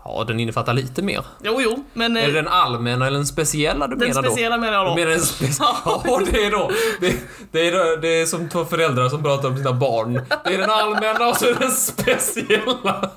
Ja, 0.04 0.24
den 0.26 0.40
innefattar 0.40 0.72
lite 0.74 1.02
mer. 1.02 1.24
Jo, 1.42 1.60
jo, 1.62 1.84
men 1.92 2.16
eh, 2.16 2.22
Är 2.24 2.26
det 2.26 2.32
den 2.32 2.48
allmänna 2.48 3.06
eller 3.06 3.16
den 3.18 3.26
speciella 3.26 3.86
du 3.86 3.96
den 3.96 4.08
menar 4.08 4.22
då? 4.22 4.28
speciella 4.30 4.56
menar 4.58 4.72
jag 4.72 4.84
Du 4.86 4.88
då. 4.90 4.94
menar 4.94 5.10
den 5.10 5.20
speciella? 5.20 5.76
Ja, 6.04 6.20
det 6.32 6.44
är 6.46 6.50
då. 6.50 6.70
Det, 7.00 7.16
det, 7.52 7.68
är 7.68 7.72
då, 7.72 7.96
det 8.00 8.08
är 8.20 8.26
som 8.26 8.48
två 8.48 8.64
föräldrar 8.64 9.08
som 9.08 9.22
pratar 9.22 9.48
om 9.48 9.56
sina 9.56 9.72
barn. 9.72 10.12
Det 10.44 10.54
är 10.54 10.58
den 10.58 10.70
allmänna 10.70 11.28
och 11.28 11.36
så 11.36 11.46
är 11.46 11.52
det 11.52 11.58
den 11.58 11.70
speciella. 11.72 13.10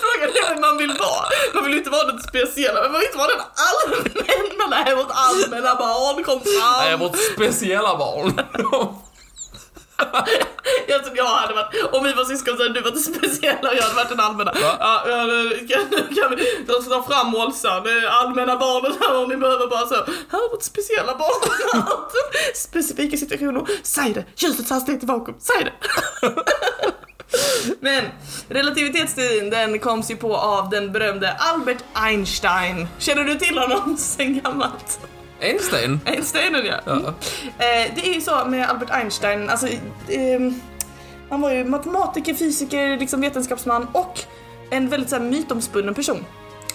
Frågan 0.00 0.30
är 0.36 0.48
vem 0.54 0.60
man 0.60 0.78
vill 0.78 0.88
vara. 0.98 1.26
Man 1.54 1.64
vill 1.64 1.72
ju 1.72 1.78
inte 1.78 1.90
vara 1.90 2.04
den 2.06 2.20
speciella, 2.22 2.82
men 2.82 2.92
man 2.92 3.00
vill 3.00 3.08
inte 3.08 3.18
vara 3.18 3.28
den 3.28 3.46
allmänna. 3.70 4.84
Nej, 4.84 4.96
vårt 4.96 5.10
allmänna 5.10 5.74
barn 5.74 6.24
kom 6.24 6.40
Nej, 6.44 6.90
fram. 6.90 7.00
vårt 7.00 7.16
speciella 7.34 7.96
barn. 7.96 8.32
Jag 10.88 11.04
tror 11.04 11.16
jag 11.16 11.24
hade 11.24 11.54
varit, 11.54 11.74
om 11.92 12.04
vi 12.04 12.12
var 12.12 12.24
syskon 12.24 12.56
så 12.56 12.62
hade 12.62 12.74
du 12.74 12.80
varit 12.80 12.94
den 12.94 13.14
speciella 13.14 13.70
och 13.70 13.76
jag 13.76 13.82
hade 13.82 13.94
varit 13.94 14.08
den 14.08 14.20
allmänna. 14.20 14.52
Va? 14.52 14.76
Ja, 14.80 15.04
kan, 15.68 15.90
kan 16.16 16.36
vi 16.36 16.66
ta 16.66 17.02
fram 17.02 17.30
Målsan, 17.30 17.82
allmänna 18.10 18.56
barnet 18.56 18.96
här 19.00 19.22
om 19.22 19.28
ni 19.28 19.36
behöver 19.36 19.66
bara 19.66 19.86
så. 19.86 19.94
Här 19.94 20.44
är 20.44 20.50
vårt 20.50 20.62
speciella 20.62 21.14
barn. 21.14 21.50
Specifika 22.54 23.16
situationer. 23.16 23.64
Säg 23.82 24.12
det, 24.12 24.24
ljusets 24.36 24.70
hastighet 24.70 25.02
i 25.02 25.06
vakuum, 25.06 25.36
säg 25.40 25.64
det. 25.64 25.72
Men 27.80 28.04
relativitetsteorin 28.48 29.50
den 29.50 29.78
koms 29.78 30.10
ju 30.10 30.16
på 30.16 30.36
av 30.36 30.70
den 30.70 30.92
berömde 30.92 31.36
Albert 31.38 31.84
Einstein. 31.94 32.88
Känner 32.98 33.24
du 33.24 33.34
till 33.34 33.58
honom 33.58 33.96
sen 33.96 34.40
gammalt? 34.40 35.00
Einstein? 35.40 36.00
Einsteinen 36.04 36.66
ja. 36.66 36.80
Ja. 36.86 36.92
Mm. 36.92 37.06
Eh, 37.06 37.92
det 37.94 38.08
är 38.08 38.14
ju 38.14 38.20
så 38.20 38.44
med 38.44 38.68
Albert 38.68 38.90
Einstein, 38.90 39.50
alltså 39.50 39.66
ehm, 40.08 40.60
han 41.30 41.40
var 41.40 41.50
ju 41.52 41.64
matematiker, 41.64 42.34
fysiker, 42.34 42.98
liksom 42.98 43.20
vetenskapsman 43.20 43.86
och 43.92 44.20
en 44.70 44.88
väldigt 44.88 45.10
så 45.10 45.16
här, 45.16 45.22
mytomspunnen 45.22 45.94
person. 45.94 46.24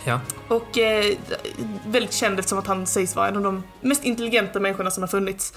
Ja. 0.05 0.19
Och 0.47 0.77
eh, 0.77 1.05
väldigt 1.87 2.13
känd 2.13 2.39
eftersom 2.39 2.59
att 2.59 2.67
han 2.67 2.85
sägs 2.87 3.15
vara 3.15 3.27
en 3.27 3.37
av 3.37 3.43
de 3.43 3.63
mest 3.81 4.03
intelligenta 4.03 4.59
människorna 4.59 4.91
som 4.91 5.03
har 5.03 5.07
funnits. 5.07 5.53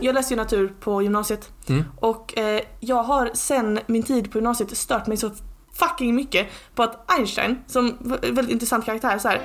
Jag 0.00 0.14
läste 0.14 0.34
ju 0.34 0.36
natur 0.40 0.72
på 0.80 1.02
gymnasiet 1.02 1.48
Mm. 1.68 1.84
och 2.00 2.38
eh, 2.38 2.62
jag 2.80 3.02
har 3.02 3.30
sen 3.34 3.80
min 3.86 4.02
tid 4.02 4.32
på 4.32 4.38
gymnasiet 4.38 4.76
stört 4.76 5.06
mig 5.06 5.16
så 5.16 5.30
fucking 5.74 6.14
mycket 6.14 6.46
på 6.74 6.82
att 6.82 7.12
Einstein, 7.18 7.58
som 7.66 7.96
v- 8.00 8.16
väldigt 8.30 8.52
intressant 8.52 8.84
karaktär 8.84 9.18
så 9.18 9.28
här. 9.28 9.40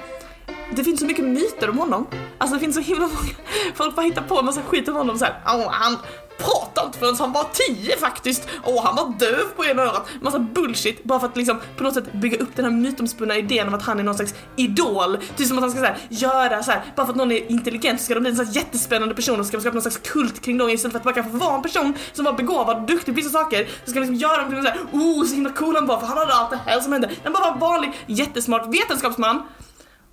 Det 0.76 0.84
finns 0.84 1.00
så 1.00 1.06
mycket 1.06 1.26
myter 1.26 1.70
om 1.70 1.78
honom. 1.78 2.08
Alltså 2.38 2.56
det 2.56 2.60
finns 2.60 2.76
så 2.76 2.82
himla 2.82 3.08
många, 3.08 3.34
folk 3.76 3.96
bara 3.96 4.02
hittar 4.02 4.22
på 4.22 4.40
en 4.40 4.46
massa 4.46 4.62
skit 4.62 4.88
om 4.88 4.96
honom 4.96 5.18
såhär, 5.18 5.34
oh, 5.46 5.56
"Åh, 5.56 5.68
han 5.72 5.98
pratade 6.38 6.88
inte 6.88 7.00
förrän 7.00 7.16
han 7.16 7.32
var 7.32 7.46
10 7.76 7.98
faktiskt. 7.98 8.48
Åh, 8.64 8.86
han 8.86 8.96
var 8.96 9.14
döv 9.20 9.44
på 9.56 9.66
ena 9.66 9.82
örat. 9.82 10.08
Massa 10.22 10.40
bullshit 10.40 11.04
bara 11.04 11.20
för 11.20 11.28
att 11.28 11.38
liksom 11.38 11.60
på 11.78 11.84
något 11.84 11.94
sätt 11.94 12.14
bygga 12.14 12.38
upp 12.38 12.56
den 12.56 12.66
här 12.66 12.72
mytomspunna 12.72 13.38
idén 13.38 13.68
om 13.68 13.74
att 13.74 13.82
han 13.82 14.00
är 14.00 14.04
någon 14.04 14.16
slags 14.16 14.34
idol. 14.56 15.18
Typ 15.38 15.48
som 15.48 15.58
att 15.58 15.62
han 15.64 15.72
ska 15.72 15.80
så 15.80 15.86
här, 15.86 15.98
göra 16.10 16.64
så 16.64 16.72
här, 16.72 16.82
bara 16.96 17.06
för 17.06 17.14
att 17.14 17.18
någon 17.18 17.32
är 17.32 17.52
intelligent 17.52 18.00
så 18.00 18.06
ska 18.06 18.14
de 18.14 18.20
bli 18.20 18.30
en 18.30 18.36
sån 18.36 18.46
här 18.46 18.54
jättespännande 18.54 19.16
person 19.16 19.40
och 19.40 19.46
så 19.46 19.48
ska 19.48 19.58
de 19.58 19.62
skapa 19.62 19.74
någon 19.74 19.82
slags 19.82 19.98
kult 19.98 20.42
kring 20.42 20.58
dem 20.58 20.70
istället 20.70 20.92
för 20.92 21.00
att 21.00 21.04
bara 21.04 21.14
kanske 21.14 21.32
få 21.32 21.38
vara 21.38 21.56
en 21.56 21.62
person 21.62 21.94
som 22.14 22.26
var 22.26 22.34
begåvad 22.34 22.78
och 22.78 22.88
duktig 22.88 23.14
på 23.14 23.16
vissa 23.16 23.30
saker. 23.30 23.68
Så 23.86 23.92
ska 23.92 24.00
de 24.00 24.00
liksom 24.00 24.16
göra 24.16 24.42
dem 24.42 24.50
till 24.52 24.64
såhär, 24.64 24.80
oh 24.92 25.26
så 25.26 25.36
himla 25.36 25.50
cool 25.50 25.76
han 25.76 25.86
var 25.86 26.00
för 26.00 26.08
han 26.08 26.18
hade 26.18 26.34
allt 26.34 26.50
det 26.50 26.60
här 26.66 26.80
som 26.80 26.92
hände. 26.92 27.10
Han 27.24 27.34
bara 27.34 27.44
var 27.44 27.54
en 27.54 27.60
vanlig 27.60 27.92
jättesmart 28.08 28.68
vetenskapsman. 28.76 29.42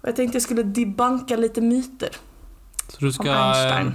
Och 0.03 0.09
jag 0.09 0.17
tänkte 0.17 0.37
jag 0.37 0.43
skulle 0.43 0.63
debunka 0.63 1.37
lite 1.37 1.61
myter 1.61 2.09
Så 2.89 2.97
du 2.99 3.13
ska 3.13 3.29
eh, 3.29 3.87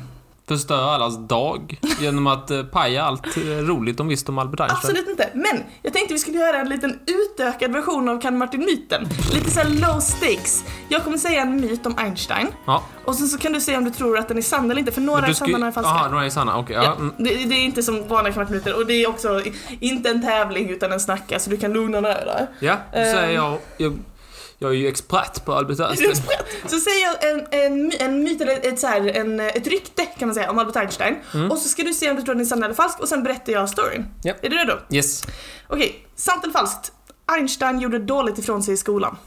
förstöra 0.47 0.91
allas 0.91 1.17
dag 1.27 1.79
genom 1.99 2.27
att 2.27 2.51
eh, 2.51 2.63
paja 2.63 3.03
allt 3.03 3.37
eh, 3.37 3.41
roligt 3.43 3.97
de 3.97 4.07
visste 4.07 4.31
om 4.31 4.37
Albert 4.37 4.59
Einstein? 4.59 4.77
Absolut 4.77 5.09
inte. 5.09 5.29
Men 5.33 5.63
jag 5.81 5.93
tänkte 5.93 6.13
vi 6.13 6.19
skulle 6.19 6.37
göra 6.37 6.57
en 6.57 6.69
liten 6.69 6.99
utökad 7.05 7.71
version 7.71 8.09
av 8.09 8.21
Kan 8.21 8.37
Martin-myten. 8.37 9.07
Lite 9.33 9.51
såhär 9.51 9.69
low 9.69 9.99
stakes. 9.99 10.63
Jag 10.89 11.03
kommer 11.03 11.17
säga 11.17 11.41
en 11.41 11.55
myt 11.61 11.85
om 11.85 11.95
Einstein 11.97 12.47
Ja. 12.65 12.83
och 13.05 13.15
sen 13.15 13.27
så 13.27 13.37
kan 13.37 13.53
du 13.53 13.61
säga 13.61 13.77
om 13.77 13.83
du 13.85 13.91
tror 13.91 14.17
att 14.17 14.27
den 14.27 14.37
är 14.37 14.41
sann 14.41 14.71
eller 14.71 14.79
inte 14.79 14.91
för 14.91 15.01
några 15.01 15.27
är 15.27 15.33
sanna 15.33 15.53
och 15.53 15.59
några 15.59 15.67
är 15.67 15.71
falska. 15.71 15.91
Aha, 15.93 16.09
några 16.09 16.25
är 16.25 16.29
sanna. 16.29 16.57
Okej, 16.57 16.75
ja. 16.75 16.83
Ja, 16.83 16.95
mm. 16.95 17.13
det, 17.17 17.23
det 17.23 17.55
är 17.55 17.63
inte 17.65 17.83
som 17.83 18.07
vanliga 18.07 18.33
Kan 18.33 18.41
Martin-myter 18.43 18.75
och 18.79 18.85
det 18.85 18.93
är 18.93 19.09
också 19.09 19.41
inte 19.79 20.09
en 20.09 20.21
tävling 20.21 20.69
utan 20.69 20.91
en 20.91 20.99
snacka 20.99 21.39
så 21.39 21.49
du 21.49 21.57
kan 21.57 21.73
lugna 21.73 22.01
ner 22.01 22.25
dig. 22.25 22.47
ja 22.59 22.77
då 22.91 22.97
säger 22.97 23.27
Ehm. 23.27 23.33
jag, 23.33 23.57
jag... 23.77 23.97
Jag 24.57 24.71
är 24.71 24.75
ju 24.75 24.87
expert 24.87 25.45
på 25.45 25.53
Albert 25.53 25.79
Einstein. 25.79 26.15
Så 26.65 26.79
säger 26.79 27.05
jag 27.05 27.31
en, 27.31 27.47
en, 27.51 27.91
en 27.99 28.23
myt 28.23 28.41
eller 28.41 28.67
ett, 28.67 28.79
så 28.79 28.87
här, 28.87 29.07
en, 29.07 29.39
ett 29.39 29.67
rykte 29.67 30.05
kan 30.05 30.27
man 30.27 30.35
säga 30.35 30.51
om 30.51 30.59
Albert 30.59 30.75
Einstein 30.75 31.15
och 31.49 31.57
så 31.57 31.69
ska 31.69 31.83
du 31.83 31.93
se 31.93 32.09
om 32.09 32.15
du 32.15 32.21
tror 32.21 32.35
den 32.35 32.41
är 32.41 32.45
sann 32.45 32.63
eller 32.63 32.73
falsk 32.73 32.99
och 32.99 33.07
sen 33.07 33.23
berättar 33.23 33.53
jag 33.53 33.69
storyn. 33.69 33.95
Mm. 33.95 34.07
Ja. 34.23 34.33
Är 34.41 34.49
du 34.49 34.57
redo? 34.57 34.73
Yes. 34.89 35.23
Okej, 35.67 36.07
sant 36.15 36.43
eller 36.43 36.53
falskt? 36.53 36.91
Einstein 37.25 37.79
gjorde 37.79 37.99
dåligt 37.99 38.37
ifrån 38.37 38.63
sig 38.63 38.73
i 38.73 38.77
skolan. 38.77 39.17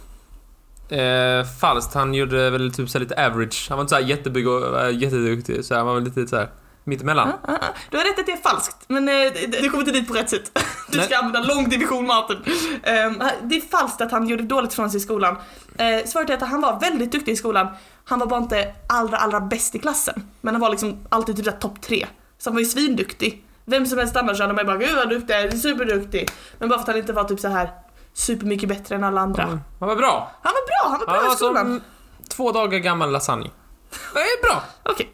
Eh, 0.88 1.44
falskt, 1.60 1.94
han 1.94 2.14
gjorde 2.14 2.50
väl 2.50 2.72
typ 2.72 2.90
så 2.90 2.98
lite 2.98 3.26
average. 3.26 3.66
Han 3.68 3.78
var 3.78 3.82
inte 3.82 3.90
så 3.90 3.94
här 3.94 4.08
jättebygg 4.08 4.48
och 4.48 4.80
äh, 4.80 4.98
jätteduktig, 4.98 5.64
så 5.64 5.74
han 5.74 5.86
var 5.86 5.94
väl 5.94 6.04
lite 6.04 6.26
så 6.26 6.36
här 6.36 6.48
mittemellan. 6.88 7.28
Ah, 7.28 7.52
ah. 7.52 7.58
Du 7.90 7.96
har 7.96 8.04
rätt 8.04 8.18
att 8.18 8.26
det 8.26 8.32
är 8.32 8.36
falskt, 8.36 8.76
men 8.88 9.08
eh, 9.08 9.32
du 9.62 9.70
kommer 9.70 9.78
inte 9.84 9.92
dit 9.92 10.08
på 10.08 10.14
rätt 10.14 10.30
sätt. 10.30 10.58
Du 10.90 10.96
Nej. 10.98 11.06
ska 11.06 11.18
använda 11.18 11.54
lång 11.54 11.68
division 11.68 12.06
Martin. 12.06 12.36
Ehm, 12.82 13.22
det 13.42 13.56
är 13.56 13.60
falskt 13.60 14.00
att 14.00 14.10
han 14.12 14.28
gjorde 14.28 14.42
dåligt 14.42 14.72
ifrån 14.72 14.90
sig 14.90 14.98
i 14.98 15.00
skolan. 15.00 15.36
Uh, 15.36 16.06
svaret 16.06 16.30
är 16.30 16.34
att 16.34 16.48
han 16.48 16.60
var 16.60 16.80
väldigt 16.80 17.12
duktig 17.12 17.32
i 17.32 17.36
skolan. 17.36 17.68
Han 18.04 18.18
var 18.18 18.26
bara 18.26 18.40
inte 18.40 18.74
allra, 18.88 19.16
allra 19.16 19.40
bäst 19.40 19.74
i 19.74 19.78
klassen. 19.78 20.28
Men 20.40 20.54
han 20.54 20.60
var 20.60 20.70
liksom 20.70 21.06
alltid 21.08 21.36
typ 21.44 21.60
topp 21.60 21.80
tre. 21.82 22.06
Så 22.38 22.50
han 22.50 22.54
var 22.54 22.60
ju 22.60 22.66
svinduktig. 22.66 23.44
Vem 23.64 23.86
som 23.86 23.98
helst 23.98 24.16
annars 24.16 24.40
hade 24.40 24.52
man 24.52 24.64
ju 24.64 24.66
bara 24.66 24.76
gud 24.76 24.96
vad 24.96 25.08
duktig, 25.08 25.28
du 25.28 25.34
är 25.34 25.50
superduktig. 25.50 26.30
Men 26.58 26.68
bara 26.68 26.78
för 26.78 26.82
att 26.82 26.88
han 26.88 26.96
inte 26.96 27.12
var 27.12 27.24
typ 27.24 27.40
så 27.40 27.48
här 27.48 27.70
supermycket 28.14 28.68
bättre 28.68 28.94
än 28.94 29.04
alla 29.04 29.20
andra. 29.20 29.42
Mm. 29.42 29.60
Han 29.80 29.88
var 29.88 29.96
bra. 29.96 30.30
Han 30.42 30.52
var 30.52 30.66
bra, 30.66 30.90
han 30.90 31.00
var 31.00 31.06
bra 31.06 31.22
Han 31.22 31.32
i 31.32 31.36
skolan. 31.36 31.66
som 31.66 31.80
två 32.28 32.52
dagar 32.52 32.78
gammal 32.78 33.10
lasagne. 33.10 33.50
Det 34.14 34.20
är 34.20 34.42
bra. 34.42 34.62
Okej. 34.82 35.12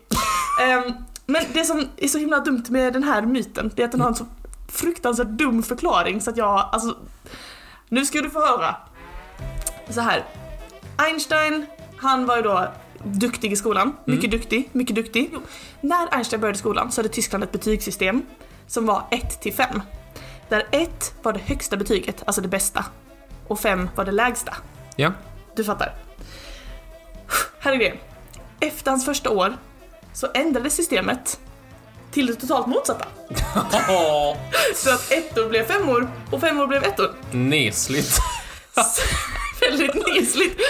Ehm, 0.63 0.93
men 1.27 1.45
det 1.53 1.65
som 1.65 1.89
är 1.97 2.09
så 2.09 2.19
himla 2.19 2.41
dumt 2.41 2.65
med 2.69 2.93
den 2.93 3.03
här 3.03 3.23
myten, 3.23 3.71
det 3.75 3.83
är 3.83 3.87
att 3.87 3.93
den 3.93 4.01
har 4.01 4.09
en 4.09 4.15
så 4.15 4.27
fruktansvärt 4.69 5.29
dum 5.29 5.63
förklaring 5.63 6.21
så 6.21 6.31
att 6.31 6.37
jag, 6.37 6.69
alltså... 6.73 6.97
Nu 7.89 8.05
ska 8.05 8.21
du 8.21 8.31
få 8.31 8.41
höra. 8.47 8.77
Så 9.91 10.01
här. 10.01 10.25
Einstein, 10.97 11.67
han 11.97 12.27
var 12.27 12.37
ju 12.37 12.43
då 12.43 12.69
duktig 13.05 13.53
i 13.53 13.57
skolan. 13.57 13.97
Mycket 14.05 14.31
duktig, 14.31 14.69
mycket 14.73 14.97
duktig. 14.97 15.35
När 15.81 16.15
Einstein 16.15 16.41
började 16.41 16.59
skolan 16.59 16.93
så 16.93 17.01
hade 17.01 17.09
Tyskland 17.09 17.45
ett 17.45 17.53
betygssystem 17.53 18.23
som 18.67 18.87
var 18.87 19.03
1 19.11 19.41
till 19.41 19.55
5. 19.55 19.83
Där 20.49 20.67
1 20.71 21.15
var 21.23 21.33
det 21.33 21.39
högsta 21.39 21.77
betyget, 21.77 22.23
alltså 22.27 22.41
det 22.41 22.49
bästa. 22.49 22.85
Och 23.47 23.61
5 23.61 23.89
var 23.97 24.05
det 24.05 24.13
lägsta. 24.13 24.57
Ja. 24.97 25.13
Du 25.57 25.65
fattar. 25.65 25.95
här 27.59 27.73
är 27.73 27.77
grejen. 27.77 27.97
Efter 28.61 28.91
hans 28.91 29.05
första 29.05 29.31
år 29.31 29.57
så 30.15 30.29
ändrades 30.35 30.75
systemet 30.75 31.39
till 32.11 32.27
det 32.27 32.35
totalt 32.35 32.67
motsatta. 32.67 33.07
Så 34.75 34.91
att 34.91 35.13
ettor 35.13 35.49
blev 35.49 35.67
femmor 35.67 36.11
och 36.33 36.41
femmor 36.41 36.67
blev 36.67 36.85
ettor. 36.85 37.15
Nesligt. 37.31 38.19
Väldigt 39.61 39.95
nesligt. 39.95 40.61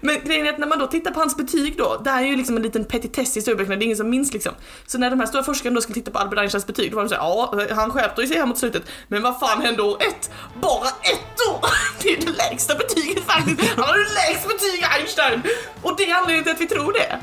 Men 0.00 0.20
grejen 0.24 0.46
är 0.46 0.52
att 0.52 0.58
när 0.58 0.66
man 0.66 0.78
då 0.78 0.86
tittar 0.86 1.10
på 1.10 1.20
hans 1.20 1.36
betyg 1.36 1.76
då, 1.78 2.00
det 2.04 2.10
här 2.10 2.22
är 2.22 2.26
ju 2.26 2.36
liksom 2.36 2.56
en 2.56 2.62
liten 2.62 2.84
petitess 2.84 3.36
i 3.36 3.38
historieböckerna, 3.38 3.76
det 3.76 3.82
är 3.82 3.84
ingen 3.84 3.96
som 3.96 4.10
minns 4.10 4.32
liksom. 4.32 4.52
Så 4.86 4.98
när 4.98 5.10
de 5.10 5.20
här 5.20 5.26
stora 5.26 5.42
forskarna 5.42 5.74
då 5.74 5.80
skulle 5.80 5.94
titta 5.94 6.10
på 6.10 6.18
Albert 6.18 6.38
Einsteins 6.38 6.66
betyg, 6.66 6.90
då 6.90 6.96
var 6.96 7.02
de 7.02 7.08
såhär, 7.08 7.22
ja, 7.22 7.74
han 7.74 7.90
skärpte 7.90 8.26
sig 8.26 8.36
här 8.36 8.46
mot 8.46 8.58
slutet, 8.58 8.82
men 9.08 9.22
vad 9.22 9.40
fan 9.40 9.62
hände 9.62 9.82
år 9.82 10.02
ett? 10.02 10.30
Bara 10.60 10.88
ettor! 10.88 11.68
Det 12.02 12.08
är 12.08 12.16
det 12.16 12.32
lägsta 12.32 12.74
betyget 12.74 13.24
faktiskt, 13.24 13.60
han 13.76 13.84
har 13.84 13.98
det 13.98 14.14
lägsta 14.14 14.48
betyg 14.48 14.84
Einstein! 14.98 15.42
Och 15.82 15.96
det 15.96 16.10
är 16.10 16.14
anledningen 16.14 16.44
till 16.44 16.52
att 16.52 16.60
vi 16.60 16.66
tror 16.66 16.92
det. 16.92 17.20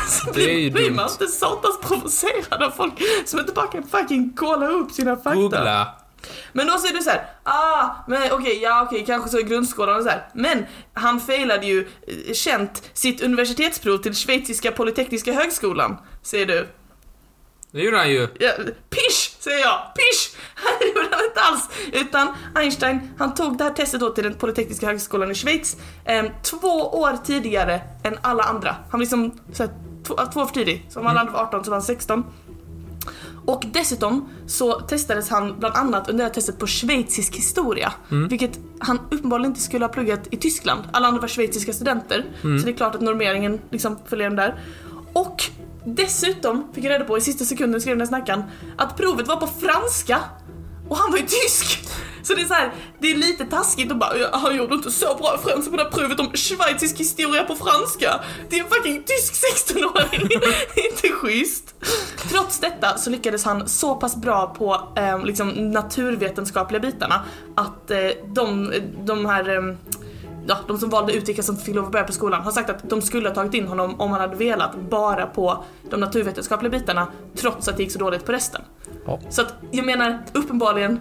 Alltså, 0.00 0.32
Det 0.32 0.42
är 0.44 0.58
ju 0.58 0.70
blir 0.70 0.84
dumt. 0.84 0.96
man 0.96 1.10
inte 1.10 1.26
satans 1.26 1.78
provocerad 1.80 2.62
av 2.62 2.70
folk 2.70 2.92
som 3.24 3.38
inte 3.40 3.52
bara 3.52 3.66
kan 3.66 3.82
fucking 3.82 4.32
kolla 4.36 4.68
upp 4.68 4.92
sina 4.92 5.16
fakta? 5.16 5.34
Googla. 5.34 5.88
Men 6.52 6.66
då 6.66 6.78
så 6.78 6.86
är 6.86 6.92
det 6.92 7.02
så 7.02 7.10
här, 7.10 7.26
ah, 7.42 7.88
men 8.08 8.32
okej, 8.32 8.58
ja 8.62 8.82
okej, 8.86 9.04
kanske 9.06 9.28
så 9.30 9.38
i 9.38 9.42
grundskolan 9.42 9.96
och 9.96 10.02
så 10.02 10.08
här. 10.08 10.28
Men 10.34 10.66
han 10.94 11.20
failade 11.20 11.66
ju 11.66 11.88
eh, 12.06 12.32
känt 12.34 12.82
sitt 12.92 13.22
universitetsprov 13.22 13.98
till 13.98 14.14
schweiziska 14.14 14.72
polytekniska 14.72 15.32
högskolan, 15.32 15.96
säger 16.22 16.46
du. 16.46 16.68
Det 17.72 17.82
gjorde 17.82 17.96
han 17.96 18.10
ju. 18.10 18.28
Ja, 18.38 18.50
pisch, 18.90 19.36
säger 19.40 19.58
jag, 19.58 19.80
pisch! 19.94 20.36
Det 20.80 20.86
gjorde 21.00 21.16
han 21.16 21.24
inte 21.24 21.40
alls. 21.40 21.68
Utan 21.92 22.28
Einstein, 22.54 23.10
han 23.18 23.34
tog 23.34 23.58
det 23.58 23.64
här 23.64 23.70
testet 23.70 24.00
då 24.00 24.10
till 24.10 24.24
den 24.24 24.34
polytekniska 24.34 24.86
högskolan 24.86 25.30
i 25.30 25.34
Schweiz 25.34 25.76
eh, 26.04 26.24
två 26.42 26.68
år 26.82 27.16
tidigare 27.24 27.80
än 28.02 28.18
alla 28.20 28.42
andra. 28.42 28.70
Han 28.70 28.90
var 28.90 28.98
liksom 28.98 29.38
så 29.52 29.62
här, 29.62 29.72
två, 30.06 30.14
två 30.32 30.40
år 30.40 30.46
för 30.46 30.54
tidig. 30.54 30.86
Så 30.90 31.00
om 31.00 31.06
alla 31.06 31.20
andra 31.20 31.32
var 31.32 31.40
18 31.40 31.64
så 31.64 31.70
var 31.70 31.76
han 31.76 31.82
16. 31.82 32.24
Och 33.46 33.64
dessutom 33.72 34.28
så 34.46 34.80
testades 34.80 35.30
han 35.30 35.58
bland 35.58 35.74
annat 35.74 36.10
under 36.10 36.24
det 36.24 36.28
här 36.28 36.34
testet 36.34 36.58
på 36.58 36.66
schweizisk 36.66 37.36
historia. 37.36 37.92
Vilket 38.28 38.58
han 38.78 38.98
uppenbarligen 39.10 39.50
inte 39.50 39.60
skulle 39.60 39.84
ha 39.84 39.92
pluggat 39.92 40.20
i 40.30 40.36
Tyskland. 40.36 40.82
Alla 40.92 41.08
andra 41.08 41.20
var 41.20 41.28
schweiziska 41.28 41.72
studenter. 41.72 42.24
Så 42.42 42.66
det 42.66 42.70
är 42.72 42.76
klart 42.76 42.94
att 42.94 43.00
normeringen 43.00 43.60
liksom 43.70 43.98
följer 44.06 44.28
dem 44.28 44.36
där. 44.36 44.60
Och 45.12 45.42
dessutom 45.94 46.68
fick 46.74 46.84
jag 46.84 46.90
reda 46.90 47.04
på 47.04 47.18
i 47.18 47.20
sista 47.20 47.44
sekunden 47.44 47.80
skrev 47.80 47.96
den 47.96 48.00
här 48.00 48.08
snackaren 48.08 48.42
att 48.78 48.96
provet 48.96 49.28
var 49.28 49.36
på 49.36 49.46
franska. 49.46 50.20
Och 50.88 50.96
han 50.96 51.10
var 51.10 51.18
ju 51.18 51.26
tysk! 51.26 51.88
Så 52.22 52.34
det 52.34 52.42
är 52.42 52.46
så 52.46 52.54
här, 52.54 52.72
det 52.98 53.10
är 53.10 53.14
lite 53.16 53.44
taskigt 53.44 53.92
att 53.92 53.98
bara 53.98 54.12
han 54.32 54.56
gjorde 54.56 54.74
inte 54.74 54.90
så 54.90 55.14
bra 55.14 55.38
ifrån 55.38 55.62
sig 55.62 55.70
på 55.70 55.76
det 55.76 55.82
här 55.82 55.90
provet 55.90 56.20
om 56.20 56.30
schweizisk 56.34 57.00
historia 57.00 57.44
på 57.44 57.54
franska. 57.54 58.20
Det 58.48 58.58
är 58.58 58.64
en 58.64 58.70
fucking 58.70 59.02
tysk 59.02 59.34
16-åring. 59.74 60.28
Inte 60.90 61.08
schysst. 61.08 61.74
Trots 62.30 62.60
detta 62.60 62.98
så 62.98 63.10
lyckades 63.10 63.44
han 63.44 63.68
så 63.68 63.94
pass 63.94 64.16
bra 64.16 64.54
på 64.58 64.92
eh, 64.96 65.24
liksom 65.24 65.48
naturvetenskapliga 65.48 66.80
bitarna 66.80 67.24
att 67.56 67.90
eh, 67.90 67.98
de, 68.34 68.72
de 69.04 69.26
här 69.26 69.56
eh, 69.56 69.74
Ja, 70.50 70.56
de 70.66 70.78
som 70.78 70.90
valde 70.90 71.12
ut 71.12 71.28
vilka 71.28 71.42
som 71.42 71.56
fick 71.56 71.74
lov 71.74 71.84
att 71.84 71.92
börja 71.92 72.04
på 72.04 72.12
skolan 72.12 72.42
har 72.42 72.52
sagt 72.52 72.70
att 72.70 72.90
de 72.90 73.02
skulle 73.02 73.28
ha 73.28 73.34
tagit 73.34 73.54
in 73.54 73.68
honom 73.68 74.00
om 74.00 74.10
han 74.10 74.20
hade 74.20 74.36
velat 74.36 74.76
bara 74.90 75.26
på 75.26 75.64
de 75.90 76.00
naturvetenskapliga 76.00 76.70
bitarna 76.70 77.06
trots 77.36 77.68
att 77.68 77.76
det 77.76 77.82
gick 77.82 77.92
så 77.92 77.98
dåligt 77.98 78.24
på 78.24 78.32
resten. 78.32 78.62
Ja. 79.06 79.20
Så 79.30 79.42
att 79.42 79.54
jag 79.70 79.86
menar 79.86 80.18
uppenbarligen 80.32 81.00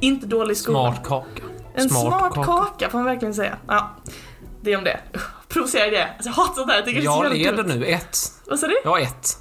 inte 0.00 0.26
dålig 0.26 0.56
skola. 0.56 0.78
Smart 0.78 1.06
kaka. 1.06 1.42
En 1.74 1.90
smart, 1.90 2.34
kaka. 2.34 2.90
får 2.90 2.98
man 2.98 3.04
verkligen 3.04 3.34
säga. 3.34 3.58
Ja, 3.68 3.90
det 4.60 4.72
är 4.72 4.78
om 4.78 4.84
det. 4.84 5.00
Provocerar 5.48 5.90
det. 5.90 6.08
Alltså, 6.08 6.28
jag 6.28 6.32
hatar 6.32 6.54
sånt 6.54 6.70
här, 6.70 6.76
jag 6.76 6.84
tycker 6.84 7.00
det 7.00 7.06
är 7.06 7.24
Jag 7.24 7.32
leder 7.32 7.64
nu. 7.64 7.84
Ett. 7.84 8.16
Vad 8.46 8.58
sa 8.58 8.66
du? 8.66 8.76
Jag 8.84 8.90
har 8.90 8.98
ett. 8.98 9.38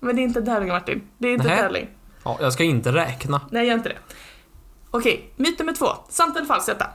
Men 0.00 0.16
det 0.16 0.22
är 0.22 0.24
inte 0.24 0.38
en 0.38 0.46
tävling 0.46 0.68
Martin. 0.68 1.08
Det 1.18 1.28
är 1.28 1.34
inte 1.34 1.50
en 1.50 1.58
tävling. 1.58 1.88
Ja, 2.24 2.38
jag 2.40 2.52
ska 2.52 2.64
inte 2.64 2.92
räkna. 2.92 3.40
Nej, 3.50 3.66
gör 3.66 3.74
inte 3.74 3.88
det. 3.88 3.98
Okej, 4.90 5.32
myt 5.36 5.58
nummer 5.58 5.72
två. 5.72 5.86
Sant 6.08 6.36
eller 6.36 6.46
falskt 6.46 6.66
detta? 6.66 6.86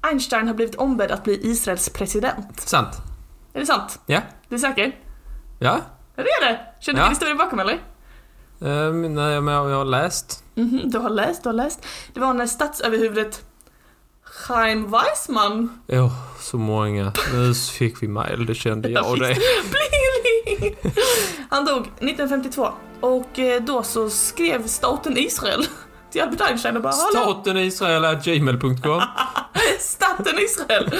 Einstein 0.00 0.46
har 0.46 0.54
blivit 0.54 0.74
ombedd 0.74 1.10
att 1.10 1.24
bli 1.24 1.40
Israels 1.50 1.88
president. 1.88 2.60
Sant. 2.60 2.96
Är 3.54 3.60
det 3.60 3.66
sant? 3.66 4.00
Ja. 4.06 4.20
Du 4.48 4.54
är 4.54 4.58
säker? 4.58 4.96
Ja. 5.58 5.80
Ja, 6.16 6.22
det 6.22 6.28
är 6.30 6.52
det. 6.52 6.60
Känner 6.80 6.98
du 6.98 7.02
Ja. 7.02 7.06
till 7.06 7.10
historien 7.14 7.36
bakom 7.36 7.58
eller? 7.60 7.78
Ehm, 8.64 9.14
nej, 9.14 9.40
men 9.40 9.54
jag, 9.54 9.70
jag 9.70 9.76
har 9.76 9.84
läst. 9.84 10.44
Mhm, 10.54 10.80
du 10.84 10.98
har 10.98 11.10
läst, 11.10 11.42
du 11.42 11.48
har 11.48 11.54
läst. 11.54 11.86
Det 12.14 12.20
var 12.20 12.34
när 12.34 12.46
statsöverhuvudet 12.46 13.44
Chaim 14.24 14.90
Weissman 14.90 15.80
Åh, 15.88 16.12
så 16.40 16.58
många. 16.58 17.12
Nu 17.32 17.54
fick 17.54 18.02
vi 18.02 18.08
mail, 18.08 18.46
det 18.46 18.54
kände 18.54 18.88
jag 18.88 19.10
och. 19.10 19.16
Pling! 19.16 20.76
Han 21.50 21.64
dog 21.64 21.80
1952 21.80 22.68
och 23.00 23.38
eh, 23.38 23.62
då 23.62 23.82
så 23.82 24.10
skrev 24.10 24.66
staten 24.66 25.16
Israel 25.18 25.66
till 26.10 26.22
Albert 26.22 26.40
Einstein 26.40 26.76
och 26.76 26.82
bara 26.82 26.92
Hallå, 26.92 27.10
Staten 27.10 27.56
Israel 27.56 28.04
är 28.04 28.14
gmail.com. 28.14 29.02
staten 29.80 30.38
Israel! 30.38 30.90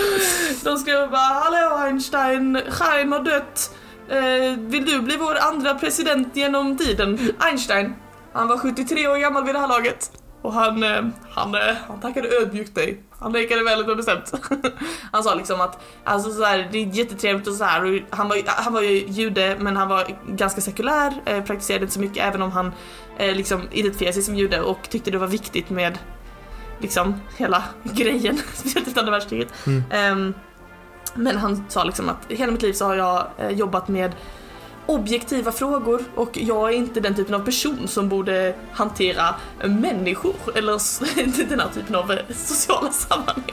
De 0.64 0.78
skrev 0.78 1.10
bara 1.10 1.20
Hallå 1.20 1.76
Einstein, 1.76 2.60
Chaim 2.70 3.12
har 3.12 3.20
dött. 3.20 3.70
Eh, 4.08 4.58
vill 4.58 4.84
du 4.86 5.00
bli 5.00 5.16
vår 5.16 5.38
andra 5.38 5.74
president 5.74 6.36
genom 6.36 6.78
tiden? 6.78 7.32
Einstein, 7.38 7.94
han 8.32 8.48
var 8.48 8.58
73 8.58 9.08
år 9.08 9.16
gammal 9.16 9.44
vid 9.44 9.54
det 9.54 9.58
här 9.58 9.68
laget. 9.68 10.10
Och 10.42 10.52
han, 10.52 10.82
eh, 10.82 11.02
han, 11.30 11.54
eh, 11.54 11.74
han 11.88 12.00
tackade 12.00 12.28
ödmjukt 12.28 12.74
dig. 12.74 13.02
Han 13.18 13.32
nekade 13.32 13.64
väldigt 13.64 13.96
bestämt. 13.96 14.32
Han 15.12 15.22
sa 15.22 15.34
liksom 15.34 15.60
att 15.60 15.80
alltså 16.04 16.30
så 16.32 16.44
här, 16.44 16.68
det 16.72 16.78
är 16.78 16.86
jättetrevligt 16.86 17.48
och 17.48 17.54
så 17.54 17.64
här. 17.64 17.84
Och 17.84 18.00
han, 18.10 18.28
var, 18.28 18.42
han 18.46 18.72
var 18.72 18.82
ju 18.82 19.06
jude 19.08 19.56
men 19.58 19.76
han 19.76 19.88
var 19.88 20.06
ganska 20.28 20.60
sekulär, 20.60 21.12
eh, 21.24 21.44
praktiserade 21.44 21.82
inte 21.82 21.94
så 21.94 22.00
mycket 22.00 22.24
även 22.24 22.42
om 22.42 22.52
han 22.52 22.72
liksom 23.18 23.62
identifierade 23.72 24.12
sig 24.12 24.22
som 24.22 24.34
jude 24.34 24.60
och 24.60 24.90
tyckte 24.90 25.10
det 25.10 25.18
var 25.18 25.26
viktigt 25.26 25.70
med 25.70 25.98
liksom 26.78 27.14
hela 27.36 27.64
grejen, 27.82 28.38
speciellt 28.54 28.88
efter 28.88 29.00
andra 29.00 29.12
världskriget. 29.12 29.66
Mm. 29.66 29.82
Ehm, 29.90 30.34
men 31.14 31.36
han 31.36 31.64
sa 31.68 31.84
liksom 31.84 32.08
att 32.08 32.26
hela 32.28 32.52
mitt 32.52 32.62
liv 32.62 32.72
så 32.72 32.84
har 32.84 32.94
jag 32.94 33.26
jobbat 33.52 33.88
med 33.88 34.14
objektiva 34.86 35.52
frågor 35.52 36.02
och 36.14 36.30
jag 36.32 36.68
är 36.68 36.76
inte 36.76 37.00
den 37.00 37.14
typen 37.14 37.34
av 37.34 37.38
person 37.44 37.88
som 37.88 38.08
borde 38.08 38.54
hantera 38.72 39.34
människor 39.64 40.34
eller 40.54 40.72
den 41.48 41.60
här 41.60 41.68
typen 41.74 41.94
av 41.94 42.12
eh, 42.12 42.18
sociala 42.36 42.90
sammanhang. 42.92 43.44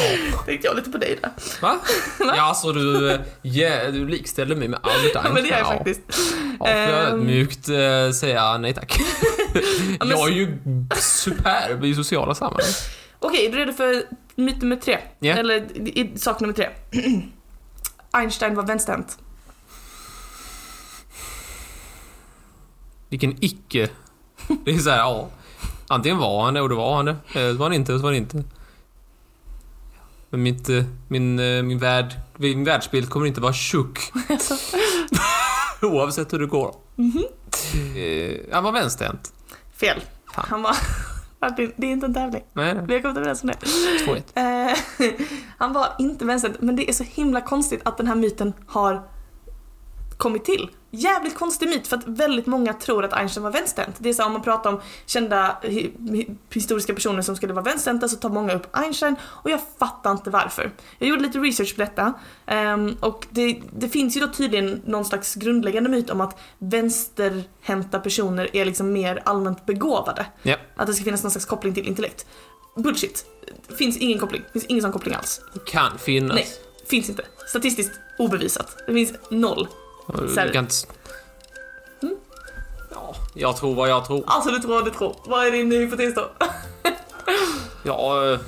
Ja. 0.00 0.38
Tänkte 0.46 0.66
jag 0.66 0.76
lite 0.76 0.90
på 0.90 0.98
dig 0.98 1.18
där. 1.22 1.30
Va? 1.62 1.78
Ja, 2.20 2.42
alltså 2.42 2.72
du, 2.72 3.18
yeah, 3.42 3.92
du 3.92 4.08
likställer 4.08 4.56
mig 4.56 4.68
med 4.68 4.78
Albert 4.82 5.16
Einstein. 5.16 5.24
Ja, 5.24 5.32
men 5.34 5.42
det 5.42 5.48
är 5.50 5.58
jag 5.58 5.66
Ja. 5.66 5.76
faktiskt. 5.76 6.00
Ja, 6.60 6.66
får 6.66 6.68
jag 6.68 6.88
Ehm. 7.08 7.14
ödmjukt 7.14 7.68
eh, 7.68 8.10
säga 8.20 8.58
nej 8.58 8.74
tack. 8.74 9.00
men- 9.98 10.08
jag 10.08 10.28
är 10.28 10.32
ju 10.32 10.58
superb 11.00 11.84
i 11.84 11.94
sociala 11.94 12.34
sammanhang. 12.34 12.72
Okej, 13.18 13.46
är 13.46 13.50
du 13.52 13.58
redo 13.58 13.72
för 13.72 14.02
myt 14.36 14.62
nummer 14.62 14.76
tre? 14.76 14.98
Ja. 15.18 15.34
Eller 15.34 16.18
sak 16.18 16.40
nummer 16.40 16.54
tre. 16.54 16.68
Einstein 18.12 18.54
var 18.54 18.62
vänsterhänt. 18.62 19.18
Vilken 23.08 23.36
icke. 23.40 23.88
Det 24.64 24.70
är 24.70 24.78
så 24.78 24.90
här, 24.90 24.98
ja. 24.98 25.28
Antingen 25.88 26.18
var 26.18 26.44
han 26.44 26.54
det 26.54 26.60
och 26.60 26.68
då 26.68 26.76
var 26.76 26.96
han 26.96 27.04
det. 27.04 27.16
Eller 27.32 27.52
så 27.52 27.58
var 27.58 27.66
han 27.66 27.72
inte 27.72 27.92
och 27.92 28.00
så 28.00 28.02
var 28.02 28.10
han 28.10 28.16
inte. 28.16 28.44
Men 30.30 30.42
mitt, 30.42 30.68
eh, 30.68 30.84
min, 31.08 31.38
eh, 31.38 31.62
min, 31.62 31.78
värld, 31.78 32.14
min 32.36 32.64
världsbild 32.64 33.10
kommer 33.10 33.26
inte 33.26 33.40
vara 33.40 33.52
tjock. 33.52 34.12
Oavsett 35.82 36.32
hur 36.32 36.38
det 36.38 36.46
går. 36.46 36.74
Eh, 37.96 38.54
han 38.54 38.64
var 38.64 38.72
vänsterhänt. 38.72 39.32
Fel. 39.80 40.00
Fan. 40.34 40.44
Han 40.48 40.62
var... 40.62 40.76
Det 41.56 41.86
är 41.86 41.90
inte 41.90 42.06
en 42.06 42.14
tävling. 42.14 42.42
Nej, 42.52 42.74
nej. 42.74 42.84
Vi 42.86 42.94
har 42.94 43.00
kommit 43.00 43.16
överens 43.16 43.42
om 43.42 43.48
det. 43.48 43.56
2-1. 44.34 44.68
Eh, 44.68 44.76
han 45.58 45.72
var 45.72 45.88
inte 45.98 46.24
vänsterhänt, 46.24 46.60
men 46.60 46.76
det 46.76 46.88
är 46.88 46.92
så 46.92 47.04
himla 47.04 47.40
konstigt 47.40 47.80
att 47.84 47.96
den 47.96 48.06
här 48.06 48.14
myten 48.14 48.52
har 48.66 49.02
kommit 50.18 50.44
till. 50.44 50.70
Jävligt 50.90 51.34
konstig 51.34 51.68
myt 51.68 51.86
för 51.86 51.96
att 51.96 52.06
väldigt 52.06 52.46
många 52.46 52.72
tror 52.74 53.04
att 53.04 53.12
Einstein 53.12 53.44
var 53.44 53.50
vänsterhänt. 53.50 53.96
Det 53.98 54.08
är 54.08 54.12
så 54.12 54.24
om 54.24 54.32
man 54.32 54.42
pratar 54.42 54.70
om 54.72 54.80
kända 55.06 55.58
hi- 55.62 55.92
hi- 55.98 56.36
historiska 56.54 56.94
personer 56.94 57.22
som 57.22 57.36
skulle 57.36 57.52
vara 57.52 57.64
vänsterhänta 57.64 58.08
så 58.08 58.16
tar 58.16 58.28
många 58.28 58.54
upp 58.54 58.66
Einstein 58.76 59.16
och 59.22 59.50
jag 59.50 59.60
fattar 59.78 60.10
inte 60.12 60.30
varför. 60.30 60.70
Jag 60.98 61.08
gjorde 61.08 61.22
lite 61.22 61.38
research 61.38 61.74
på 61.76 61.80
detta 61.80 62.12
ehm, 62.46 62.96
och 63.00 63.26
det, 63.30 63.60
det 63.76 63.88
finns 63.88 64.16
ju 64.16 64.20
då 64.20 64.26
tydligen 64.32 64.82
någon 64.84 65.04
slags 65.04 65.34
grundläggande 65.34 65.90
myt 65.90 66.10
om 66.10 66.20
att 66.20 66.38
vänsterhänta 66.58 67.98
personer 68.00 68.56
är 68.56 68.64
liksom 68.64 68.92
mer 68.92 69.22
allmänt 69.24 69.66
begåvade. 69.66 70.26
Ja. 70.42 70.56
Att 70.76 70.86
det 70.86 70.94
ska 70.94 71.04
finnas 71.04 71.22
någon 71.22 71.30
slags 71.30 71.46
koppling 71.46 71.74
till 71.74 71.86
intellekt. 71.88 72.26
Bullshit. 72.76 73.26
Finns 73.78 73.96
ingen 73.96 74.18
koppling. 74.18 74.42
Finns 74.52 74.64
ingen 74.64 74.82
sån 74.82 74.92
koppling 74.92 75.14
alls. 75.14 75.40
Kan 75.66 75.98
finnas. 75.98 76.34
Nej, 76.34 76.46
finns 76.86 77.08
inte. 77.08 77.22
Statistiskt 77.48 77.92
obevisat. 78.18 78.76
Det 78.86 78.92
finns 78.94 79.12
noll. 79.30 79.68
Här- 80.36 80.52
kan 80.52 80.64
inte... 80.64 80.74
Ja, 82.90 83.14
jag 83.34 83.56
tror 83.56 83.74
vad 83.74 83.88
jag 83.90 84.06
tror. 84.06 84.24
Alltså 84.26 84.50
du 84.50 84.58
tror 84.58 84.70
vad 84.74 84.84
du 84.84 84.90
tror. 84.90 85.16
Vad 85.26 85.46
är 85.46 85.50
din 85.50 85.72
hypotes 85.72 86.14
då? 86.14 86.30
Ja... 87.82 88.32
eh, 88.32 88.38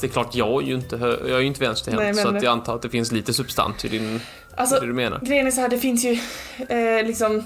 det 0.00 0.06
är 0.06 0.10
klart, 0.10 0.34
jag 0.34 0.62
är 0.62 0.66
ju 0.66 0.74
inte, 0.74 0.96
hö- 0.96 1.18
jag 1.20 1.30
är 1.30 1.40
ju 1.40 1.46
inte 1.46 1.60
Nej, 1.60 1.68
vänsterhänt, 1.68 2.02
men 2.02 2.14
så 2.14 2.28
att 2.36 2.42
jag 2.42 2.50
antar 2.52 2.74
att 2.74 2.82
det 2.82 2.88
finns 2.90 3.12
lite 3.12 3.32
substans 3.34 3.84
i 3.84 3.88
din, 3.88 4.20
Alltså, 4.56 4.80
det 4.80 4.86
du 4.86 4.92
menar. 4.92 5.20
grejen 5.22 5.46
är 5.46 5.50
så 5.50 5.60
här, 5.60 5.68
det 5.68 5.78
finns 5.78 6.04
ju 6.04 6.18
eh, 6.68 7.06
liksom 7.06 7.44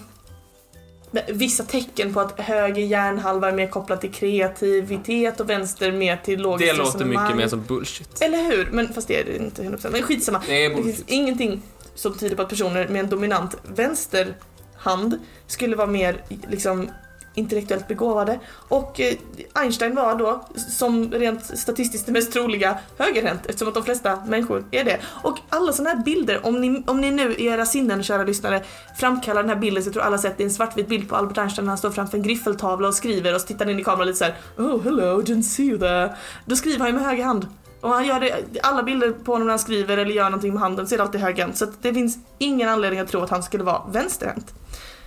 vissa 1.29 1.65
tecken 1.65 2.15
på 2.15 2.21
att 2.21 2.41
höger 2.41 2.83
hjärnhalva 2.83 3.49
är 3.49 3.53
mer 3.53 3.67
kopplad 3.67 4.01
till 4.01 4.13
kreativitet 4.13 5.41
och 5.41 5.51
vänster 5.51 5.93
mer 5.93 6.17
till 6.25 6.41
logiskt 6.41 6.73
Det 6.73 6.79
låter 6.79 7.05
mycket 7.05 7.37
mer 7.37 7.49
som 7.49 7.63
bullshit. 7.65 8.23
Eller 8.23 8.39
hur? 8.39 8.69
Men 8.73 8.93
fast 8.95 9.09
det 9.09 9.21
är 9.21 9.25
det 9.25 9.37
inte 9.37 9.63
100%. 9.63 9.89
Men 9.93 10.03
skitsamma. 10.03 10.43
Det 10.47 10.65
är 10.65 10.71
Det 10.77 10.83
finns 10.83 11.05
ingenting 11.07 11.63
som 11.99 12.15
tyder 12.15 12.37
på 12.37 12.43
att 12.43 12.49
personer 12.49 12.89
med 12.89 13.01
en 13.01 13.11
dominant 13.11 13.57
vänster 13.63 14.35
hand 14.77 15.19
skulle 15.47 15.77
vara 15.77 15.87
mer 15.87 16.25
liksom 16.49 16.91
intellektuellt 17.35 17.89
begåvade. 17.89 18.41
Och 18.69 19.01
eh, 19.01 19.15
Einstein 19.55 19.95
var 19.95 20.15
då, 20.15 20.45
som 20.57 21.13
rent 21.13 21.59
statistiskt 21.59 22.07
det 22.07 22.13
mest 22.13 22.33
troliga, 22.33 22.79
högerhänt 22.99 23.47
eftersom 23.47 23.69
att 23.69 23.75
de 23.75 23.83
flesta 23.83 24.25
människor 24.27 24.65
är 24.71 24.85
det. 24.85 24.99
Och 25.23 25.39
alla 25.49 25.73
sådana 25.73 25.97
här 25.97 26.05
bilder, 26.05 26.47
om 26.47 26.61
ni, 26.61 26.85
om 26.87 27.01
ni 27.01 27.11
nu 27.11 27.35
i 27.35 27.47
era 27.47 27.67
sinnen, 27.67 28.03
kära 28.03 28.25
lyssnare, 28.25 28.63
framkallar 28.97 29.43
den 29.43 29.51
här 29.51 29.57
bilden 29.57 29.83
så 29.83 29.89
jag 29.89 29.95
tror 29.95 30.03
alla 30.03 30.19
sett 30.19 30.37
det 30.37 30.43
är 30.43 30.45
en 30.45 30.51
svartvit 30.51 30.89
bild 30.89 31.09
på 31.09 31.17
Albert 31.17 31.39
Einstein 31.39 31.65
när 31.65 31.71
han 31.71 31.79
står 31.79 31.91
framför 31.91 32.17
en 32.17 32.23
griffeltavla 32.23 32.89
och 32.89 32.95
skriver 32.95 33.35
och 33.35 33.41
så 33.41 33.47
tittar 33.47 33.65
han 33.65 33.75
in 33.75 33.81
i 33.81 33.85
kameran 33.85 34.07
lite 34.07 34.19
såhär 34.19 34.37
Oh 34.57 34.83
hello, 34.83 35.23
didn't 35.23 35.43
see 35.43 35.65
you 35.65 35.79
there. 35.79 36.17
Då 36.45 36.57
skriver 36.57 36.79
han 36.79 36.89
ju 36.89 36.95
med 36.95 37.03
höger 37.03 37.25
hand. 37.25 37.47
Och 37.81 37.91
han 37.91 38.07
gör 38.07 38.21
det, 38.21 38.61
alla 38.63 38.83
bilder 38.83 39.11
på 39.11 39.33
honom 39.33 39.47
när 39.47 39.53
han 39.53 39.59
skriver 39.59 39.99
eller 39.99 40.13
gör 40.13 40.25
någonting 40.25 40.53
med 40.53 40.63
handen 40.63 40.87
så 40.87 40.95
är 40.95 40.97
det 40.97 41.05
alltid 41.05 41.21
högerhänt. 41.21 41.57
Så 41.57 41.67
det 41.81 41.95
finns 41.95 42.19
ingen 42.39 42.69
anledning 42.69 43.01
att 43.01 43.09
tro 43.09 43.21
att 43.21 43.31
han 43.31 43.43
skulle 43.43 43.65
vara 43.65 43.83
vänsterhänt. 43.91 44.55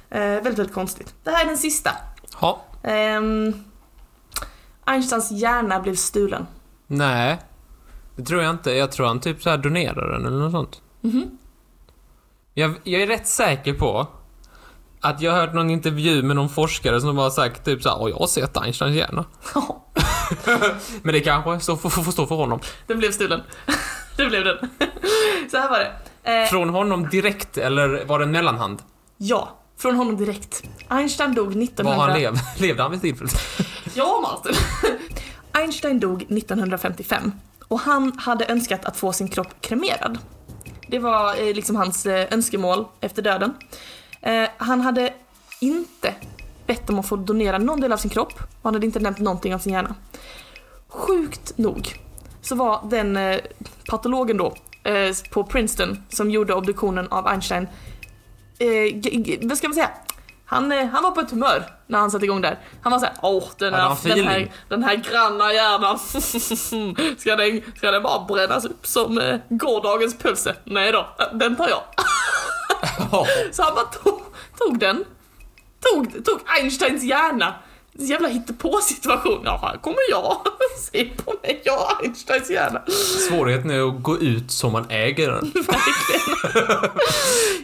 Eh, 0.10 0.20
väldigt, 0.20 0.60
väldigt 0.60 0.74
konstigt. 0.74 1.14
Det 1.24 1.30
här 1.32 1.44
är 1.44 1.48
den 1.48 1.58
sista. 1.58 1.92
Ja. 2.42 2.62
Ehm, 2.84 3.54
Einsteins 4.86 5.32
hjärna 5.32 5.80
blev 5.80 5.96
stulen. 5.96 6.48
Nej. 6.88 7.40
Det 8.16 8.24
tror 8.24 8.42
jag 8.42 8.52
inte. 8.52 8.72
Jag 8.72 8.92
tror 8.92 9.08
han 9.08 9.20
typ 9.20 9.44
så 9.44 9.50
här 9.50 9.58
donerar 9.58 10.12
den 10.12 10.26
eller 10.26 10.40
något 10.40 10.52
sånt. 10.52 10.82
Mhm. 11.02 11.38
Jag, 12.54 12.74
jag 12.84 13.02
är 13.02 13.08
rätt 13.08 13.28
säker 13.28 13.74
på 13.74 14.08
att 15.02 15.22
jag 15.22 15.32
har 15.32 15.40
hört 15.40 15.54
någon 15.54 15.70
intervju 15.70 16.24
med 16.24 16.36
någon 16.36 16.50
forskare 16.50 17.02
som 17.02 17.18
har 17.18 17.30
sagt 17.30 17.66
typ 17.66 17.84
såhär, 17.84 18.10
jag 18.10 18.16
har 18.18 18.28
sett 18.28 18.58
Einsteins 18.58 18.96
hjärna. 18.96 19.26
Men 21.04 21.14
det 21.14 21.20
kanske 21.22 21.60
står, 21.60 21.76
får, 21.76 21.90
får 21.90 22.12
stå 22.12 22.28
för 22.28 22.36
honom. 22.36 22.60
den 22.88 23.00
blev 23.00 23.12
stulen. 23.12 23.42
det 24.18 24.26
blev 24.26 24.44
den. 24.44 24.58
så 25.52 25.58
här 25.58 25.70
var 25.70 25.80
det. 25.80 25.92
Eh, 26.42 26.48
Från 26.50 26.70
honom 26.70 27.10
direkt, 27.10 27.58
eller 27.58 28.06
var 28.06 28.20
det 28.20 28.26
en 28.26 28.32
mellanhand? 28.32 28.80
ja, 29.18 29.58
från 29.78 29.96
honom 29.96 30.18
direkt. 30.18 30.64
Einstein 30.88 31.36
dog 31.36 31.48
1900... 31.64 31.98
Var 31.98 32.08
han 32.12 32.20
lev, 32.20 32.34
levde 32.60 32.82
han 32.82 32.92
vid 32.92 33.02
tillfället? 33.02 33.34
Ja, 33.94 34.20
Martin. 34.22 34.56
Einstein 35.52 36.00
dog 36.00 36.22
1955 36.22 37.32
och 37.68 37.80
han 37.80 38.18
hade 38.20 38.46
önskat 38.46 38.86
att 38.86 38.98
få 38.98 39.14
sin 39.14 39.28
kropp 39.28 39.48
kremerad. 39.62 40.18
Det 40.88 41.00
var 41.00 41.36
eh, 41.48 41.56
liksom 41.56 41.76
hans 41.76 42.06
eh, 42.06 42.28
önskemål 42.34 42.86
efter 43.02 43.22
döden. 43.22 43.54
Eh, 44.22 44.44
han 44.58 44.82
hade 44.82 45.14
inte 45.60 46.14
bett 46.74 46.90
om 46.90 47.00
att 47.00 47.08
få 47.08 47.16
donera 47.16 47.58
någon 47.58 47.82
del 47.82 47.94
av 47.94 47.98
sin 47.98 48.12
kropp 48.12 48.34
och 48.34 48.64
han 48.64 48.74
hade 48.74 48.86
inte 48.86 49.00
nämnt 49.00 49.20
någonting 49.20 49.54
om 49.54 49.60
sin 49.60 49.74
hjärna. 49.74 49.96
Sjukt 50.88 51.58
nog 51.58 51.96
så 52.42 52.56
var 52.56 52.88
den 52.90 53.18
eh, 53.18 53.40
patologen 53.90 54.38
då 54.38 54.54
eh, 54.84 55.16
på 55.32 55.44
Princeton 55.44 56.04
som 56.10 56.32
gjorde 56.32 56.54
obduktionen 56.54 57.08
av 57.08 57.28
Einstein, 57.28 57.68
eh, 58.60 59.38
vad 59.42 59.58
ska 59.58 59.68
man 59.68 59.76
säga? 59.76 59.90
Han, 60.46 60.72
eh, 60.72 60.86
han 60.86 61.04
var 61.04 61.12
på 61.12 61.22
ett 61.22 61.32
humör 61.32 61.64
när 61.88 62.00
han 62.00 62.12
satte 62.12 62.26
igång 62.26 62.42
där. 62.42 62.60
Han 62.82 62.92
var 62.92 63.00
såhär, 63.00 63.16
åh 63.22 63.44
den, 63.58 63.74
här, 63.74 63.98
den, 64.04 64.28
här, 64.28 64.52
den 64.70 64.84
här 64.84 64.96
granna 64.96 65.54
hjärnan, 65.54 66.00
ska, 67.20 67.36
den, 67.36 67.62
ska 67.78 67.92
den 67.92 68.04
bara 68.04 68.26
brännas 68.26 68.66
upp 68.66 68.88
som 68.88 69.18
eh, 69.18 69.40
gårdagens 69.50 70.18
pölse? 70.18 70.56
Nej 70.64 70.92
då, 70.92 71.08
den 71.34 71.56
tar 71.56 71.70
jag. 71.70 71.82
Så 73.52 73.64
han 73.64 73.76
bara 73.76 73.86
tog, 73.86 74.22
tog 74.58 74.80
den, 74.80 75.06
tog, 75.82 76.26
tog 76.26 76.40
Einsteins 76.46 77.04
hjärna. 77.04 77.54
Jävla 77.94 78.28
hittepå-situation. 78.28 79.42
Ja, 79.46 79.60
här 79.62 79.78
kommer 79.78 80.10
jag. 80.10 80.38
Se 80.92 81.06
på 81.06 81.34
mig, 81.44 81.62
jag 81.64 81.78
har 81.78 82.04
Einsteins 82.04 82.50
hjärna. 82.50 82.82
Svårigheten 83.30 83.72
är 83.72 83.88
att 83.88 84.04
gå 84.04 84.18
ut 84.20 84.52
som 84.52 84.72
man 84.72 84.86
äger 84.90 85.32
den. 85.32 85.52
Verkligen. 85.56 86.92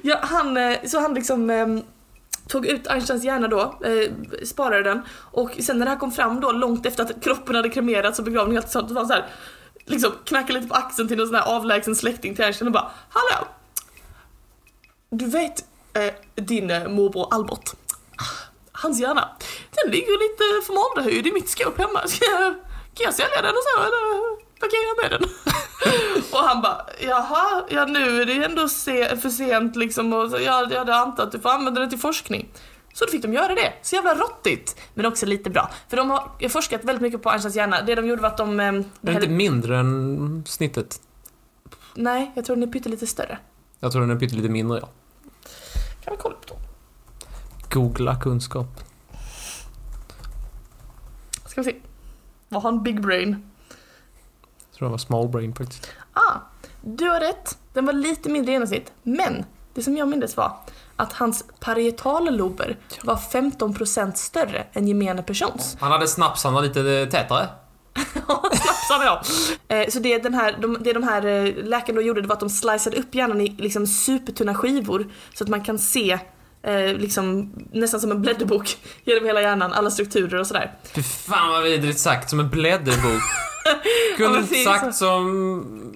ja, 0.01 0.19
han, 0.21 0.57
eh, 0.57 0.77
så 0.85 0.99
han 0.99 1.13
liksom 1.13 1.49
ehm, 1.49 1.81
tog 2.47 2.65
ut 2.65 2.87
Einsteins 2.87 3.23
hjärna 3.23 3.47
då, 3.47 3.61
eh, 3.61 4.11
sparade 4.45 4.83
den 4.83 5.01
och 5.11 5.51
sen 5.59 5.79
när 5.79 5.85
det 5.85 5.91
här 5.91 5.99
kom 5.99 6.11
fram 6.11 6.39
då 6.39 6.51
långt 6.51 6.85
efter 6.85 7.03
att 7.03 7.23
kroppen 7.23 7.55
hade 7.55 7.69
kremerats 7.69 8.19
och 8.19 8.25
begravningen 8.25 8.61
helt 8.61 8.71
sånt, 8.71 8.87
så 8.87 8.93
var 8.93 9.01
han 9.01 9.07
så 9.07 9.13
här, 9.13 9.25
liksom 9.85 10.11
knackade 10.25 10.53
lite 10.53 10.67
på 10.67 10.75
axeln 10.75 11.07
till 11.07 11.17
någon 11.17 11.27
sån 11.27 11.35
här 11.35 11.55
avlägsen 11.55 11.95
släkting 11.95 12.35
till 12.35 12.45
Einstein 12.45 12.67
och 12.67 12.73
bara 12.73 12.91
Hallå! 13.09 13.47
Du 15.09 15.25
vet 15.25 15.65
eh, 15.93 16.13
din 16.35 16.69
eh, 16.71 16.87
morbror 16.87 17.27
Albert? 17.31 17.73
Hans 18.71 18.99
hjärna, 18.99 19.29
den 19.71 19.91
ligger 19.91 20.19
lite 20.29 20.65
formaldehyd 20.67 21.27
i 21.27 21.31
mitt 21.31 21.49
skåp 21.49 21.77
hemma. 21.77 22.07
Ska 22.07 22.25
jag, 22.25 22.53
kan 22.93 23.03
jag 23.03 23.13
sälja 23.13 23.41
den 23.41 23.51
och 23.51 23.63
så 23.63 23.81
eller 23.81 24.37
vad 24.59 24.71
kan 24.71 24.79
jag 24.79 24.87
göra 24.87 25.09
med 25.09 25.19
den? 25.19 25.29
och 26.31 26.39
han 26.39 26.61
bara, 26.61 26.85
jaha, 26.99 27.63
ja 27.69 27.85
nu 27.85 28.21
är 28.21 28.25
det 28.25 28.45
ändå 28.45 28.67
se, 28.69 29.17
för 29.17 29.29
sent 29.29 29.75
liksom 29.75 30.13
och 30.13 30.31
så, 30.31 30.37
ja, 30.39 30.67
jag 30.71 30.77
hade 30.79 30.95
antat 30.95 31.25
att 31.25 31.31
du 31.31 31.39
får 31.39 31.49
använda 31.49 31.81
den 31.81 31.89
till 31.89 31.99
forskning. 31.99 32.49
Så 32.93 33.05
då 33.05 33.11
fick 33.11 33.21
de 33.21 33.33
göra 33.33 33.55
det. 33.55 33.73
Så 33.81 33.95
jävla 33.95 34.15
råttigt. 34.15 34.75
Men 34.93 35.05
också 35.05 35.25
lite 35.25 35.49
bra. 35.49 35.71
För 35.89 35.97
de 35.97 36.09
har 36.09 36.49
forskat 36.49 36.83
väldigt 36.83 37.01
mycket 37.01 37.23
på 37.23 37.29
Einsteins 37.29 37.55
hjärna. 37.55 37.81
Det 37.81 37.95
de 37.95 38.07
gjorde 38.07 38.21
var 38.21 38.29
att 38.29 38.37
de... 38.37 38.59
Eh, 38.59 38.65
Är 38.65 38.83
det 39.01 39.11
inte 39.11 39.27
mindre 39.27 39.77
än 39.77 40.43
snittet? 40.47 41.01
Nej, 41.93 42.31
jag 42.35 42.45
tror 42.45 42.55
den 42.55 42.69
är 42.69 42.73
pyttelite 42.73 43.07
större. 43.07 43.37
Jag 43.79 43.91
tror 43.91 44.01
den 44.01 44.11
är 44.11 44.19
pyttelite 44.19 44.49
mindre, 44.49 44.79
ja. 44.79 44.89
Kan 46.03 46.13
vi 46.13 46.17
kolla 46.21 46.35
på 46.35 46.47
dem? 46.47 46.57
Googla 47.71 48.15
kunskap. 48.15 48.67
Ska 51.45 51.61
vi 51.61 51.71
se. 51.71 51.75
Var 52.49 52.61
han 52.61 52.83
big 52.83 53.01
brain? 53.01 53.49
Jag 54.69 54.77
tror 54.77 54.87
det 54.87 54.91
var 54.91 54.97
small 54.97 55.27
brain 55.29 55.55
faktiskt. 55.55 55.87
Ah, 56.13 56.33
du 56.81 57.09
har 57.09 57.19
rätt. 57.19 57.57
Den 57.73 57.85
var 57.85 57.93
lite 57.93 58.29
mindre 58.29 58.51
i 58.51 58.53
genomsnitt. 58.53 58.91
Men 59.03 59.45
det 59.73 59.83
som 59.83 59.97
jag 59.97 60.07
minns 60.07 60.37
var 60.37 60.57
att 60.95 61.13
hans 61.13 61.45
parietallober 61.59 62.77
var 63.03 63.15
15% 63.15 64.13
större 64.15 64.65
än 64.73 64.87
gemene 64.87 65.23
persons. 65.23 65.77
Han 65.79 65.91
hade 65.91 66.07
snapsarna 66.07 66.61
lite 66.61 67.05
tätare. 67.11 67.47
Snapsarna 68.13 69.03
ja. 69.05 69.21
Eh, 69.75 69.89
Så 69.89 69.99
det, 69.99 70.17
den 70.17 70.33
här, 70.33 70.57
de, 70.61 70.77
det 70.83 70.93
de 70.93 71.03
här 71.03 71.25
eh, 71.25 71.53
läkarna 71.65 71.95
då 71.95 72.01
gjorde 72.01 72.21
det 72.21 72.27
var 72.27 72.33
att 72.33 72.39
de 72.39 72.49
sliceade 72.49 72.97
upp 72.97 73.15
hjärnan 73.15 73.41
i 73.41 73.49
liksom 73.49 73.87
supertunna 73.87 74.55
skivor 74.55 75.11
så 75.33 75.43
att 75.43 75.49
man 75.49 75.63
kan 75.63 75.79
se 75.79 76.19
eh, 76.63 76.93
liksom, 76.93 77.53
nästan 77.71 77.99
som 77.99 78.11
en 78.11 78.21
blädderbok 78.21 78.77
genom 79.03 79.25
hela 79.25 79.41
hjärnan, 79.41 79.73
alla 79.73 79.91
strukturer 79.91 80.39
och 80.39 80.47
sådär. 80.47 80.73
Fy 80.95 81.03
fan 81.03 81.49
vad 81.49 81.63
vidrigt 81.63 81.99
sagt, 81.99 82.29
som 82.29 82.39
en 82.39 82.49
blädderbok. 82.49 83.21
Ja, 83.69 84.17
Kunde 84.17 84.31
men 84.33 84.41
inte 84.41 84.53
det 84.53 84.61
är 84.61 84.65
sagt 84.65 84.95
som... 84.95 85.93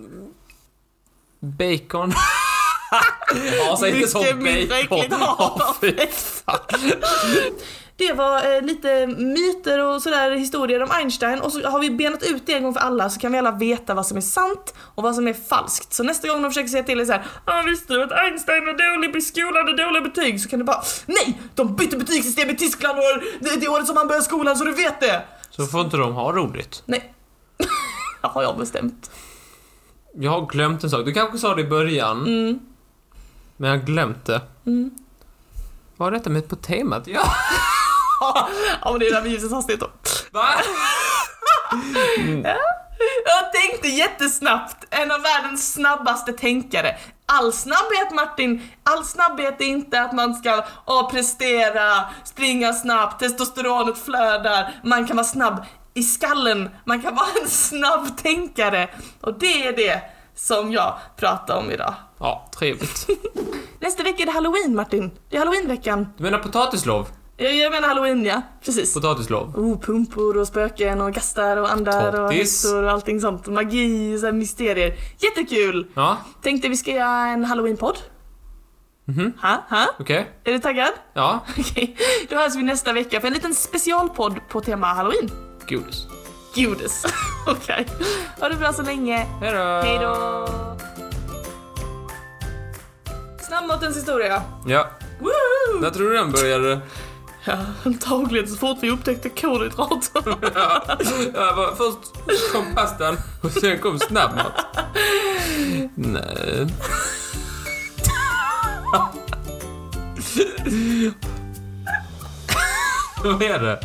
Bacon. 1.40 2.14
ja, 3.58 3.78
säg 3.80 3.96
inte 3.96 4.08
som 4.08 4.22
Mycket 4.22 4.38
mindre 4.38 4.84
bacon. 4.84 5.00
äckligt. 5.00 6.44
Ja. 6.46 6.60
Det 8.02 8.14
var 8.14 8.56
eh, 8.56 8.62
lite 8.62 9.08
myter 9.08 9.86
och 9.86 10.02
sådär 10.02 10.32
historier 10.32 10.84
om 10.84 10.92
Einstein 10.92 11.40
och 11.40 11.52
så 11.52 11.70
har 11.70 11.80
vi 11.80 11.92
benat 11.92 12.24
ut 12.24 12.46
det 12.46 12.54
en 12.54 12.64
gång 12.64 12.74
för 12.74 12.80
alla 12.80 13.10
så 13.10 13.20
kan 13.20 13.32
vi 13.32 13.38
alla 13.38 13.52
veta 13.52 13.94
vad 13.94 14.06
som 14.06 14.18
är 14.18 14.22
sant 14.22 14.74
och 14.78 15.04
vad 15.04 15.16
som 15.16 15.28
är 15.28 15.34
falskt. 15.34 15.94
Så 15.94 16.04
nästa 16.04 16.28
gång 16.28 16.42
de 16.42 16.50
försöker 16.50 16.70
säga 16.70 16.84
till 16.84 16.98
dig 16.98 17.08
såhär 17.08 17.26
ah, 17.46 17.62
visste 17.62 17.94
du 17.94 18.04
att 18.04 18.12
Einstein 18.12 18.66
var 18.66 18.74
dålig 18.74 19.16
i 19.16 19.22
skolan 19.22 19.70
och 19.70 19.78
dåliga 19.78 20.02
betyg? 20.02 20.42
Så 20.42 20.50
kan 20.50 20.60
du 20.60 20.66
bara 20.66 20.82
NEJ! 21.06 21.42
De 21.56 21.76
bytte 21.76 21.98
betygssystem 21.98 22.50
i 22.50 22.56
Tyskland 22.56 22.98
och 22.98 23.24
det, 23.40 23.60
det 23.60 23.68
året 23.68 23.88
som 23.88 23.98
han 23.98 24.08
började 24.08 24.26
skolan 24.26 24.58
så 24.58 24.64
du 24.64 24.74
vet 24.74 25.00
det! 25.00 25.22
Så 25.50 25.66
får 25.66 25.82
inte 25.82 25.98
de 25.98 26.14
ha 26.14 26.32
roligt. 26.32 26.84
Nej. 26.86 27.14
Det 28.22 28.28
har 28.28 28.44
jag 28.44 28.58
bestämt. 28.58 29.12
Jag 30.14 30.32
har 30.32 30.46
glömt 30.46 30.84
en 30.84 30.90
sak. 30.90 31.06
Du 31.06 31.14
kanske 31.14 31.38
sa 31.38 31.56
det 31.56 31.62
i 31.62 31.68
början. 31.68 32.22
Mm. 32.22 32.60
Men 33.58 33.70
jag 33.70 33.78
har 33.78 33.86
glömt 33.86 34.26
det. 34.26 34.42
Mm. 34.66 34.92
Vad 35.98 36.06
har 36.06 36.12
detta 36.12 36.30
med 36.30 36.48
på 36.48 36.56
temat? 36.56 37.08
Ja. 37.08 37.24
Ja 38.82 38.92
men 38.92 39.00
det 39.00 39.08
är 39.08 39.14
där 39.14 39.22
med 39.22 39.32
ljusets 39.32 39.54
hastighet 39.54 39.80
då. 39.80 39.90
Va? 40.32 40.48
Jag 43.26 43.54
tänkte 43.54 43.88
jättesnabbt, 43.88 44.86
en 44.90 45.12
av 45.12 45.22
världens 45.22 45.74
snabbaste 45.74 46.34
tänkare. 46.34 46.98
All 47.26 47.54
snabbhet 47.54 48.12
Martin, 48.14 48.70
all 48.84 49.06
snabbhet 49.06 49.62
är 49.62 49.66
inte 49.66 50.02
att 50.02 50.14
man 50.14 50.34
ska 50.34 50.64
åh, 50.86 51.12
prestera, 51.12 52.06
springa 52.24 52.74
snabbt, 52.74 53.20
testosteronet 53.20 53.98
flödar. 53.98 54.74
Man 54.84 55.08
kan 55.08 55.18
vara 55.18 55.28
snabb 55.28 55.66
i 55.94 56.04
skallen, 56.04 56.70
man 56.86 57.02
kan 57.02 57.16
vara 57.16 57.28
en 57.42 57.50
snabb 57.50 58.18
tänkare. 58.18 58.90
Och 59.22 59.40
det 59.40 59.68
är 59.68 59.76
det 59.76 60.02
som 60.36 60.72
jag 60.72 60.96
pratar 61.18 61.58
om 61.58 61.72
idag. 61.72 61.94
Ja, 62.20 62.50
trevligt. 62.60 63.08
Nästa 63.80 64.04
vecka 64.04 64.22
är 64.22 64.26
det 64.26 64.32
halloween 64.32 64.76
Martin. 64.76 65.12
Det 65.30 65.36
är 65.36 65.40
halloweenveckan. 65.40 66.08
Du 66.18 66.24
menar 66.24 66.40
potatislov? 66.40 67.08
Jag, 67.38 67.72
menar 67.72 67.88
halloween 67.88 68.26
ja, 68.26 68.42
precis. 68.66 68.94
Potatislov. 68.94 69.56
Oh, 69.60 69.80
pumpor 69.80 70.38
och 70.38 70.48
spöken 70.48 71.02
och 71.02 71.14
gastar 71.14 71.58
och 71.58 71.72
andar 71.72 72.08
och 72.22 72.30
Tottis. 72.30 72.38
häxor 72.64 72.84
och 72.84 72.92
allting 72.92 73.22
sånt. 73.22 73.48
Magi, 73.48 74.18
så 74.20 74.26
här 74.26 74.34
mysterier. 74.34 74.96
Jättekul! 75.20 75.88
Ja, 75.94 76.18
Tänkte 76.42 76.70
vi 76.70 76.78
ska 76.78 76.92
göra 76.92 77.28
en 77.28 77.46
halloween-podd. 77.46 77.98
Mhm. 79.06 79.34
Ha? 79.42 79.64
Ha? 79.70 79.86
okej. 80.00 80.32
Är 80.44 80.52
du 80.52 80.60
taggad? 80.60 80.92
Ja, 81.14 81.40
Okej, 81.60 81.98
då 82.30 82.36
hörs 82.36 82.56
vi 82.56 82.64
nästa 82.64 82.94
vecka 82.94 83.20
för 83.22 83.28
en 83.28 83.34
liten 83.34 83.56
specialpodd 83.56 84.36
på 84.50 84.62
tema 84.62 84.88
halloween. 84.88 85.30
godis. 85.70 86.08
Godis. 86.56 87.06
Okej. 87.48 87.88
Ha 88.40 88.50
det 88.50 88.56
bra 88.56 88.74
så 88.74 88.82
länge. 88.84 89.18
Hej 89.42 89.52
då! 89.54 89.58
Hej 89.88 90.00
då! 90.02 90.48
Snabbmatens 93.48 93.98
historia. 93.98 94.42
Ja, 94.68 94.88
Woo! 95.20 95.80
när 95.82 95.90
tror 95.90 96.10
du 96.10 96.16
den 96.18 96.32
började? 96.32 96.80
Ja, 97.44 97.58
antagligen 97.86 98.48
så 98.48 98.56
fort 98.56 98.78
vi 98.82 98.90
upptäckte 98.90 99.30
kolhydrater. 99.30 100.24
ja, 100.56 100.98
ja, 101.34 101.74
först 101.78 102.54
kom 102.54 102.76
pastan 102.76 103.18
och 103.42 103.52
sen 103.52 103.80
kom 103.80 104.00
snabbmat. 104.00 104.66
Nej. 105.96 106.68
Vad 113.24 113.42
är 113.42 113.60
det? 113.60 113.80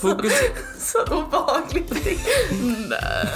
Fokus... 0.00 0.32
så 0.78 1.02
obehagligt. 1.02 1.92
Nej. 2.88 3.28